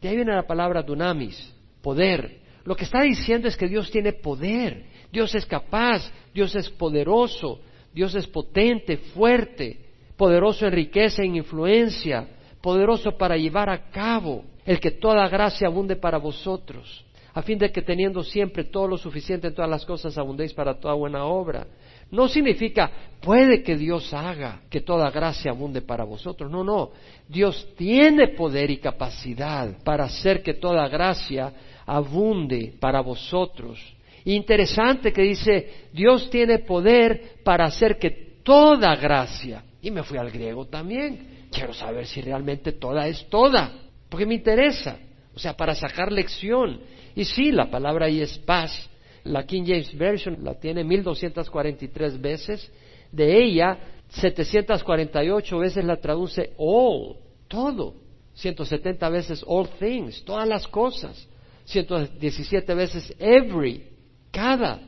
De 0.00 0.08
ahí 0.08 0.16
viene 0.16 0.34
la 0.34 0.46
palabra 0.46 0.82
dunamis, 0.82 1.52
poder. 1.82 2.40
Lo 2.64 2.76
que 2.76 2.84
está 2.84 3.02
diciendo 3.02 3.48
es 3.48 3.56
que 3.56 3.68
Dios 3.68 3.90
tiene 3.90 4.12
poder. 4.12 4.84
Dios 5.10 5.34
es 5.34 5.46
capaz, 5.46 6.12
Dios 6.34 6.54
es 6.54 6.68
poderoso, 6.68 7.60
Dios 7.92 8.14
es 8.14 8.26
potente, 8.26 8.98
fuerte, 8.98 9.80
poderoso 10.16 10.66
en 10.66 10.72
riqueza, 10.72 11.22
en 11.22 11.36
influencia, 11.36 12.28
poderoso 12.60 13.16
para 13.16 13.36
llevar 13.36 13.70
a 13.70 13.90
cabo 13.90 14.44
el 14.70 14.78
que 14.78 14.92
toda 14.92 15.28
gracia 15.28 15.66
abunde 15.66 15.96
para 15.96 16.18
vosotros, 16.18 17.04
a 17.34 17.42
fin 17.42 17.58
de 17.58 17.72
que 17.72 17.82
teniendo 17.82 18.22
siempre 18.22 18.62
todo 18.62 18.86
lo 18.86 18.96
suficiente 18.96 19.48
en 19.48 19.54
todas 19.54 19.68
las 19.68 19.84
cosas 19.84 20.16
abundéis 20.16 20.54
para 20.54 20.78
toda 20.78 20.94
buena 20.94 21.24
obra. 21.24 21.66
No 22.12 22.28
significa 22.28 22.88
puede 23.20 23.64
que 23.64 23.74
Dios 23.74 24.14
haga 24.14 24.60
que 24.70 24.80
toda 24.80 25.10
gracia 25.10 25.50
abunde 25.50 25.82
para 25.82 26.04
vosotros. 26.04 26.48
No, 26.48 26.62
no. 26.62 26.90
Dios 27.26 27.66
tiene 27.76 28.28
poder 28.28 28.70
y 28.70 28.76
capacidad 28.76 29.82
para 29.82 30.04
hacer 30.04 30.40
que 30.40 30.54
toda 30.54 30.86
gracia 30.86 31.52
abunde 31.84 32.72
para 32.78 33.00
vosotros. 33.00 33.76
Interesante 34.24 35.12
que 35.12 35.22
dice, 35.22 35.88
Dios 35.92 36.30
tiene 36.30 36.60
poder 36.60 37.40
para 37.42 37.64
hacer 37.64 37.98
que 37.98 38.38
toda 38.44 38.94
gracia, 38.94 39.64
y 39.82 39.90
me 39.90 40.04
fui 40.04 40.16
al 40.16 40.30
griego 40.30 40.66
también, 40.66 41.48
quiero 41.50 41.74
saber 41.74 42.06
si 42.06 42.20
realmente 42.20 42.70
toda 42.70 43.08
es 43.08 43.28
toda, 43.28 43.89
porque 44.10 44.26
me 44.26 44.34
interesa, 44.34 44.98
o 45.34 45.38
sea, 45.38 45.56
para 45.56 45.74
sacar 45.74 46.12
lección. 46.12 46.80
Y 47.14 47.24
sí, 47.24 47.52
la 47.52 47.70
palabra 47.70 48.06
ahí 48.06 48.20
es 48.20 48.36
paz, 48.38 48.90
la 49.24 49.44
King 49.44 49.64
James 49.66 49.96
Version 49.96 50.38
la 50.42 50.54
tiene 50.54 50.84
1243 50.84 52.20
veces. 52.20 52.70
De 53.12 53.42
ella, 53.42 53.78
748 54.08 55.58
veces 55.58 55.84
la 55.84 55.96
traduce 55.96 56.52
all, 56.58 57.16
todo. 57.48 57.94
170 58.34 59.08
veces 59.08 59.44
all 59.46 59.68
things, 59.78 60.24
todas 60.24 60.48
las 60.48 60.66
cosas. 60.68 61.26
117 61.64 62.74
veces 62.74 63.14
every, 63.18 63.86
cada. 64.30 64.80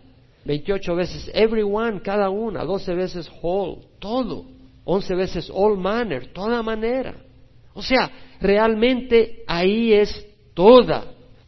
28 0.45 0.95
veces 0.97 1.31
everyone, 1.35 2.01
cada 2.01 2.31
una. 2.31 2.65
12 2.65 2.95
veces 2.95 3.31
whole, 3.43 3.83
todo. 3.99 4.47
11 4.85 5.15
veces 5.15 5.51
all 5.53 5.77
manner, 5.77 6.33
toda 6.33 6.63
manera. 6.63 7.15
O 7.75 7.83
sea, 7.83 8.11
realmente 8.41 9.45
ahí 9.47 9.93
es 9.93 10.27
toda. 10.55 11.05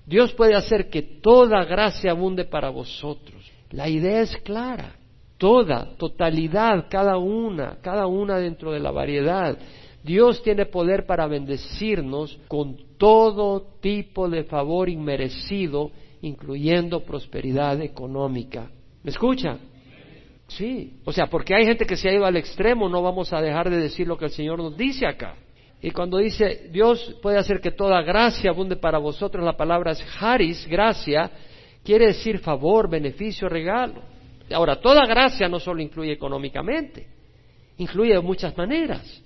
Dios 0.07 0.33
puede 0.33 0.55
hacer 0.55 0.91
que 0.91 1.03
toda 1.03 1.65
gracia 1.65 2.11
abunde 2.11 2.45
para 2.45 2.71
vosotros. 2.71 3.51
La 3.71 3.89
idea 3.89 4.21
es 4.21 4.37
clara. 4.39 4.97
Toda, 5.39 5.97
totalidad, 5.97 6.87
cada 6.89 7.19
una, 7.19 7.79
cada 7.83 8.07
una 8.07 8.39
dentro 8.39 8.73
de 8.73 8.81
la 8.81 8.91
variedad. 8.91 9.59
Dios 10.03 10.43
tiene 10.43 10.67
poder 10.67 11.07
para 11.07 11.27
bendecirnos 11.27 12.39
con 12.47 12.77
todo 12.99 13.67
tipo 13.81 14.29
de 14.29 14.45
favor 14.45 14.89
inmerecido, 14.89 15.91
incluyendo 16.23 17.01
prosperidad 17.01 17.81
económica. 17.81 18.71
¿Me 19.03 19.11
escucha? 19.11 19.59
Sí. 20.47 21.01
O 21.05 21.13
sea, 21.13 21.27
porque 21.27 21.55
hay 21.55 21.65
gente 21.65 21.87
que 21.87 21.97
se 21.97 22.09
ha 22.09 22.15
ido 22.15 22.27
al 22.27 22.37
extremo, 22.37 22.89
no 22.89 23.03
vamos 23.03 23.33
a 23.33 23.41
dejar 23.41 23.71
de 23.71 23.79
decir 23.79 24.07
lo 24.07 24.17
que 24.17 24.27
el 24.27 24.31
Señor 24.31 24.59
nos 24.59 24.77
dice 24.77 25.07
acá. 25.07 25.37
Y 25.85 25.91
cuando 25.91 26.17
dice 26.17 26.71
Dios 26.73 27.15
puede 27.21 27.37
hacer 27.37 27.61
que 27.61 27.71
toda 27.71 28.01
gracia 28.01 28.49
abunde 28.49 28.77
para 28.77 28.97
vosotros, 28.97 29.45
la 29.45 29.55
palabra 29.55 29.93
es 29.93 30.03
haris, 30.19 30.67
gracia, 30.67 31.31
quiere 31.85 32.07
decir 32.07 32.39
favor, 32.39 32.89
beneficio, 32.89 33.51
regalo. 33.51 34.01
Ahora, 34.51 34.81
toda 34.81 35.05
gracia 35.05 35.47
no 35.47 35.61
solo 35.61 35.83
incluye 35.83 36.13
económicamente, 36.13 37.07
incluye 37.77 38.15
de 38.15 38.21
muchas 38.21 38.57
maneras. 38.57 39.23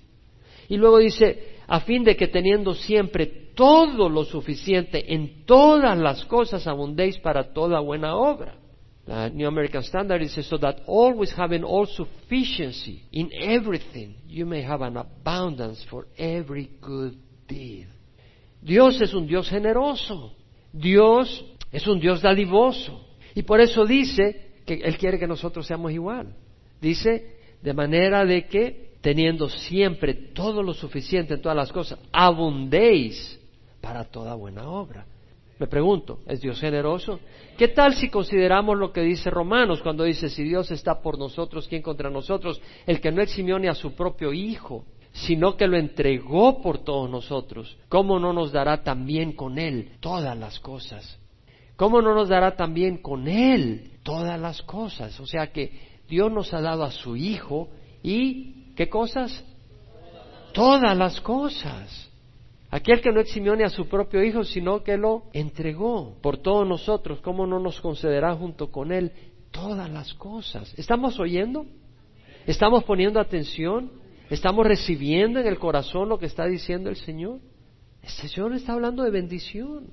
Y 0.67 0.75
luego 0.75 0.97
dice, 0.97 1.59
a 1.65 1.79
fin 1.79 2.03
de 2.03 2.17
que 2.17 2.27
teniendo 2.27 2.73
siempre 2.73 3.25
todo 3.55 4.09
lo 4.09 4.25
suficiente 4.25 5.13
en 5.13 5.45
todas 5.45 5.97
las 5.97 6.25
cosas 6.25 6.67
abundéis 6.67 7.17
para 7.19 7.53
toda 7.53 7.79
buena 7.79 8.17
obra. 8.17 8.55
La 9.09 9.27
New 9.27 9.47
American 9.47 9.81
Standard 9.81 10.21
dice, 10.21 10.43
so 10.43 10.59
that 10.59 10.83
always 10.85 11.31
having 11.31 11.63
all 11.63 11.87
sufficiency 11.87 13.01
in 13.11 13.31
everything, 13.41 14.13
you 14.27 14.45
may 14.45 14.61
have 14.61 14.83
an 14.83 14.97
abundance 14.97 15.83
for 15.89 16.05
every 16.15 16.69
good 16.79 17.17
deed. 17.47 17.87
Dios 18.61 19.01
es 19.01 19.11
un 19.15 19.25
Dios 19.25 19.49
generoso. 19.49 20.33
Dios 20.71 21.43
es 21.71 21.87
un 21.87 21.99
Dios 21.99 22.21
dadivoso. 22.21 23.03
Y 23.33 23.41
por 23.41 23.59
eso 23.61 23.83
dice 23.83 24.51
que 24.63 24.75
Él 24.75 24.95
quiere 24.99 25.17
que 25.17 25.25
nosotros 25.25 25.65
seamos 25.65 25.91
igual. 25.91 26.35
Dice, 26.79 27.35
de 27.63 27.73
manera 27.73 28.23
de 28.25 28.45
que, 28.45 28.91
teniendo 29.01 29.49
siempre 29.49 30.13
todo 30.13 30.61
lo 30.61 30.75
suficiente 30.75 31.33
en 31.33 31.41
todas 31.41 31.57
las 31.57 31.71
cosas, 31.71 31.97
abundéis 32.11 33.39
para 33.81 34.03
toda 34.03 34.35
buena 34.35 34.69
obra. 34.69 35.07
Me 35.59 35.67
pregunto, 35.67 36.19
¿es 36.25 36.39
Dios 36.39 36.59
generoso? 36.59 37.19
¿Qué 37.57 37.67
tal 37.67 37.93
si 37.93 38.09
consideramos 38.09 38.77
lo 38.77 38.93
que 38.93 39.01
dice 39.01 39.29
Romanos 39.29 39.81
cuando 39.81 40.05
dice, 40.05 40.29
si 40.29 40.43
Dios 40.43 40.71
está 40.71 41.01
por 41.01 41.19
nosotros, 41.19 41.67
¿quién 41.67 41.81
contra 41.81 42.09
nosotros? 42.09 42.61
El 42.87 43.01
que 43.01 43.11
no 43.11 43.21
eximió 43.21 43.59
ni 43.59 43.67
a 43.67 43.75
su 43.75 43.93
propio 43.93 44.31
Hijo, 44.31 44.85
sino 45.11 45.57
que 45.57 45.67
lo 45.67 45.77
entregó 45.77 46.61
por 46.61 46.79
todos 46.85 47.09
nosotros, 47.09 47.77
¿cómo 47.89 48.19
no 48.19 48.31
nos 48.31 48.53
dará 48.53 48.83
también 48.83 49.33
con 49.33 49.59
Él 49.59 49.97
todas 49.99 50.37
las 50.37 50.61
cosas? 50.61 51.19
¿Cómo 51.75 52.01
no 52.01 52.15
nos 52.15 52.29
dará 52.29 52.55
también 52.55 53.01
con 53.01 53.27
Él 53.27 53.99
todas 54.03 54.39
las 54.39 54.61
cosas? 54.61 55.19
O 55.19 55.25
sea 55.25 55.51
que 55.51 55.99
Dios 56.07 56.31
nos 56.31 56.53
ha 56.53 56.61
dado 56.61 56.83
a 56.83 56.91
su 56.91 57.17
Hijo 57.17 57.67
y, 58.01 58.73
¿qué 58.75 58.87
cosas? 58.87 59.43
Todas 60.53 60.97
las 60.97 61.19
cosas. 61.19 62.09
Aquel 62.71 63.01
que 63.01 63.11
no 63.11 63.19
eximió 63.19 63.55
ni 63.55 63.63
a 63.63 63.69
su 63.69 63.87
propio 63.87 64.23
Hijo, 64.23 64.43
sino 64.43 64.83
que 64.83 64.95
lo 64.95 65.23
entregó 65.33 66.15
por 66.21 66.37
todos 66.37 66.67
nosotros, 66.67 67.19
¿cómo 67.21 67.47
no 67.47 67.59
nos 67.59 67.81
concederá 67.81 68.35
junto 68.35 68.71
con 68.71 68.91
Él 68.91 69.11
todas 69.51 69.89
las 69.89 70.13
cosas? 70.13 70.73
¿Estamos 70.77 71.19
oyendo? 71.19 71.65
¿Estamos 72.45 72.83
poniendo 72.83 73.19
atención? 73.19 73.91
¿Estamos 74.29 74.67
recibiendo 74.67 75.39
en 75.39 75.47
el 75.47 75.57
corazón 75.57 76.09
lo 76.09 76.19
que 76.19 76.27
está 76.27 76.45
diciendo 76.45 76.89
el 76.89 76.95
Señor? 76.95 77.39
Este 78.03 78.27
Señor 78.27 78.53
está 78.53 78.73
hablando 78.73 79.03
de 79.03 79.09
bendición. 79.09 79.87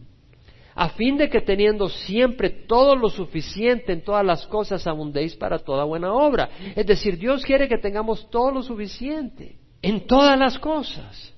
A 0.75 0.91
fin 0.91 1.17
de 1.17 1.31
que 1.31 1.41
teniendo 1.41 1.89
siempre 1.89 2.51
todo 2.51 2.95
lo 2.95 3.09
suficiente 3.09 3.95
en 3.95 4.05
todas 4.05 4.25
las 4.25 4.47
cosas 4.47 4.87
abundéis 4.87 5.35
para 5.35 5.59
toda 5.59 5.85
buena 5.85 6.13
obra. 6.13 6.51
Es 6.77 6.85
decir, 6.85 7.19
Dios 7.19 7.43
quiere 7.43 7.67
que 7.67 7.79
tengamos 7.79 8.29
todo 8.29 8.51
lo 8.51 8.63
suficiente 8.63 9.57
en 9.81 10.07
todas 10.07 10.39
las 10.39 10.59
cosas. 10.59 11.36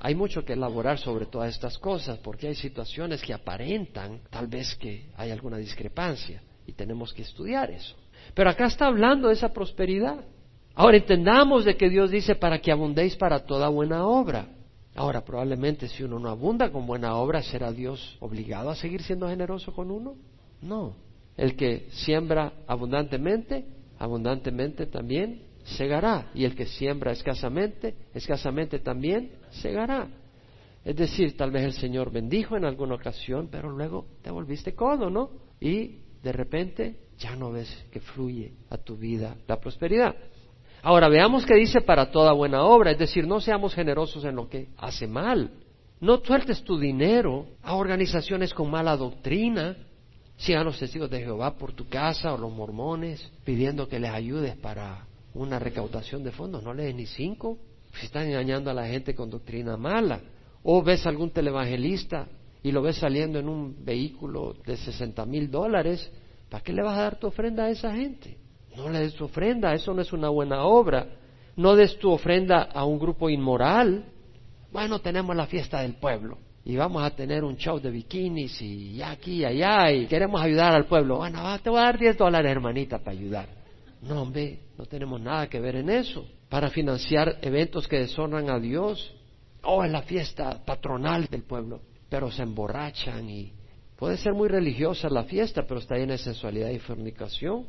Hay 0.00 0.14
mucho 0.14 0.44
que 0.44 0.52
elaborar 0.52 0.98
sobre 0.98 1.26
todas 1.26 1.52
estas 1.52 1.76
cosas 1.78 2.18
porque 2.18 2.46
hay 2.46 2.54
situaciones 2.54 3.20
que 3.20 3.34
aparentan 3.34 4.20
tal 4.30 4.46
vez 4.46 4.74
que 4.76 5.10
hay 5.16 5.32
alguna 5.32 5.56
discrepancia 5.56 6.40
y 6.66 6.72
tenemos 6.72 7.12
que 7.12 7.22
estudiar 7.22 7.70
eso. 7.70 7.96
Pero 8.34 8.50
acá 8.50 8.66
está 8.66 8.86
hablando 8.86 9.28
de 9.28 9.34
esa 9.34 9.52
prosperidad. 9.52 10.24
Ahora 10.74 10.98
entendamos 10.98 11.64
de 11.64 11.76
que 11.76 11.90
Dios 11.90 12.10
dice 12.10 12.36
para 12.36 12.60
que 12.60 12.70
abundéis 12.70 13.16
para 13.16 13.40
toda 13.40 13.68
buena 13.68 14.06
obra. 14.06 14.46
Ahora 14.94 15.24
probablemente 15.24 15.88
si 15.88 16.04
uno 16.04 16.20
no 16.20 16.28
abunda 16.28 16.70
con 16.70 16.86
buena 16.86 17.16
obra, 17.16 17.42
¿será 17.42 17.72
Dios 17.72 18.16
obligado 18.20 18.70
a 18.70 18.76
seguir 18.76 19.02
siendo 19.02 19.28
generoso 19.28 19.72
con 19.72 19.90
uno? 19.90 20.14
No. 20.62 20.94
El 21.36 21.56
que 21.56 21.88
siembra 21.90 22.52
abundantemente, 22.68 23.64
abundantemente 23.98 24.86
también 24.86 25.47
segará. 25.76 26.30
Y 26.34 26.44
el 26.44 26.54
que 26.54 26.66
siembra 26.66 27.12
escasamente, 27.12 27.94
escasamente 28.14 28.78
también 28.78 29.32
segará. 29.50 30.08
Es 30.84 30.96
decir, 30.96 31.36
tal 31.36 31.50
vez 31.50 31.64
el 31.64 31.72
Señor 31.72 32.10
bendijo 32.10 32.56
en 32.56 32.64
alguna 32.64 32.94
ocasión, 32.94 33.48
pero 33.50 33.70
luego 33.70 34.06
te 34.22 34.30
volviste 34.30 34.74
codo, 34.74 35.10
¿no? 35.10 35.30
Y 35.60 35.98
de 36.22 36.32
repente 36.32 36.96
ya 37.18 37.36
no 37.36 37.52
ves 37.52 37.86
que 37.90 38.00
fluye 38.00 38.52
a 38.70 38.78
tu 38.78 38.96
vida 38.96 39.36
la 39.46 39.60
prosperidad. 39.60 40.14
Ahora 40.82 41.08
veamos 41.08 41.44
que 41.44 41.54
dice 41.54 41.80
para 41.80 42.10
toda 42.10 42.32
buena 42.32 42.62
obra, 42.62 42.92
es 42.92 42.98
decir, 42.98 43.26
no 43.26 43.40
seamos 43.40 43.74
generosos 43.74 44.24
en 44.24 44.36
lo 44.36 44.48
que 44.48 44.68
hace 44.78 45.06
mal. 45.06 45.50
No 46.00 46.18
sueltes 46.18 46.62
tu 46.62 46.78
dinero 46.78 47.48
a 47.62 47.74
organizaciones 47.74 48.54
con 48.54 48.70
mala 48.70 48.96
doctrina, 48.96 49.76
sean 50.36 50.64
los 50.64 50.78
testigos 50.78 51.10
de 51.10 51.20
Jehová 51.20 51.58
por 51.58 51.72
tu 51.72 51.88
casa 51.88 52.32
o 52.32 52.38
los 52.38 52.52
mormones, 52.52 53.28
pidiendo 53.44 53.88
que 53.88 53.98
les 53.98 54.10
ayudes 54.10 54.56
para 54.56 55.04
una 55.38 55.58
recaudación 55.58 56.22
de 56.22 56.32
fondos, 56.32 56.62
no 56.62 56.74
lees 56.74 56.94
ni 56.94 57.06
cinco, 57.06 57.58
si 57.94 58.06
están 58.06 58.26
engañando 58.26 58.70
a 58.70 58.74
la 58.74 58.86
gente 58.86 59.14
con 59.14 59.30
doctrina 59.30 59.76
mala. 59.76 60.20
O 60.62 60.82
ves 60.82 61.06
algún 61.06 61.30
televangelista 61.30 62.26
y 62.62 62.72
lo 62.72 62.82
ves 62.82 62.96
saliendo 62.96 63.38
en 63.38 63.48
un 63.48 63.84
vehículo 63.84 64.54
de 64.66 64.76
sesenta 64.76 65.24
mil 65.24 65.50
dólares, 65.50 66.10
¿para 66.50 66.62
qué 66.62 66.72
le 66.72 66.82
vas 66.82 66.98
a 66.98 67.02
dar 67.02 67.18
tu 67.18 67.28
ofrenda 67.28 67.64
a 67.64 67.70
esa 67.70 67.94
gente? 67.94 68.36
No 68.76 68.88
le 68.88 69.00
des 69.00 69.14
tu 69.14 69.24
ofrenda, 69.24 69.72
eso 69.72 69.94
no 69.94 70.02
es 70.02 70.12
una 70.12 70.28
buena 70.28 70.64
obra. 70.64 71.06
No 71.56 71.74
des 71.74 71.98
tu 71.98 72.10
ofrenda 72.10 72.62
a 72.62 72.84
un 72.84 72.98
grupo 72.98 73.28
inmoral. 73.30 74.04
Bueno, 74.72 75.00
tenemos 75.00 75.34
la 75.34 75.46
fiesta 75.46 75.82
del 75.82 75.94
pueblo 75.94 76.38
y 76.64 76.76
vamos 76.76 77.02
a 77.02 77.10
tener 77.10 77.44
un 77.44 77.56
show 77.56 77.80
de 77.80 77.90
bikinis 77.90 78.60
y 78.60 79.00
aquí 79.02 79.36
y 79.36 79.44
allá 79.44 79.90
y 79.90 80.06
queremos 80.06 80.40
ayudar 80.40 80.74
al 80.74 80.86
pueblo. 80.86 81.16
Bueno, 81.16 81.58
te 81.60 81.70
voy 81.70 81.78
a 81.78 81.84
dar 81.84 81.98
10 81.98 82.18
dólares, 82.18 82.50
hermanita, 82.50 82.98
para 82.98 83.12
ayudar. 83.12 83.57
No, 84.02 84.22
hombre, 84.22 84.60
no 84.76 84.86
tenemos 84.86 85.20
nada 85.20 85.48
que 85.48 85.60
ver 85.60 85.76
en 85.76 85.90
eso. 85.90 86.26
Para 86.48 86.70
financiar 86.70 87.38
eventos 87.42 87.88
que 87.88 87.98
deshonran 87.98 88.48
a 88.50 88.58
Dios. 88.58 89.14
Oh, 89.62 89.84
es 89.84 89.90
la 89.90 90.02
fiesta 90.02 90.64
patronal 90.64 91.26
del 91.26 91.42
pueblo. 91.42 91.82
Pero 92.08 92.30
se 92.30 92.42
emborrachan 92.42 93.28
y 93.28 93.52
puede 93.96 94.16
ser 94.16 94.32
muy 94.32 94.48
religiosa 94.48 95.10
la 95.10 95.24
fiesta, 95.24 95.66
pero 95.66 95.80
está 95.80 95.96
llena 95.96 96.12
de 96.12 96.18
sensualidad 96.18 96.70
y 96.70 96.78
fornicación. 96.78 97.66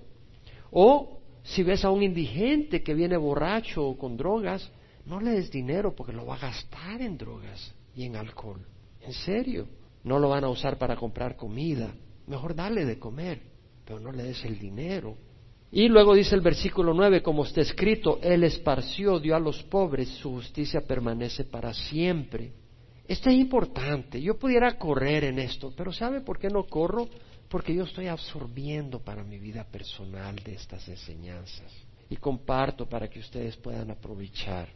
O 0.71 1.19
si 1.43 1.63
ves 1.63 1.83
a 1.83 1.89
un 1.89 2.03
indigente 2.03 2.83
que 2.83 2.93
viene 2.93 3.17
borracho 3.17 3.85
o 3.85 3.97
con 3.97 4.15
drogas, 4.15 4.71
no 5.05 5.19
le 5.19 5.31
des 5.31 5.49
dinero 5.49 5.95
porque 5.95 6.13
lo 6.13 6.25
va 6.25 6.35
a 6.35 6.39
gastar 6.39 7.01
en 7.01 7.17
drogas 7.17 7.73
y 7.95 8.05
en 8.05 8.15
alcohol. 8.15 8.65
En 9.01 9.13
serio, 9.13 9.67
no 10.03 10.19
lo 10.19 10.29
van 10.29 10.43
a 10.43 10.49
usar 10.49 10.77
para 10.77 10.95
comprar 10.95 11.35
comida. 11.35 11.93
Mejor 12.27 12.55
dale 12.55 12.85
de 12.85 12.99
comer, 12.99 13.41
pero 13.85 13.99
no 13.99 14.11
le 14.11 14.23
des 14.23 14.45
el 14.45 14.59
dinero. 14.59 15.17
Y 15.71 15.87
luego 15.87 16.15
dice 16.15 16.35
el 16.35 16.41
versículo 16.41 16.93
9, 16.93 17.21
como 17.21 17.43
está 17.45 17.61
escrito, 17.61 18.19
Él 18.23 18.43
esparció, 18.43 19.19
dio 19.19 19.35
a 19.35 19.39
los 19.39 19.61
pobres, 19.63 20.09
su 20.09 20.31
justicia 20.31 20.81
permanece 20.81 21.43
para 21.43 21.73
siempre. 21.73 22.51
Esto 23.07 23.29
es 23.29 23.35
importante. 23.35 24.21
Yo 24.21 24.37
pudiera 24.37 24.77
correr 24.77 25.25
en 25.25 25.39
esto, 25.39 25.71
pero 25.75 25.91
¿sabe 25.91 26.21
por 26.21 26.39
qué 26.39 26.47
no 26.47 26.63
corro? 26.63 27.07
Porque 27.47 27.73
yo 27.73 27.83
estoy 27.83 28.07
absorbiendo 28.07 28.99
para 28.99 29.23
mi 29.23 29.37
vida 29.37 29.63
personal 29.63 30.35
de 30.37 30.53
estas 30.53 30.87
enseñanzas 30.87 31.71
y 32.09 32.15
comparto 32.15 32.87
para 32.87 33.07
que 33.07 33.19
ustedes 33.19 33.55
puedan 33.57 33.91
aprovechar. 33.91 34.69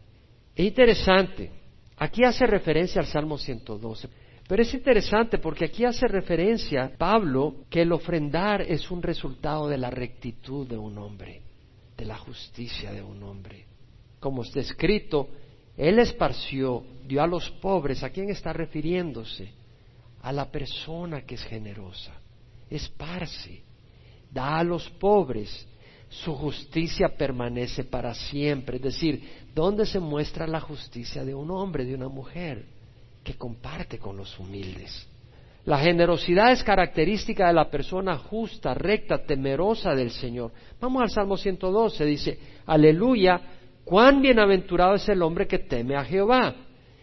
Es 0.56 0.66
interesante. 0.66 1.52
Aquí 1.98 2.24
hace 2.24 2.46
referencia 2.46 3.02
al 3.02 3.08
Salmo 3.08 3.38
112. 3.38 4.10
Pero 4.54 4.62
es 4.62 4.74
interesante 4.76 5.40
porque 5.40 5.66
aquí 5.66 5.84
hace 5.84 6.08
referencia 6.08 6.92
Pablo 6.96 7.66
que 7.72 7.82
el 7.82 7.92
ofrendar 7.92 8.62
es 8.62 8.92
un 8.92 9.02
resultado 9.02 9.68
de 9.68 9.80
la 9.80 9.90
rectitud 9.90 10.68
de 10.68 10.78
un 10.78 10.96
hombre, 11.00 11.42
de 11.98 12.06
la 12.06 12.20
justicia 12.20 12.92
de 12.92 13.02
un 13.02 13.24
hombre. 13.24 13.66
Como 14.20 14.44
está 14.44 14.60
escrito, 14.60 15.28
Él 15.76 15.98
esparció, 15.98 16.84
dio 17.04 17.24
a 17.24 17.26
los 17.26 17.50
pobres. 17.50 18.04
¿A 18.04 18.12
quién 18.12 18.30
está 18.30 18.54
refiriéndose? 18.54 19.50
A 20.22 20.32
la 20.32 20.52
persona 20.52 21.24
que 21.24 21.34
es 21.34 21.44
generosa. 21.46 22.14
Esparce, 22.70 23.64
da 24.30 24.60
a 24.60 24.64
los 24.64 24.88
pobres. 24.88 25.68
Su 26.10 26.36
justicia 26.36 27.10
permanece 27.18 27.86
para 27.86 28.14
siempre. 28.14 28.76
Es 28.76 28.84
decir, 28.84 29.48
¿dónde 29.56 29.88
se 29.88 30.00
muestra 30.00 30.46
la 30.46 30.60
justicia 30.60 31.26
de 31.26 31.34
un 31.34 31.50
hombre, 31.50 31.86
de 31.86 31.96
una 31.96 32.08
mujer? 32.08 32.73
Que 33.24 33.36
comparte 33.36 33.98
con 33.98 34.18
los 34.18 34.38
humildes. 34.40 35.08
La 35.66 35.80
generosidad 35.80 36.52
es 36.52 36.64
característica 36.64 37.48
de 37.48 37.54
la 37.54 37.70
persona 37.70 38.18
justa, 38.18 38.74
recta, 38.74 39.20
temerosa 39.26 39.96
del 39.96 40.12
Señor. 40.12 40.52
Vamos 40.82 41.04
al 41.04 41.10
Salmo 41.10 41.38
112, 41.38 42.06
dice, 42.06 42.40
aleluya, 42.66 43.40
cuán 43.86 44.22
bienaventurado 44.22 44.96
es 44.96 45.08
el 45.08 45.22
hombre 45.22 45.48
que 45.48 45.60
teme 45.60 45.96
a 45.96 46.04
Jehová. 46.04 46.54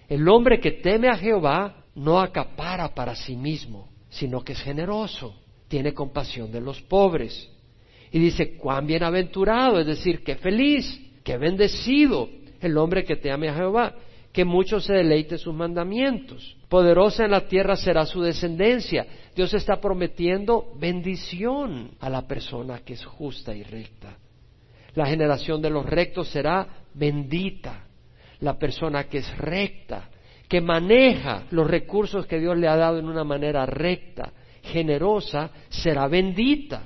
El 0.08 0.28
hombre 0.28 0.60
que 0.60 0.72
teme 0.72 1.08
a 1.08 1.16
Jehová 1.16 1.84
no 1.94 2.20
acapara 2.20 2.94
para 2.94 3.14
sí 3.14 3.34
mismo, 3.34 3.88
sino 4.10 4.42
que 4.42 4.52
es 4.52 4.60
generoso, 4.60 5.34
tiene 5.68 5.94
compasión 5.94 6.52
de 6.52 6.60
los 6.60 6.82
pobres. 6.82 7.50
Y 8.12 8.18
dice, 8.18 8.58
cuán 8.58 8.86
bienaventurado, 8.86 9.80
es 9.80 9.86
decir, 9.86 10.22
qué 10.22 10.36
feliz, 10.36 11.00
qué 11.24 11.38
bendecido 11.38 12.28
el 12.60 12.76
hombre 12.76 13.04
que 13.04 13.16
teme 13.16 13.48
a 13.48 13.54
Jehová 13.54 13.94
que 14.32 14.44
mucho 14.44 14.80
se 14.80 14.94
deleite 14.94 15.38
sus 15.38 15.54
mandamientos. 15.54 16.56
Poderosa 16.68 17.24
en 17.24 17.32
la 17.32 17.48
tierra 17.48 17.76
será 17.76 18.06
su 18.06 18.22
descendencia. 18.22 19.06
Dios 19.34 19.52
está 19.54 19.80
prometiendo 19.80 20.72
bendición 20.78 21.90
a 22.00 22.08
la 22.08 22.26
persona 22.26 22.80
que 22.80 22.94
es 22.94 23.04
justa 23.04 23.54
y 23.54 23.62
recta. 23.62 24.16
La 24.94 25.06
generación 25.06 25.60
de 25.60 25.70
los 25.70 25.84
rectos 25.84 26.28
será 26.28 26.66
bendita. 26.94 27.84
La 28.40 28.58
persona 28.58 29.04
que 29.04 29.18
es 29.18 29.38
recta, 29.38 30.08
que 30.48 30.60
maneja 30.60 31.44
los 31.50 31.68
recursos 31.68 32.26
que 32.26 32.38
Dios 32.38 32.56
le 32.56 32.68
ha 32.68 32.76
dado 32.76 32.98
en 32.98 33.06
una 33.06 33.24
manera 33.24 33.66
recta, 33.66 34.32
generosa, 34.62 35.50
será 35.68 36.06
bendita. 36.08 36.84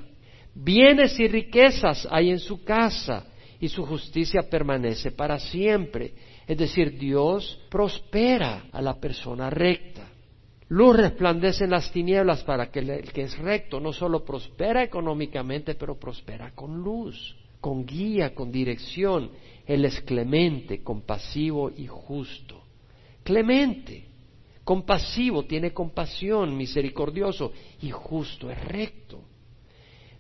Bienes 0.55 1.18
y 1.20 1.28
riquezas 1.28 2.09
hay 2.11 2.30
en 2.30 2.38
su 2.38 2.64
casa 2.64 3.26
y 3.64 3.68
su 3.70 3.86
justicia 3.86 4.42
permanece 4.42 5.12
para 5.12 5.38
siempre. 5.38 6.12
Es 6.46 6.58
decir, 6.58 6.98
Dios 6.98 7.58
prospera 7.70 8.66
a 8.70 8.82
la 8.82 9.00
persona 9.00 9.48
recta. 9.48 10.06
Luz 10.68 10.96
resplandece 10.96 11.64
en 11.64 11.70
las 11.70 11.90
tinieblas 11.90 12.44
para 12.44 12.70
que 12.70 12.80
el 12.80 13.10
que 13.10 13.22
es 13.22 13.38
recto 13.38 13.80
no 13.80 13.90
solo 13.94 14.22
prospera 14.22 14.82
económicamente, 14.82 15.76
pero 15.76 15.98
prospera 15.98 16.50
con 16.54 16.76
luz, 16.76 17.34
con 17.58 17.86
guía, 17.86 18.34
con 18.34 18.52
dirección. 18.52 19.30
Él 19.64 19.86
es 19.86 19.98
clemente, 20.02 20.82
compasivo 20.82 21.70
y 21.74 21.86
justo. 21.86 22.64
Clemente, 23.22 24.04
compasivo, 24.62 25.44
tiene 25.44 25.72
compasión, 25.72 26.54
misericordioso 26.54 27.50
y 27.80 27.88
justo, 27.90 28.50
es 28.50 28.62
recto. 28.62 29.22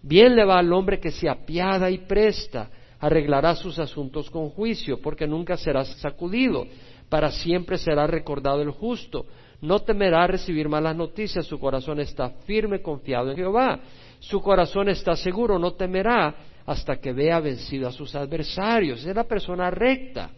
Bien 0.00 0.34
le 0.34 0.46
va 0.46 0.58
al 0.58 0.72
hombre 0.72 0.98
que 0.98 1.10
se 1.10 1.28
apiada 1.28 1.90
y 1.90 1.98
presta 1.98 2.70
arreglará 3.04 3.54
sus 3.54 3.78
asuntos 3.78 4.30
con 4.30 4.48
juicio, 4.48 4.98
porque 4.98 5.26
nunca 5.26 5.58
será 5.58 5.84
sacudido, 5.84 6.66
para 7.10 7.30
siempre 7.30 7.76
será 7.76 8.06
recordado 8.06 8.62
el 8.62 8.70
justo. 8.70 9.26
No 9.60 9.80
temerá 9.80 10.26
recibir 10.26 10.70
malas 10.70 10.96
noticias, 10.96 11.44
su 11.44 11.58
corazón 11.58 12.00
está 12.00 12.30
firme, 12.46 12.80
confiado 12.80 13.30
en 13.30 13.36
Jehová. 13.36 13.78
Su 14.20 14.40
corazón 14.40 14.88
está 14.88 15.16
seguro, 15.16 15.58
no 15.58 15.72
temerá 15.74 16.34
hasta 16.64 16.96
que 16.96 17.12
vea 17.12 17.40
vencido 17.40 17.88
a 17.88 17.92
sus 17.92 18.14
adversarios. 18.14 19.04
Es 19.04 19.14
la 19.14 19.24
persona 19.24 19.70
recta, 19.70 20.30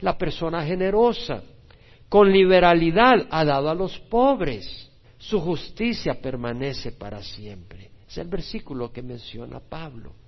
la 0.00 0.16
persona 0.16 0.64
generosa. 0.64 1.42
Con 2.08 2.32
liberalidad 2.32 3.26
ha 3.30 3.44
dado 3.44 3.68
a 3.68 3.74
los 3.74 3.98
pobres. 3.98 4.90
Su 5.18 5.40
justicia 5.40 6.14
permanece 6.22 6.92
para 6.92 7.22
siempre. 7.22 7.90
Es 8.08 8.16
el 8.16 8.28
versículo 8.28 8.90
que 8.90 9.02
menciona 9.02 9.60
Pablo 9.60 10.23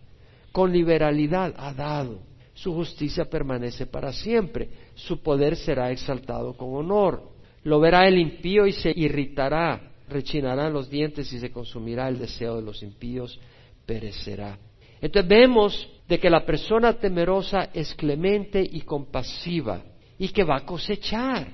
con 0.57 0.73
liberalidad 0.73 1.53
ha 1.59 1.75
dado. 1.75 2.23
Su 2.55 2.73
justicia 2.73 3.27
permanece 3.27 3.85
para 3.85 4.11
siempre, 4.11 4.71
su 4.95 5.23
poder 5.23 5.55
será 5.55 5.93
exaltado 5.93 6.57
con 6.57 6.75
honor. 6.75 7.31
Lo 7.65 7.79
verá 7.79 8.09
el 8.09 8.17
impío 8.17 8.67
y 8.67 8.73
se 8.73 8.91
irritará, 8.91 9.93
rechinarán 10.09 10.73
los 10.73 10.89
dientes 10.89 11.31
y 11.31 11.41
se 11.41 11.51
consumirá 11.51 12.09
el 12.09 12.19
deseo 12.19 12.57
de 12.57 12.63
los 12.63 12.83
impíos, 12.83 13.39
perecerá. 13.85 14.59
Entonces 14.99 15.29
vemos 15.29 15.91
de 16.09 16.19
que 16.19 16.31
la 16.31 16.47
persona 16.47 16.95
temerosa 16.95 17.69
es 17.75 17.95
clemente 17.95 18.67
y 18.67 18.81
compasiva 18.81 19.83
y 20.19 20.29
que 20.29 20.43
va 20.43 20.57
a 20.57 20.65
cosechar. 20.65 21.49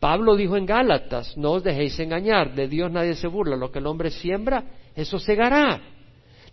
Pablo 0.00 0.34
dijo 0.34 0.56
en 0.56 0.66
Gálatas, 0.66 1.36
no 1.36 1.52
os 1.52 1.62
dejéis 1.62 2.00
engañar, 2.00 2.52
de 2.52 2.66
Dios 2.66 2.90
nadie 2.90 3.14
se 3.14 3.28
burla, 3.28 3.54
lo 3.54 3.70
que 3.70 3.78
el 3.78 3.86
hombre 3.86 4.10
siembra, 4.10 4.72
eso 4.96 5.20
segará. 5.20 5.80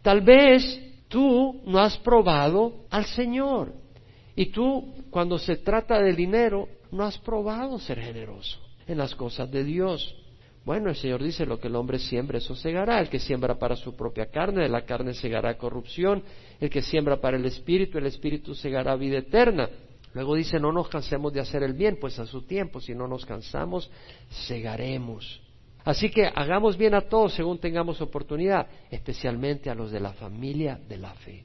Tal 0.03 0.21
vez 0.21 0.90
tú 1.11 1.61
no 1.65 1.79
has 1.79 1.97
probado 1.97 2.85
al 2.89 3.05
Señor 3.05 3.73
y 4.35 4.47
tú 4.47 4.95
cuando 5.11 5.37
se 5.37 5.57
trata 5.57 6.01
de 6.01 6.13
dinero 6.13 6.67
no 6.91 7.03
has 7.03 7.17
probado 7.19 7.77
ser 7.79 7.99
generoso 7.99 8.57
en 8.87 8.97
las 8.97 9.13
cosas 9.13 9.51
de 9.51 9.63
Dios. 9.63 10.15
Bueno, 10.63 10.89
el 10.89 10.95
Señor 10.95 11.23
dice, 11.23 11.45
lo 11.45 11.59
que 11.59 11.67
el 11.67 11.75
hombre 11.75 11.97
siembra, 11.97 12.37
eso 12.37 12.55
segará. 12.55 12.99
El 12.99 13.09
que 13.09 13.19
siembra 13.19 13.57
para 13.57 13.75
su 13.75 13.95
propia 13.95 14.27
carne, 14.27 14.61
de 14.61 14.69
la 14.69 14.85
carne 14.85 15.13
segará 15.13 15.57
corrupción. 15.57 16.23
El 16.59 16.69
que 16.69 16.83
siembra 16.83 17.19
para 17.19 17.37
el 17.37 17.45
Espíritu, 17.45 17.97
el 17.97 18.05
Espíritu 18.05 18.53
segará 18.53 18.95
vida 18.95 19.17
eterna. 19.17 19.69
Luego 20.13 20.35
dice, 20.35 20.59
no 20.59 20.71
nos 20.71 20.87
cansemos 20.87 21.33
de 21.33 21.39
hacer 21.39 21.63
el 21.63 21.73
bien, 21.73 21.97
pues 21.99 22.19
a 22.19 22.27
su 22.27 22.43
tiempo, 22.43 22.79
si 22.79 22.93
no 22.93 23.07
nos 23.07 23.25
cansamos, 23.25 23.89
segaremos. 24.29 25.41
Así 25.83 26.09
que 26.09 26.25
hagamos 26.25 26.77
bien 26.77 26.93
a 26.93 27.01
todos 27.01 27.33
según 27.33 27.59
tengamos 27.59 28.01
oportunidad, 28.01 28.67
especialmente 28.89 29.69
a 29.69 29.75
los 29.75 29.91
de 29.91 29.99
la 29.99 30.13
familia 30.13 30.79
de 30.87 30.97
la 30.97 31.13
fe. 31.15 31.43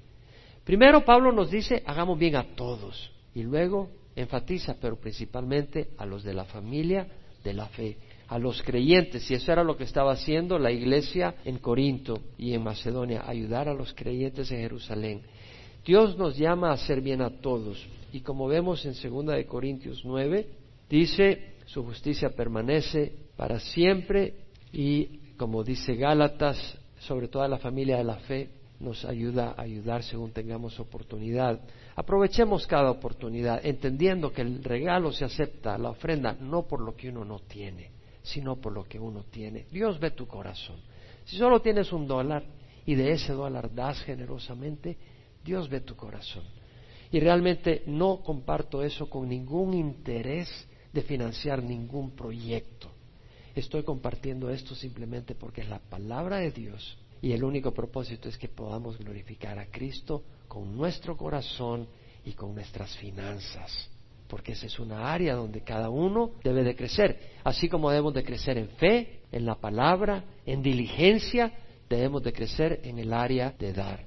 Primero 0.65 1.05
Pablo 1.05 1.33
nos 1.33 1.51
dice, 1.51 1.83
hagamos 1.87 2.19
bien 2.19 2.37
a 2.37 2.55
todos. 2.55 3.13
Y 3.35 3.43
luego 3.43 3.91
enfatiza, 4.15 4.77
pero 4.81 4.97
principalmente 4.97 5.91
a 5.99 6.07
los 6.07 6.25
de 6.25 6.35
la 6.35 6.45
familia 6.45 7.07
de 7.45 7.55
la 7.55 7.67
fe 7.67 7.97
a 8.29 8.39
los 8.39 8.61
creyentes, 8.63 9.31
y 9.31 9.35
eso 9.35 9.53
era 9.53 9.63
lo 9.63 9.77
que 9.77 9.85
estaba 9.85 10.13
haciendo 10.13 10.59
la 10.59 10.73
iglesia 10.73 11.37
en 11.45 11.59
Corinto 11.59 12.19
y 12.37 12.55
en 12.55 12.63
Macedonia, 12.65 13.23
ayudar 13.27 13.69
a 13.69 13.75
los 13.75 13.95
creyentes 13.95 14.51
en 14.51 14.61
Jerusalén. 14.61 15.23
Dios 15.85 16.17
nos 16.19 16.37
llama 16.37 16.71
a 16.71 16.75
hacer 16.75 17.01
bien 17.01 17.23
a 17.23 17.31
todos, 17.31 17.87
y 18.13 18.21
como 18.21 18.49
vemos 18.49 18.85
en 18.85 18.95
2 18.95 19.27
de 19.27 19.47
Corintios 19.47 20.03
9, 20.05 20.47
dice, 20.91 21.55
su 21.67 21.85
justicia 21.85 22.31
permanece 22.31 23.26
para 23.37 23.59
siempre, 23.61 24.35
y 24.73 25.19
como 25.37 25.63
dice 25.63 25.95
Gálatas, 25.97 26.79
sobre 26.99 27.29
toda 27.29 27.49
la 27.49 27.59
familia 27.59 27.99
de 27.99 28.05
la 28.05 28.17
fe, 28.17 28.51
nos 28.81 29.05
ayuda 29.05 29.55
a 29.57 29.63
ayudar 29.63 30.03
según 30.03 30.33
tengamos 30.33 30.79
oportunidad. 30.81 31.61
Aprovechemos 31.95 32.67
cada 32.67 32.91
oportunidad, 32.91 33.65
entendiendo 33.65 34.33
que 34.33 34.43
el 34.43 34.63
regalo 34.63 35.13
se 35.13 35.25
acepta, 35.25 35.79
la 35.79 35.91
ofrenda, 35.91 36.37
no 36.41 36.67
por 36.67 36.81
lo 36.81 36.95
que 36.95 37.09
uno 37.09 37.25
no 37.25 37.39
tiene, 37.41 37.91
sino 38.23 38.57
por 38.57 38.73
lo 38.73 38.85
que 38.85 38.99
uno 38.99 39.25
tiene. 39.31 39.67
Dios 39.71 39.99
ve 39.99 40.11
tu 40.11 40.27
corazón. 40.27 40.77
Si 41.25 41.37
solo 41.37 41.61
tienes 41.61 41.93
un 41.93 42.07
dólar 42.07 42.45
y 42.85 42.95
de 42.95 43.13
ese 43.13 43.33
dólar 43.33 43.75
das 43.75 44.03
generosamente, 44.03 44.97
Dios 45.45 45.69
ve 45.69 45.81
tu 45.81 45.97
corazón. 45.97 46.45
Y 47.11 47.21
realmente 47.21 47.83
no 47.87 48.21
comparto 48.23 48.83
eso 48.83 49.09
con 49.09 49.29
ningún 49.29 49.75
interés 49.75 50.49
de 50.93 51.03
financiar 51.03 51.63
ningún 51.63 52.11
proyecto. 52.11 52.91
Estoy 53.57 53.83
compartiendo 53.83 54.51
esto 54.51 54.77
simplemente 54.77 55.35
porque 55.35 55.63
es 55.63 55.69
la 55.69 55.81
palabra 55.81 56.37
de 56.37 56.53
Dios 56.53 56.97
y 57.21 57.33
el 57.33 57.43
único 57.43 57.73
propósito 57.73 58.29
es 58.29 58.39
que 58.39 58.49
podamos 58.49 58.99
glorificar 58.99 59.59
a 59.59 59.67
Cristo 59.67 60.23
con 60.47 60.77
nuestro 60.77 61.17
corazón 61.17 61.89
y 62.25 62.33
con 62.33 62.55
nuestras 62.55 62.97
finanzas 62.99 63.91
porque 64.29 64.53
esa 64.53 64.67
es 64.67 64.79
una 64.79 65.13
área 65.13 65.35
donde 65.35 65.61
cada 65.61 65.89
uno 65.89 66.33
debe 66.43 66.65
de 66.65 66.75
crecer, 66.75 67.19
así 67.45 67.69
como 67.69 67.91
debemos 67.91 68.15
de 68.15 68.25
crecer 68.25 68.59
en 68.59 68.69
fe, 68.71 69.21
en 69.33 69.47
la 69.47 69.55
palabra, 69.57 70.25
en 70.45 70.63
diligencia, 70.63 71.53
debemos 71.89 72.23
de 72.23 72.33
crecer 72.33 72.81
en 72.85 72.99
el 72.99 73.13
área 73.13 73.55
de 73.59 73.73
dar. 73.73 74.05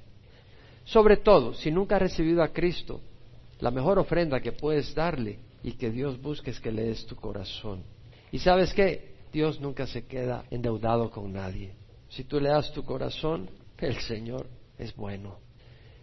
Sobre 0.84 1.16
todo, 1.16 1.54
si 1.54 1.70
nunca 1.70 1.96
has 1.96 2.02
recibido 2.02 2.42
a 2.42 2.48
Cristo, 2.48 3.00
la 3.60 3.70
mejor 3.70 3.98
ofrenda 3.98 4.40
que 4.40 4.52
puedes 4.52 4.94
darle 4.94 5.38
y 5.62 5.72
que 5.72 5.90
Dios 5.90 6.20
busque 6.20 6.50
es 6.50 6.60
que 6.60 6.72
le 6.72 6.84
des 6.84 7.06
tu 7.06 7.16
corazón. 7.16 7.82
Y 8.32 8.38
sabes 8.38 8.72
que 8.72 9.09
Dios 9.32 9.60
nunca 9.60 9.86
se 9.86 10.06
queda 10.06 10.44
endeudado 10.50 11.10
con 11.10 11.32
nadie. 11.32 11.72
Si 12.08 12.24
tú 12.24 12.40
le 12.40 12.48
das 12.48 12.72
tu 12.72 12.84
corazón, 12.84 13.48
el 13.78 14.00
Señor 14.00 14.46
es 14.78 14.94
bueno. 14.96 15.38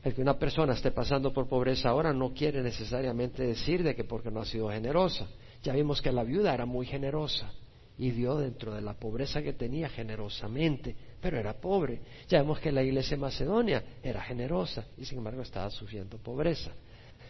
El 0.03 0.13
que 0.13 0.21
una 0.21 0.37
persona 0.39 0.73
esté 0.73 0.91
pasando 0.91 1.33
por 1.33 1.47
pobreza 1.47 1.89
ahora 1.89 2.13
no 2.13 2.33
quiere 2.33 2.61
necesariamente 2.61 3.43
decir 3.43 3.83
de 3.83 3.95
que 3.95 4.05
porque 4.05 4.31
no 4.31 4.39
ha 4.39 4.45
sido 4.45 4.69
generosa. 4.69 5.27
Ya 5.63 5.73
vimos 5.73 6.01
que 6.01 6.11
la 6.11 6.23
viuda 6.23 6.53
era 6.53 6.65
muy 6.65 6.85
generosa 6.85 7.51
y 7.97 8.11
dio 8.11 8.35
dentro 8.35 8.73
de 8.73 8.81
la 8.81 8.93
pobreza 8.93 9.41
que 9.41 9.53
tenía 9.53 9.89
generosamente, 9.89 10.95
pero 11.19 11.37
era 11.37 11.53
pobre. 11.59 11.99
Ya 12.29 12.39
vemos 12.39 12.59
que 12.59 12.71
la 12.71 12.83
iglesia 12.83 13.17
Macedonia 13.17 13.83
era 14.01 14.21
generosa 14.21 14.85
y 14.97 15.03
sin 15.03 15.17
embargo 15.17 15.41
estaba 15.41 15.69
sufriendo 15.69 16.17
pobreza. 16.17 16.71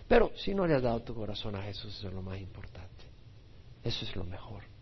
Pero 0.08 0.32
si 0.36 0.54
no 0.54 0.68
le 0.68 0.76
has 0.76 0.84
dado 0.84 1.02
tu 1.02 1.16
corazón 1.16 1.56
a 1.56 1.64
Jesús, 1.64 1.98
eso 1.98 2.10
es 2.10 2.14
lo 2.14 2.22
más 2.22 2.39
importante. 2.39 3.06
Eso 3.84 4.06
es 4.06 4.16
lo 4.16 4.24
mejor. 4.24 4.76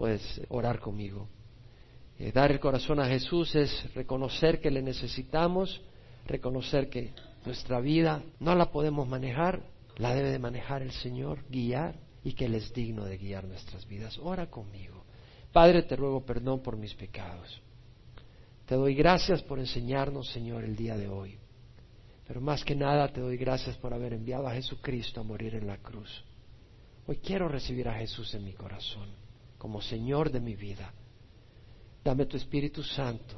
Puedes 0.00 0.40
orar 0.48 0.80
conmigo. 0.80 1.28
Eh, 2.18 2.32
dar 2.32 2.50
el 2.50 2.58
corazón 2.58 3.00
a 3.00 3.06
Jesús 3.06 3.54
es 3.54 3.92
reconocer 3.92 4.58
que 4.58 4.70
le 4.70 4.80
necesitamos, 4.80 5.82
reconocer 6.24 6.88
que 6.88 7.12
nuestra 7.44 7.80
vida 7.80 8.22
no 8.38 8.54
la 8.54 8.70
podemos 8.70 9.06
manejar, 9.06 9.62
la 9.98 10.14
debe 10.14 10.30
de 10.30 10.38
manejar 10.38 10.80
el 10.80 10.92
Señor, 10.92 11.44
guiar 11.50 11.96
y 12.24 12.32
que 12.32 12.46
Él 12.46 12.54
es 12.54 12.72
digno 12.72 13.04
de 13.04 13.18
guiar 13.18 13.44
nuestras 13.44 13.86
vidas. 13.86 14.18
Ora 14.22 14.46
conmigo. 14.46 15.04
Padre, 15.52 15.82
te 15.82 15.96
ruego 15.96 16.24
perdón 16.24 16.62
por 16.62 16.78
mis 16.78 16.94
pecados. 16.94 17.60
Te 18.64 18.76
doy 18.76 18.94
gracias 18.94 19.42
por 19.42 19.58
enseñarnos, 19.58 20.30
Señor, 20.30 20.64
el 20.64 20.76
día 20.76 20.96
de 20.96 21.08
hoy. 21.08 21.36
Pero 22.26 22.40
más 22.40 22.64
que 22.64 22.74
nada 22.74 23.12
te 23.12 23.20
doy 23.20 23.36
gracias 23.36 23.76
por 23.76 23.92
haber 23.92 24.14
enviado 24.14 24.48
a 24.48 24.54
Jesucristo 24.54 25.20
a 25.20 25.24
morir 25.24 25.56
en 25.56 25.66
la 25.66 25.76
cruz. 25.76 26.24
Hoy 27.06 27.18
quiero 27.18 27.48
recibir 27.48 27.86
a 27.86 27.98
Jesús 27.98 28.32
en 28.32 28.46
mi 28.46 28.54
corazón 28.54 29.29
como 29.60 29.80
Señor 29.80 30.32
de 30.32 30.40
mi 30.40 30.56
vida. 30.56 30.92
Dame 32.02 32.26
tu 32.26 32.36
Espíritu 32.36 32.82
Santo 32.82 33.36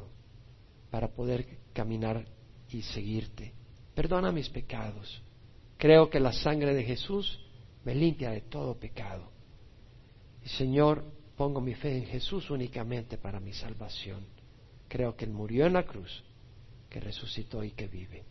para 0.91 1.09
poder 1.09 1.59
caminar 1.75 2.25
y 2.70 2.81
seguirte 2.81 3.53
perdona 3.95 4.33
mis 4.33 4.49
pecados. 4.49 5.23
Creo 5.77 6.09
que 6.09 6.20
la 6.20 6.33
sangre 6.33 6.75
de 6.75 6.85
Jesús 6.85 7.39
me 7.85 7.95
limpia 7.95 8.31
de 8.31 8.43
todo 8.43 8.79
pecado. 8.79 9.31
Y 10.45 10.49
Señor, 10.49 11.05
pongo 11.37 11.61
mi 11.61 11.75
fe 11.75 11.97
en 11.97 12.07
Jesús 12.07 12.51
únicamente 12.51 13.18
para 13.18 13.41
mi 13.41 13.53
salvación. 13.53 14.25
Creo 14.89 15.16
que 15.16 15.25
Él 15.25 15.33
murió 15.33 15.66
en 15.66 15.75
la 15.75 15.85
cruz, 15.85 16.23
que 16.89 17.01
resucitó 17.01 17.64
y 17.64 17.73
que 17.73 17.89
vive. 17.89 18.25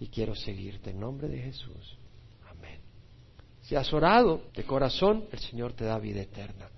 Y 0.00 0.08
quiero 0.08 0.34
seguirte 0.34 0.90
en 0.90 1.00
nombre 1.00 1.28
de 1.28 1.38
Jesús. 1.38 1.98
Amén. 2.48 2.80
Si 3.62 3.74
has 3.74 3.92
orado 3.92 4.42
de 4.54 4.64
corazón, 4.64 5.26
el 5.32 5.38
Señor 5.40 5.72
te 5.72 5.84
da 5.84 5.98
vida 5.98 6.20
eterna. 6.20 6.68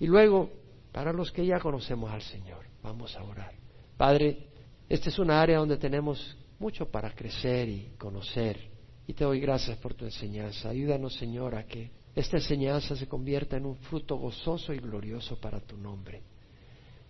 Y 0.00 0.06
luego, 0.06 0.50
para 0.92 1.12
los 1.12 1.30
que 1.30 1.46
ya 1.46 1.60
conocemos 1.60 2.10
al 2.10 2.22
Señor, 2.22 2.64
vamos 2.82 3.14
a 3.16 3.22
orar. 3.22 3.52
Padre, 3.96 4.48
esta 4.88 5.10
es 5.10 5.18
una 5.18 5.40
área 5.40 5.58
donde 5.58 5.76
tenemos 5.76 6.36
mucho 6.58 6.90
para 6.90 7.14
crecer 7.14 7.68
y 7.68 7.92
conocer. 7.98 8.58
Y 9.06 9.12
te 9.12 9.24
doy 9.24 9.40
gracias 9.40 9.76
por 9.78 9.94
tu 9.94 10.04
enseñanza. 10.04 10.70
Ayúdanos, 10.70 11.14
Señor, 11.14 11.54
a 11.54 11.66
que 11.66 11.90
esta 12.14 12.38
enseñanza 12.38 12.96
se 12.96 13.06
convierta 13.06 13.56
en 13.56 13.66
un 13.66 13.76
fruto 13.76 14.16
gozoso 14.16 14.72
y 14.72 14.78
glorioso 14.78 15.38
para 15.38 15.60
tu 15.60 15.76
nombre. 15.76 16.22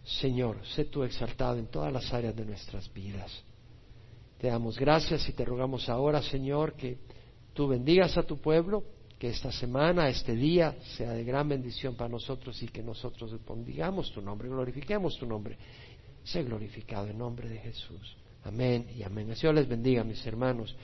Señor, 0.03 0.59
sé 0.67 0.87
tú 0.87 1.05
exaltado 1.05 1.59
en 1.59 1.67
todas 1.67 1.93
las 1.93 2.13
áreas 2.13 2.35
de 2.35 2.45
nuestras 2.45 2.93
vidas. 2.93 3.45
Te 4.39 4.49
damos 4.49 4.79
gracias 4.79 5.29
y 5.29 5.33
te 5.33 5.45
rogamos 5.45 5.89
ahora, 5.89 6.23
Señor, 6.23 6.75
que 6.75 6.99
tú 7.53 7.69
bendigas 7.69 8.17
a 8.17 8.23
tu 8.23 8.41
pueblo, 8.41 8.83
que 9.21 9.29
esta 9.29 9.53
semana, 9.53 10.09
este 10.09 10.35
día, 10.35 10.75
sea 10.97 11.13
de 11.13 11.25
gran 11.25 11.47
bendición 11.47 11.95
para 11.95 12.09
nosotros 12.09 12.61
y 12.63 12.69
que 12.69 12.83
nosotros 12.83 13.39
bendigamos 13.47 14.11
tu 14.13 14.23
nombre, 14.23 14.49
glorifiquemos 14.49 15.19
tu 15.19 15.27
nombre. 15.27 15.59
Sé 16.25 16.43
glorificado 16.43 17.07
en 17.07 17.19
nombre 17.19 17.47
de 17.47 17.59
Jesús. 17.59 18.17
Amén 18.45 18.87
y 18.97 19.03
amén. 19.03 19.29
El 19.29 19.37
Señor 19.37 19.57
les 19.57 19.69
bendiga, 19.69 20.03
mis 20.05 20.27
hermanos. 20.27 20.75